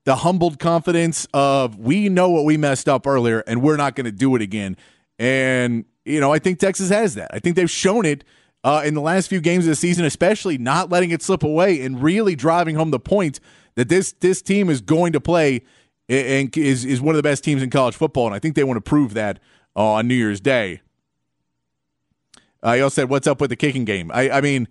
the 0.10 0.16
humbled 0.16 0.58
confidence 0.58 1.28
of 1.36 1.78
we 1.78 2.10
know 2.10 2.32
what 2.32 2.44
we 2.44 2.58
messed 2.58 2.90
up 2.90 3.06
earlier 3.06 3.44
and 3.46 3.62
we're 3.62 3.78
not 3.78 3.96
going 3.96 4.06
to 4.06 4.12
do 4.12 4.36
it 4.36 4.42
again. 4.42 4.76
And 5.20 5.86
you 6.04 6.20
know, 6.20 6.34
I 6.34 6.40
think 6.40 6.58
Texas 6.58 6.90
has 6.90 7.14
that. 7.14 7.30
I 7.32 7.38
think 7.38 7.56
they've 7.56 7.70
shown 7.70 8.08
it 8.08 8.24
uh, 8.64 8.82
in 8.84 8.96
the 8.96 9.02
last 9.02 9.28
few 9.28 9.40
games 9.40 9.66
of 9.66 9.70
the 9.70 9.76
season, 9.76 10.06
especially 10.06 10.58
not 10.58 10.90
letting 10.90 11.12
it 11.12 11.22
slip 11.22 11.44
away 11.44 11.80
and 11.82 12.02
really 12.02 12.36
driving 12.36 12.76
home 12.76 12.90
the 12.90 13.00
point 13.00 13.40
that 13.76 13.88
this 13.88 14.14
this 14.14 14.42
team 14.42 14.68
is 14.68 14.82
going 14.82 15.14
to 15.14 15.22
play 15.22 15.62
and 16.10 16.58
is 16.58 16.86
is 16.86 17.00
one 17.00 17.14
of 17.14 17.18
the 17.18 17.30
best 17.30 17.44
teams 17.44 17.62
in 17.62 17.70
college 17.70 17.96
football. 17.96 18.26
And 18.26 18.34
I 18.34 18.40
think 18.40 18.56
they 18.56 18.64
want 18.64 18.78
to 18.78 18.90
prove 18.90 19.14
that 19.14 19.38
uh, 19.76 19.92
on 19.92 20.08
New 20.08 20.16
Year's 20.16 20.42
Day. 20.42 20.82
Uh, 22.64 22.74
he 22.74 22.82
also 22.82 22.96
said, 22.96 23.12
"What's 23.12 23.28
up 23.28 23.40
with 23.40 23.52
the 23.52 23.56
kicking 23.56 23.86
game?" 23.86 24.10
I, 24.12 24.32
I 24.32 24.42
mean, 24.42 24.68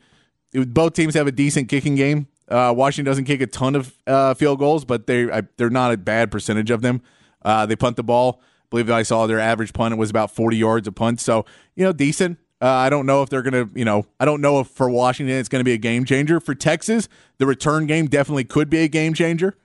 both 0.52 0.94
teams 0.94 1.14
have 1.14 1.28
a 1.28 1.32
decent 1.32 1.68
kicking 1.68 1.94
game. 1.94 2.26
Uh, 2.48 2.72
Washington 2.76 3.10
doesn't 3.10 3.24
kick 3.24 3.40
a 3.40 3.46
ton 3.46 3.76
of 3.76 3.94
uh, 4.06 4.34
field 4.34 4.58
goals, 4.58 4.84
but 4.84 5.06
they 5.06 5.30
I, 5.30 5.42
they're 5.56 5.70
not 5.70 5.92
a 5.92 5.96
bad 5.96 6.30
percentage 6.30 6.70
of 6.70 6.80
them. 6.80 7.02
Uh, 7.42 7.66
they 7.66 7.76
punt 7.76 7.96
the 7.96 8.02
ball. 8.02 8.40
I 8.40 8.66
believe 8.70 8.90
I 8.90 9.02
saw 9.02 9.26
their 9.26 9.40
average 9.40 9.72
punt 9.72 9.94
it 9.94 9.96
was 9.96 10.10
about 10.10 10.30
40 10.30 10.56
yards 10.56 10.88
a 10.88 10.92
punt, 10.92 11.20
so 11.20 11.44
you 11.74 11.84
know 11.84 11.92
decent. 11.92 12.38
Uh, 12.60 12.66
I 12.66 12.90
don't 12.90 13.06
know 13.06 13.22
if 13.22 13.30
they're 13.30 13.42
to, 13.42 13.70
you 13.72 13.84
know, 13.84 14.04
I 14.18 14.24
don't 14.24 14.40
know 14.40 14.58
if 14.58 14.66
for 14.66 14.90
Washington 14.90 15.36
it's 15.36 15.48
to 15.48 15.62
be 15.62 15.74
a 15.74 15.78
game 15.78 16.04
changer. 16.04 16.40
For 16.40 16.56
Texas, 16.56 17.08
the 17.38 17.46
return 17.46 17.86
game 17.86 18.06
definitely 18.06 18.44
could 18.44 18.68
be 18.68 18.78
a 18.78 18.88
game 18.88 19.14
changer. 19.14 19.56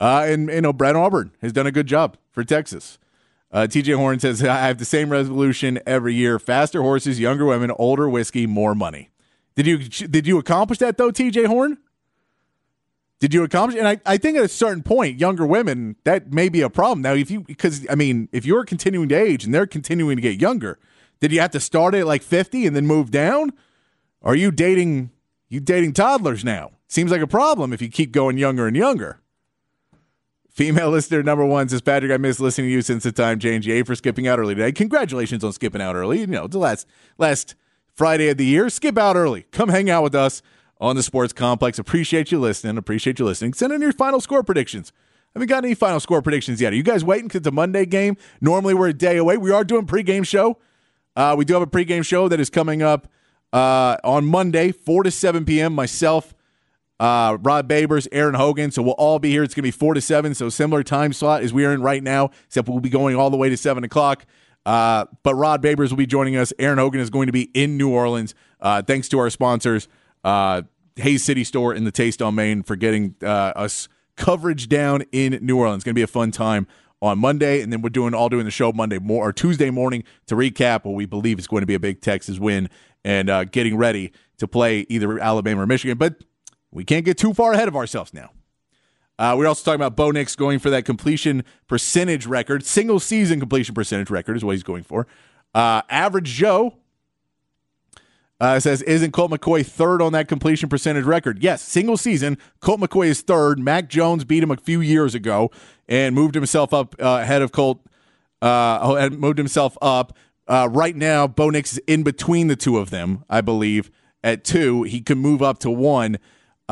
Uh, 0.00 0.24
and 0.26 0.48
you 0.48 0.62
know, 0.62 0.72
Bert 0.72 0.96
Auburn 0.96 1.32
has 1.42 1.52
done 1.52 1.66
a 1.66 1.72
good 1.72 1.86
job 1.86 2.16
for 2.30 2.42
Texas. 2.42 2.98
Uh, 3.52 3.66
TJ 3.68 3.96
Horn 3.96 4.18
says, 4.18 4.42
I 4.42 4.66
have 4.66 4.78
the 4.78 4.86
same 4.86 5.10
resolution 5.10 5.78
every 5.86 6.14
year 6.14 6.38
faster 6.38 6.80
horses, 6.80 7.20
younger 7.20 7.44
women, 7.44 7.70
older 7.72 8.08
whiskey, 8.08 8.46
more 8.46 8.74
money. 8.74 9.10
Did 9.54 9.66
you 9.66 9.78
did 10.08 10.26
you 10.26 10.38
accomplish 10.38 10.78
that 10.78 10.96
though, 10.96 11.10
TJ 11.10 11.46
Horn? 11.46 11.76
Did 13.22 13.32
you 13.32 13.44
accomplish? 13.44 13.78
And 13.78 13.86
I, 13.86 14.00
I 14.04 14.16
think 14.16 14.36
at 14.36 14.42
a 14.42 14.48
certain 14.48 14.82
point, 14.82 15.20
younger 15.20 15.46
women 15.46 15.94
that 16.02 16.32
may 16.32 16.48
be 16.48 16.60
a 16.60 16.68
problem. 16.68 17.02
Now, 17.02 17.14
if 17.14 17.30
you 17.30 17.42
because 17.42 17.86
I 17.88 17.94
mean, 17.94 18.28
if 18.32 18.44
you're 18.44 18.64
continuing 18.64 19.08
to 19.10 19.14
age 19.14 19.44
and 19.44 19.54
they're 19.54 19.64
continuing 19.64 20.16
to 20.16 20.20
get 20.20 20.40
younger, 20.40 20.80
did 21.20 21.30
you 21.30 21.40
have 21.40 21.52
to 21.52 21.60
start 21.60 21.94
at 21.94 22.04
like 22.04 22.24
50 22.24 22.66
and 22.66 22.74
then 22.74 22.84
move 22.84 23.12
down? 23.12 23.52
Are 24.22 24.34
you 24.34 24.50
dating 24.50 25.12
you 25.48 25.60
dating 25.60 25.92
toddlers 25.92 26.44
now? 26.44 26.72
Seems 26.88 27.12
like 27.12 27.20
a 27.20 27.28
problem 27.28 27.72
if 27.72 27.80
you 27.80 27.88
keep 27.88 28.10
going 28.10 28.38
younger 28.38 28.66
and 28.66 28.76
younger. 28.76 29.20
Female 30.50 30.90
listener 30.90 31.22
number 31.22 31.44
one 31.44 31.68
says, 31.68 31.80
Patrick, 31.80 32.10
I 32.10 32.16
missed 32.16 32.40
listening 32.40 32.70
to 32.70 32.72
you 32.72 32.82
since 32.82 33.04
the 33.04 33.12
time. 33.12 33.38
Yay 33.40 33.84
for 33.84 33.94
skipping 33.94 34.26
out 34.26 34.40
early 34.40 34.56
today. 34.56 34.72
Congratulations 34.72 35.44
on 35.44 35.52
skipping 35.52 35.80
out 35.80 35.94
early. 35.94 36.18
You 36.18 36.26
know, 36.26 36.48
the 36.48 36.58
last 36.58 36.88
last 37.18 37.54
Friday 37.94 38.30
of 38.30 38.36
the 38.36 38.46
year. 38.46 38.68
Skip 38.68 38.98
out 38.98 39.14
early. 39.14 39.42
Come 39.52 39.68
hang 39.68 39.88
out 39.88 40.02
with 40.02 40.16
us 40.16 40.42
on 40.82 40.96
the 40.96 41.02
Sports 41.02 41.32
Complex. 41.32 41.78
Appreciate 41.78 42.30
you 42.30 42.38
listening. 42.38 42.76
Appreciate 42.76 43.18
you 43.18 43.24
listening. 43.24 43.54
Send 43.54 43.72
in 43.72 43.80
your 43.80 43.92
final 43.92 44.20
score 44.20 44.42
predictions. 44.42 44.92
I 45.34 45.38
haven't 45.38 45.48
got 45.48 45.64
any 45.64 45.74
final 45.74 46.00
score 46.00 46.20
predictions 46.20 46.60
yet. 46.60 46.74
Are 46.74 46.76
you 46.76 46.82
guys 46.82 47.02
waiting 47.04 47.28
because 47.28 47.38
it's 47.38 47.46
a 47.46 47.52
Monday 47.52 47.86
game? 47.86 48.18
Normally 48.42 48.74
we're 48.74 48.88
a 48.88 48.92
day 48.92 49.16
away. 49.16 49.38
We 49.38 49.50
are 49.50 49.64
doing 49.64 49.86
pregame 49.86 50.26
show. 50.26 50.58
Uh, 51.16 51.34
we 51.38 51.46
do 51.46 51.54
have 51.54 51.62
a 51.62 51.66
pregame 51.66 52.04
show 52.04 52.28
that 52.28 52.40
is 52.40 52.50
coming 52.50 52.82
up 52.82 53.08
uh, 53.52 53.96
on 54.04 54.26
Monday, 54.26 54.72
4 54.72 55.04
to 55.04 55.10
7 55.10 55.44
p.m. 55.44 55.74
Myself, 55.74 56.34
uh, 56.98 57.38
Rod 57.40 57.68
Babers, 57.68 58.08
Aaron 58.12 58.34
Hogan. 58.34 58.70
So 58.72 58.82
we'll 58.82 58.92
all 58.92 59.18
be 59.18 59.30
here. 59.30 59.42
It's 59.42 59.54
going 59.54 59.62
to 59.62 59.68
be 59.68 59.70
4 59.70 59.94
to 59.94 60.00
7. 60.00 60.34
So 60.34 60.48
similar 60.48 60.82
time 60.82 61.12
slot 61.12 61.42
as 61.42 61.52
we 61.52 61.64
are 61.64 61.72
in 61.72 61.80
right 61.80 62.02
now, 62.02 62.30
except 62.46 62.68
we'll 62.68 62.80
be 62.80 62.90
going 62.90 63.16
all 63.16 63.30
the 63.30 63.36
way 63.36 63.48
to 63.48 63.56
7 63.56 63.84
o'clock. 63.84 64.26
Uh, 64.66 65.06
but 65.22 65.34
Rod 65.34 65.62
Babers 65.62 65.90
will 65.90 65.96
be 65.96 66.06
joining 66.06 66.36
us. 66.36 66.52
Aaron 66.58 66.78
Hogan 66.78 67.00
is 67.00 67.10
going 67.10 67.26
to 67.26 67.32
be 67.32 67.50
in 67.54 67.76
New 67.76 67.90
Orleans. 67.90 68.34
Uh, 68.60 68.82
thanks 68.82 69.08
to 69.08 69.18
our 69.18 69.30
sponsors, 69.30 69.88
uh, 70.24 70.62
Hays 70.96 71.24
City 71.24 71.44
Store 71.44 71.72
and 71.72 71.86
the 71.86 71.92
Taste 71.92 72.22
on 72.22 72.34
Main, 72.34 72.62
for 72.62 72.76
getting 72.76 73.14
uh, 73.22 73.52
us 73.56 73.88
coverage 74.16 74.68
down 74.68 75.04
in 75.12 75.38
New 75.42 75.58
Orleans. 75.58 75.80
It's 75.80 75.84
going 75.84 75.94
to 75.94 75.98
be 75.98 76.02
a 76.02 76.06
fun 76.06 76.30
time 76.30 76.66
on 77.00 77.18
Monday, 77.18 77.62
and 77.62 77.72
then 77.72 77.82
we're 77.82 77.90
doing 77.90 78.14
all 78.14 78.28
doing 78.28 78.44
the 78.44 78.50
show 78.50 78.72
Monday 78.72 78.98
more 78.98 79.28
or 79.28 79.32
Tuesday 79.32 79.70
morning 79.70 80.04
to 80.26 80.36
recap 80.36 80.84
what 80.84 80.94
we 80.94 81.04
believe 81.04 81.38
is 81.38 81.48
going 81.48 81.62
to 81.62 81.66
be 81.66 81.74
a 81.74 81.80
big 81.80 82.00
Texas 82.00 82.38
win 82.38 82.68
and 83.04 83.28
uh, 83.28 83.44
getting 83.44 83.76
ready 83.76 84.12
to 84.38 84.46
play 84.46 84.86
either 84.88 85.18
Alabama 85.18 85.62
or 85.62 85.66
Michigan. 85.66 85.98
But 85.98 86.22
we 86.70 86.84
can't 86.84 87.04
get 87.04 87.18
too 87.18 87.34
far 87.34 87.52
ahead 87.52 87.68
of 87.68 87.74
ourselves 87.74 88.14
now. 88.14 88.30
Uh, 89.18 89.34
we're 89.36 89.46
also 89.46 89.64
talking 89.64 89.80
about 89.80 89.96
Bo 89.96 90.10
Nix 90.10 90.34
going 90.36 90.58
for 90.58 90.70
that 90.70 90.84
completion 90.84 91.44
percentage 91.66 92.26
record, 92.26 92.64
single 92.64 92.98
season 92.98 93.40
completion 93.40 93.74
percentage 93.74 94.10
record 94.10 94.36
is 94.36 94.44
what 94.44 94.52
he's 94.52 94.62
going 94.62 94.82
for. 94.82 95.06
Uh, 95.54 95.82
average 95.90 96.28
Joe 96.28 96.74
uh, 98.42 98.58
says, 98.58 98.82
isn't 98.82 99.12
Colt 99.12 99.30
McCoy 99.30 99.64
third 99.64 100.02
on 100.02 100.12
that 100.14 100.26
completion 100.26 100.68
percentage 100.68 101.04
record? 101.04 101.40
Yes, 101.44 101.62
single 101.62 101.96
season. 101.96 102.36
Colt 102.58 102.80
McCoy 102.80 103.06
is 103.06 103.20
third. 103.20 103.60
Mac 103.60 103.88
Jones 103.88 104.24
beat 104.24 104.42
him 104.42 104.50
a 104.50 104.56
few 104.56 104.80
years 104.80 105.14
ago 105.14 105.52
and 105.88 106.12
moved 106.12 106.34
himself 106.34 106.74
up 106.74 106.96
uh, 106.98 107.20
ahead 107.22 107.40
of 107.40 107.52
Colt. 107.52 107.86
Uh, 108.42 109.08
moved 109.12 109.38
himself 109.38 109.78
up. 109.80 110.16
Uh, 110.48 110.68
right 110.72 110.96
now, 110.96 111.28
Bo 111.28 111.50
Nix 111.50 111.74
is 111.74 111.78
in 111.86 112.02
between 112.02 112.48
the 112.48 112.56
two 112.56 112.78
of 112.78 112.90
them, 112.90 113.24
I 113.30 113.42
believe, 113.42 113.92
at 114.24 114.42
two. 114.42 114.82
He 114.82 115.00
can 115.02 115.18
move 115.18 115.40
up 115.40 115.60
to 115.60 115.70
one. 115.70 116.18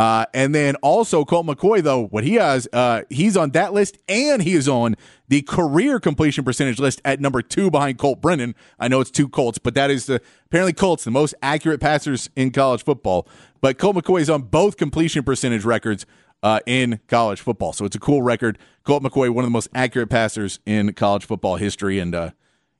Uh, 0.00 0.24
and 0.32 0.54
then 0.54 0.76
also 0.76 1.26
Colt 1.26 1.44
McCoy, 1.44 1.82
though, 1.82 2.06
what 2.06 2.24
he 2.24 2.36
has, 2.36 2.66
uh, 2.72 3.02
he's 3.10 3.36
on 3.36 3.50
that 3.50 3.74
list 3.74 3.98
and 4.08 4.40
he 4.40 4.54
is 4.54 4.66
on 4.66 4.96
the 5.28 5.42
career 5.42 6.00
completion 6.00 6.42
percentage 6.42 6.78
list 6.78 7.02
at 7.04 7.20
number 7.20 7.42
two 7.42 7.70
behind 7.70 7.98
Colt 7.98 8.18
Brennan. 8.18 8.54
I 8.78 8.88
know 8.88 9.02
it's 9.02 9.10
two 9.10 9.28
Colts, 9.28 9.58
but 9.58 9.74
that 9.74 9.90
is 9.90 10.06
the 10.06 10.22
apparently 10.46 10.72
Colts, 10.72 11.04
the 11.04 11.10
most 11.10 11.34
accurate 11.42 11.82
passers 11.82 12.30
in 12.34 12.50
college 12.50 12.82
football. 12.82 13.28
But 13.60 13.76
Colt 13.76 13.94
McCoy 13.94 14.22
is 14.22 14.30
on 14.30 14.44
both 14.44 14.78
completion 14.78 15.22
percentage 15.22 15.66
records 15.66 16.06
uh, 16.42 16.60
in 16.64 17.00
college 17.06 17.42
football. 17.42 17.74
So 17.74 17.84
it's 17.84 17.94
a 17.94 18.00
cool 18.00 18.22
record. 18.22 18.58
Colt 18.84 19.02
McCoy, 19.02 19.28
one 19.28 19.44
of 19.44 19.48
the 19.48 19.52
most 19.52 19.68
accurate 19.74 20.08
passers 20.08 20.60
in 20.64 20.94
college 20.94 21.26
football 21.26 21.56
history. 21.56 21.98
And, 21.98 22.14
uh, 22.14 22.30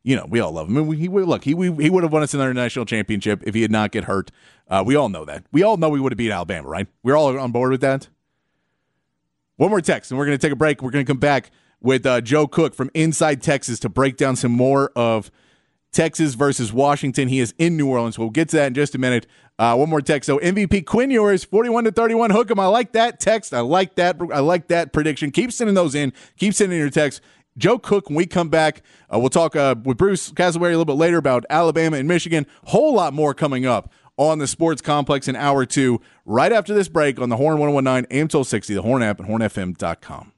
you 0.02 0.16
know, 0.16 0.26
we 0.28 0.40
all 0.40 0.52
love 0.52 0.68
him. 0.68 0.78
I 0.78 0.82
mean, 0.82 0.94
he 0.94 1.08
look, 1.08 1.44
he 1.44 1.54
we, 1.54 1.72
he 1.82 1.90
would 1.90 2.02
have 2.02 2.12
won 2.12 2.22
us 2.22 2.32
another 2.34 2.54
national 2.54 2.86
championship 2.86 3.42
if 3.44 3.54
he 3.54 3.62
had 3.62 3.70
not 3.70 3.92
get 3.92 4.04
hurt. 4.04 4.30
Uh, 4.68 4.82
we 4.86 4.94
all 4.94 5.08
know 5.08 5.24
that. 5.24 5.44
We 5.52 5.62
all 5.62 5.76
know 5.76 5.88
we 5.88 6.00
would 6.00 6.12
have 6.12 6.18
beat 6.18 6.30
Alabama, 6.30 6.68
right? 6.68 6.86
We're 7.02 7.16
all 7.16 7.38
on 7.38 7.52
board 7.52 7.70
with 7.70 7.80
that. 7.82 8.08
One 9.56 9.68
more 9.68 9.82
text, 9.82 10.10
and 10.10 10.18
we're 10.18 10.26
going 10.26 10.38
to 10.38 10.40
take 10.40 10.52
a 10.52 10.56
break. 10.56 10.82
We're 10.82 10.90
going 10.90 11.04
to 11.04 11.10
come 11.10 11.18
back 11.18 11.50
with 11.82 12.06
uh, 12.06 12.20
Joe 12.22 12.46
Cook 12.46 12.74
from 12.74 12.90
Inside 12.94 13.42
Texas 13.42 13.78
to 13.80 13.88
break 13.88 14.16
down 14.16 14.36
some 14.36 14.52
more 14.52 14.90
of 14.96 15.30
Texas 15.92 16.34
versus 16.34 16.72
Washington. 16.72 17.28
He 17.28 17.40
is 17.40 17.52
in 17.58 17.76
New 17.76 17.88
Orleans. 17.88 18.18
We'll 18.18 18.30
get 18.30 18.48
to 18.50 18.56
that 18.56 18.68
in 18.68 18.74
just 18.74 18.94
a 18.94 18.98
minute. 18.98 19.26
Uh, 19.58 19.76
one 19.76 19.90
more 19.90 20.00
text. 20.00 20.26
So 20.26 20.38
MVP 20.38 20.86
Quinn 20.86 21.10
Ewers, 21.10 21.44
forty-one 21.44 21.84
to 21.84 21.92
thirty-one. 21.92 22.30
Hook 22.30 22.50
him. 22.50 22.58
I 22.58 22.66
like 22.66 22.92
that 22.92 23.20
text. 23.20 23.52
I 23.52 23.60
like 23.60 23.96
that. 23.96 24.16
I 24.32 24.40
like 24.40 24.68
that 24.68 24.94
prediction. 24.94 25.30
Keep 25.30 25.52
sending 25.52 25.74
those 25.74 25.94
in. 25.94 26.14
Keep 26.38 26.54
sending 26.54 26.78
your 26.78 26.88
text. 26.88 27.20
Joe 27.60 27.78
Cook, 27.78 28.08
when 28.08 28.16
we 28.16 28.26
come 28.26 28.48
back, 28.48 28.82
uh, 29.12 29.18
we'll 29.18 29.28
talk 29.28 29.54
uh, 29.54 29.74
with 29.84 29.98
Bruce 29.98 30.32
Casselberry 30.32 30.68
a 30.68 30.78
little 30.78 30.86
bit 30.86 30.94
later 30.94 31.18
about 31.18 31.44
Alabama 31.50 31.98
and 31.98 32.08
Michigan. 32.08 32.46
Whole 32.64 32.94
lot 32.94 33.12
more 33.12 33.34
coming 33.34 33.66
up 33.66 33.92
on 34.16 34.38
the 34.38 34.46
Sports 34.46 34.82
Complex 34.82 35.28
in 35.28 35.36
hour 35.36 35.64
two, 35.66 36.00
right 36.24 36.52
after 36.52 36.74
this 36.74 36.88
break 36.88 37.20
on 37.20 37.28
the 37.28 37.36
Horn 37.36 37.58
1019 37.58 38.06
AM 38.10 38.24
1260, 38.24 38.74
the 38.74 38.82
Horn 38.82 39.02
app, 39.02 39.20
and 39.20 39.28
hornfm.com. 39.28 40.32